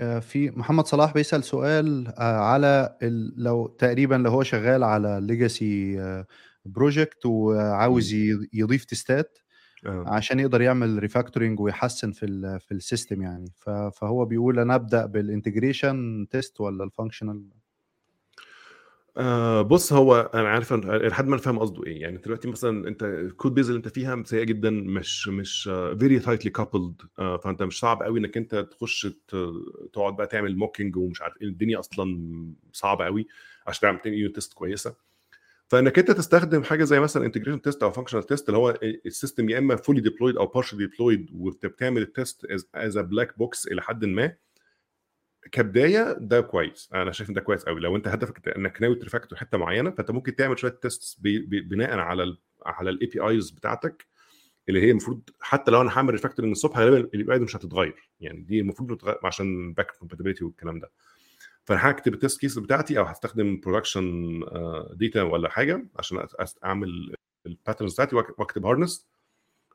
[0.00, 2.98] آه، في محمد صلاح بيسأل سؤال آه، على
[3.36, 5.98] لو تقريبا لو هو شغال على legacy
[6.64, 8.12] project وعاوز
[8.52, 9.38] يضيف test ات
[9.86, 10.04] آه.
[10.06, 13.52] عشان يقدر يعمل refactoring ويحسن في في ال system يعني.
[13.92, 17.44] فهو بيقول أنا أبدأ بال integration test ولا ال functional
[19.16, 22.00] آه بص هو أنا عارف لحد ما أنا فاهم قصده إيه.
[22.00, 25.62] يعني دلوقتي مثلا أنت ال code base اللي أنت فيها سيئة جدا مش مش
[25.98, 29.06] very tightly coupled فأنت مش صعب قوي إنك أنت تخش
[29.92, 31.48] تقعد بقى تعمل mocking ومش عارف إيه.
[31.48, 32.18] الدنيا أصلا
[32.72, 33.26] صعبة قوي
[33.66, 34.94] عشان تعمل unit test كويسة.
[35.68, 39.48] فإنك أنت تستخدم حاجة زي مثلا integration test أو functional test اللي هو ال system
[39.48, 42.44] يا إما fully deployed أو partially deployed وبتعمل ال test
[42.74, 44.32] as black box إلى حد ما.
[45.52, 46.88] كبداية ده كويس.
[46.94, 49.90] أنا شايف إن ده كويس قوي لو أنت هدفك انك ناوي ت refactor حتة معينة
[49.90, 51.18] فأنت ممكن تعمل شوية test
[51.48, 54.06] بناء على ال على ال APIs بتاعتك
[54.68, 58.10] اللي هي المفروض حتى لو أنا هعمل refactor من الصبح غالبا ال API مش هتتغير.
[58.20, 60.90] يعني دي المفروض عشان back compatibility والكلام ده.
[61.64, 64.40] فأنا هكتب ال test case بتاعتي أو هستخدم production
[64.92, 66.26] data ولا حاجة عشان
[66.64, 67.14] أعمل
[67.46, 69.08] ال patterns بتاعتي وأكتب harness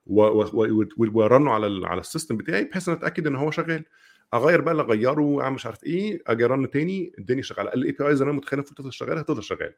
[0.06, 3.86] وا run ه على على ال system بتاعي بحيث ان أتأكد إن هو شغال.
[4.34, 7.74] أغير بقى اللي أغيره أعمل مش عارف إيه أجي ا run تاني الدنيا شغالة.
[7.74, 9.74] ال APIs أنا متخيل المفروض تفضل شغالة هتفضل شغالة.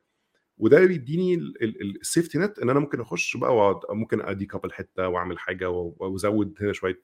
[0.57, 5.39] وده بيديني ال safety net إن أنا ممكن أخش بقى وأقعد ممكن decouple حتة وأعمل
[5.39, 7.01] حاجة وأزود هنا شوية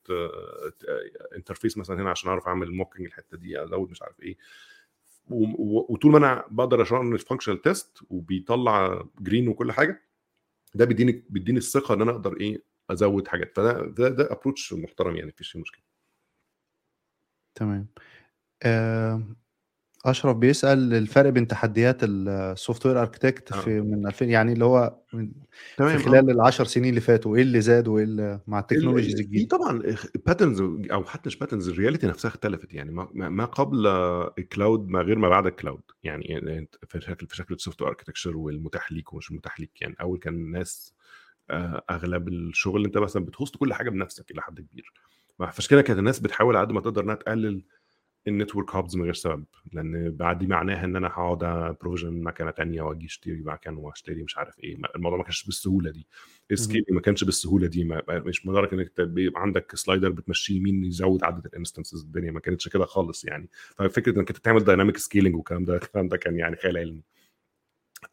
[1.36, 4.38] interface مثلا هنا عشان أعرف أعمل mocking الحتة دي أزود مش عارف إيه.
[5.30, 10.04] وطول ما أنا بقدر ا run ال functional test وبيطلع green وكل حاجة
[10.76, 13.56] ده بيديني بيديني الثقة إن أنا أقدر إيه أزود حاجات.
[13.56, 15.82] فده ده ده approach محترم يعني مفيش مشكلة.
[17.56, 17.88] تمام.
[20.08, 23.60] أشرف بيسأل الفرق بين تحديات ال software architect آه.
[23.60, 25.32] في من 2000 يعني اللي هو من-
[25.78, 29.18] في خلال العشر سنين اللي فاتوا إيه اللي زاد وإيه اللي مع ال technologies ال-
[29.18, 29.84] في الجديدة طبعا
[30.26, 30.61] patterns
[30.92, 33.08] أو حتى مش patterns ال reality نفسها اختلفت يعني ما,
[33.46, 33.88] قبل
[34.38, 37.82] ال cloud ما غير ما بعد ال cloud يعني أنت في شكل في شكل ال
[37.82, 40.94] software architecture والمتاح ليك ومش متاح ليك يعني أول كان الناس
[41.50, 44.94] آه، أغلب الشغل أنت مثلا بت host كل حاجة بنفسك إلى حد كبير
[45.40, 47.64] فعشان كده كانت الناس بتحاول على قد ما تقدر إنها تقلل
[48.28, 52.24] ال network hops من غير سبب لأن بعد دي معناها إن أنا هقعد ا provision
[52.24, 54.78] مكنة تانية وأجي أشتري مكان وأشتري مش عارف إيه.
[54.95, 56.08] الموضوع ما كانش بالسهولة دي.
[56.52, 57.84] ال scale ما كانش بالسهولة دي.
[57.84, 62.32] ما مش مجرد إنك تبقى عندك slider بتمشيه يمين يزود عدد ال instances الدنيا.
[62.32, 63.49] ما كانتش كده خالص يعني.
[63.76, 67.04] ففكرة إنك أنت تعمل dynamic scaling والكلام ده الكلام ده كان يعني خيال علمي.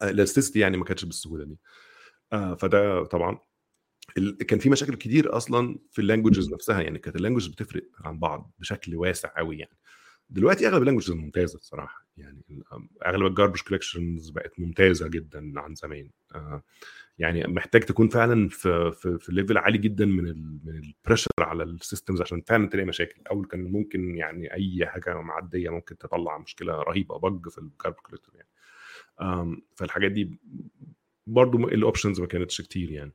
[0.03, 1.57] ال elasticity يعني ما كانتش بالسهولة دي.
[2.33, 3.39] آه، فده طبعا.
[4.47, 8.19] كان في مشاكل كتير أصلا في ال languages نفسها يعني كانت ال languages بتفرق عن
[8.19, 9.77] بعض بشكل واسع قوي يعني.
[10.29, 12.43] دلوقتي أغلب ال languages ممتازة الصراحه يعني
[13.05, 16.09] أغلب ال garbage collections بقت ممتازة جدا عن زمان.
[16.35, 16.63] آه،
[17.19, 21.29] يعني محتاج تكون فعلا في في, في level عالي جدا من ال من ال pressure
[21.39, 23.21] على ال systems عشان فعلا تلاقي مشاكل.
[23.31, 27.99] اول كان ممكن يعني أي حاجة معدية ممكن تطلع مشكلة رهيبة bug في ال garbage
[27.99, 29.61] collector يعني.
[29.75, 30.39] فالحاجات دي
[31.27, 33.11] برضو ال options ما كانتش كتير يعني.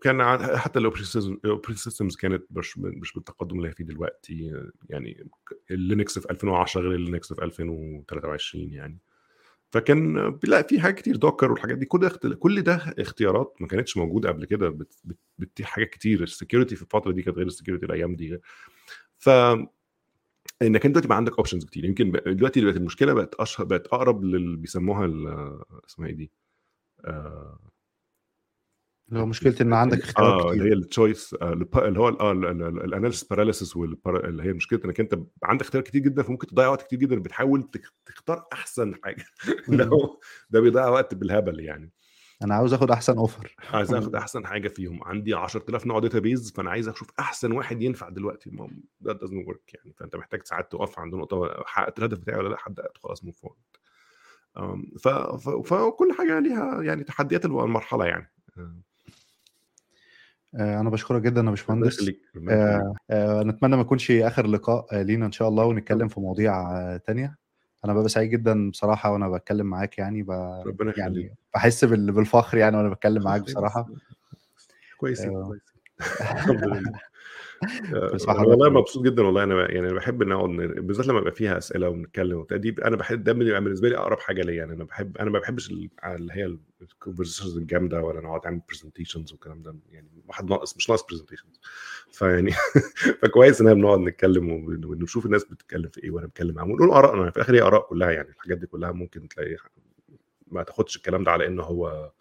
[0.00, 4.70] كان ع- حتى ال operating systems كانت مش مش بالتقدم اللي هي فيه دلوقتي آه،
[4.90, 5.28] يعني
[5.70, 8.98] ال Linux في 2010 غير ال Linux في 2023 يعني.
[9.70, 13.96] فكان لا في حاجات كتير Docker والحاجات دي كل ده كل ده اختيارات ما كانتش
[13.96, 16.22] موجودة قبل كده بت- بت- بتتيح حاجات كتير.
[16.22, 18.38] ال security في الفترة دي كانت غير ال security الأيام دي.
[19.18, 19.28] ف
[20.62, 21.84] إنك أنت دلوقتي بقى عندك options كتير.
[21.84, 25.06] يمكن دلوقتي بقت المشكلة بقت أشهر بقت أقرب لل بيسموها
[25.86, 26.32] اسمها إيه دي؟
[27.04, 27.58] آه،
[29.08, 33.24] اللي هو مشكلة إن عندك اختيارات آه اللي هي ال choice اللي هو ال analysis
[33.24, 33.76] paralysis
[34.06, 37.62] اللي هي مشكلة إنك أنت عندك اختيار كتير جدا فممكن تضيع وقت كتير جدا بتحاول
[37.62, 39.24] تخ- تختار أحسن حاجة.
[39.92, 40.18] هو-
[40.50, 41.92] ده بيضيع وقت بالهبل يعني.
[42.42, 45.04] أنا عاوز آخد أحسن offer عايز آخد أحسن حاجة فيهم.
[45.04, 48.50] عندي 10000 نوع database فأنا عايز أشوف أحسن واحد ينفع دلوقتي.
[48.50, 48.68] ما
[49.00, 49.92] ده doesn't work يعني.
[49.96, 53.60] فأنت محتاج ساعات تقف عند نقطة حققت الهدف بتاعي ولا لأ حققت خلاص move forward
[54.98, 55.08] ف...
[55.08, 55.48] ف...
[55.74, 58.32] فكل حاجة ليها يعني تحديات المرحلة يعني.
[58.58, 58.76] آه، آه،
[60.56, 62.10] أنا بشكرك جدا يا باشمهندس.
[62.48, 66.78] آه، آه، نتمنى ما يكونش آخر لقاء آه، لينا إن شاء الله ونتكلم في مواضيع
[66.78, 67.36] آه، تانية.
[67.84, 70.30] أنا ببقى سعيد جدا بصراحة وأنا بتكلم معاك يعني ب...
[70.66, 72.12] ربنا يعني بحس بال...
[72.12, 73.86] بالفخر يعني وأنا بتكلم معاك بصراحة.
[74.98, 75.52] كويسين آه،
[77.94, 78.18] آه،
[78.48, 82.38] والله مبسوط جدا والله أنا يعني بحب إن أقعد بالذات لما يبقى فيها أسئلة ونتكلم
[82.38, 85.30] وبتاع دي أنا بحب ده بيبقى بالنسبة لي أقرب حاجة ليا يعني أنا بحب أنا
[85.30, 90.08] ما بحبش ال- اللي هي ال conversations الجامدة ولا نقعد نعمل presentations والكلام ده يعني
[90.28, 91.60] واحد ناقص مش ناقص presentations
[92.10, 92.50] فيعني
[93.22, 96.90] فكويس إن إحنا بنقعد نتكلم ون- ونشوف الناس بتتكلم في إيه وأنا بتكلم معاهم ونقول
[96.90, 99.56] ارائنا في الآخر هي آراء كلها يعني الحاجات دي كلها ممكن تلاقي
[100.50, 102.12] ما تاخدش الكلام ده على انه هو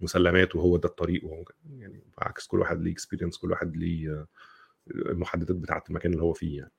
[0.00, 1.44] مسلمات وهو ده الطريق وهو
[1.78, 4.26] يعني بالعكس كل واحد ليه experience كل واحد ليه
[4.90, 6.72] المحددات بتاعة المكان اللي هو فيه يعني.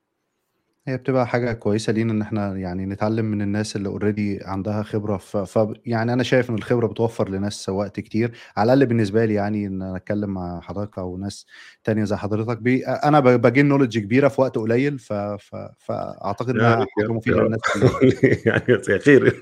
[0.86, 5.16] هي بتبقى حاجة كويسة لينا إن إحنا يعني نتعلم من الناس اللي already عندها خبرة.
[5.16, 5.36] ف...
[5.36, 8.32] ف يعني أنا شايف إن الخبرة بتوفر لناس وقت كتير.
[8.56, 11.46] على الأقل بالنسبة لي يعني إن أنا أتكلم مع حضرتك أو ناس
[11.84, 12.58] تانية زي حضرتك.
[12.62, 12.86] بي...
[12.86, 14.98] أنا ب- بجين نولج كبيرة في وقت قليل.
[14.98, 15.12] ف...
[15.12, 15.56] ف...
[15.78, 17.60] فأعتقد إنها يعني حاجة مفيدة يا للناس
[18.46, 19.40] يعني يا خير.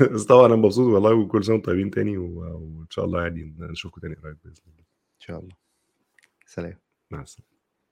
[0.14, 4.00] بس طبعا أنا مبسوط والله وكل سنة طيبين تاني و- وإن شاء الله يعني نشوفكم
[4.00, 4.84] تاني قريب بإذن الله.
[5.14, 5.54] إن شاء الله.
[6.46, 6.87] سلام.
[7.10, 7.57] مع السلامه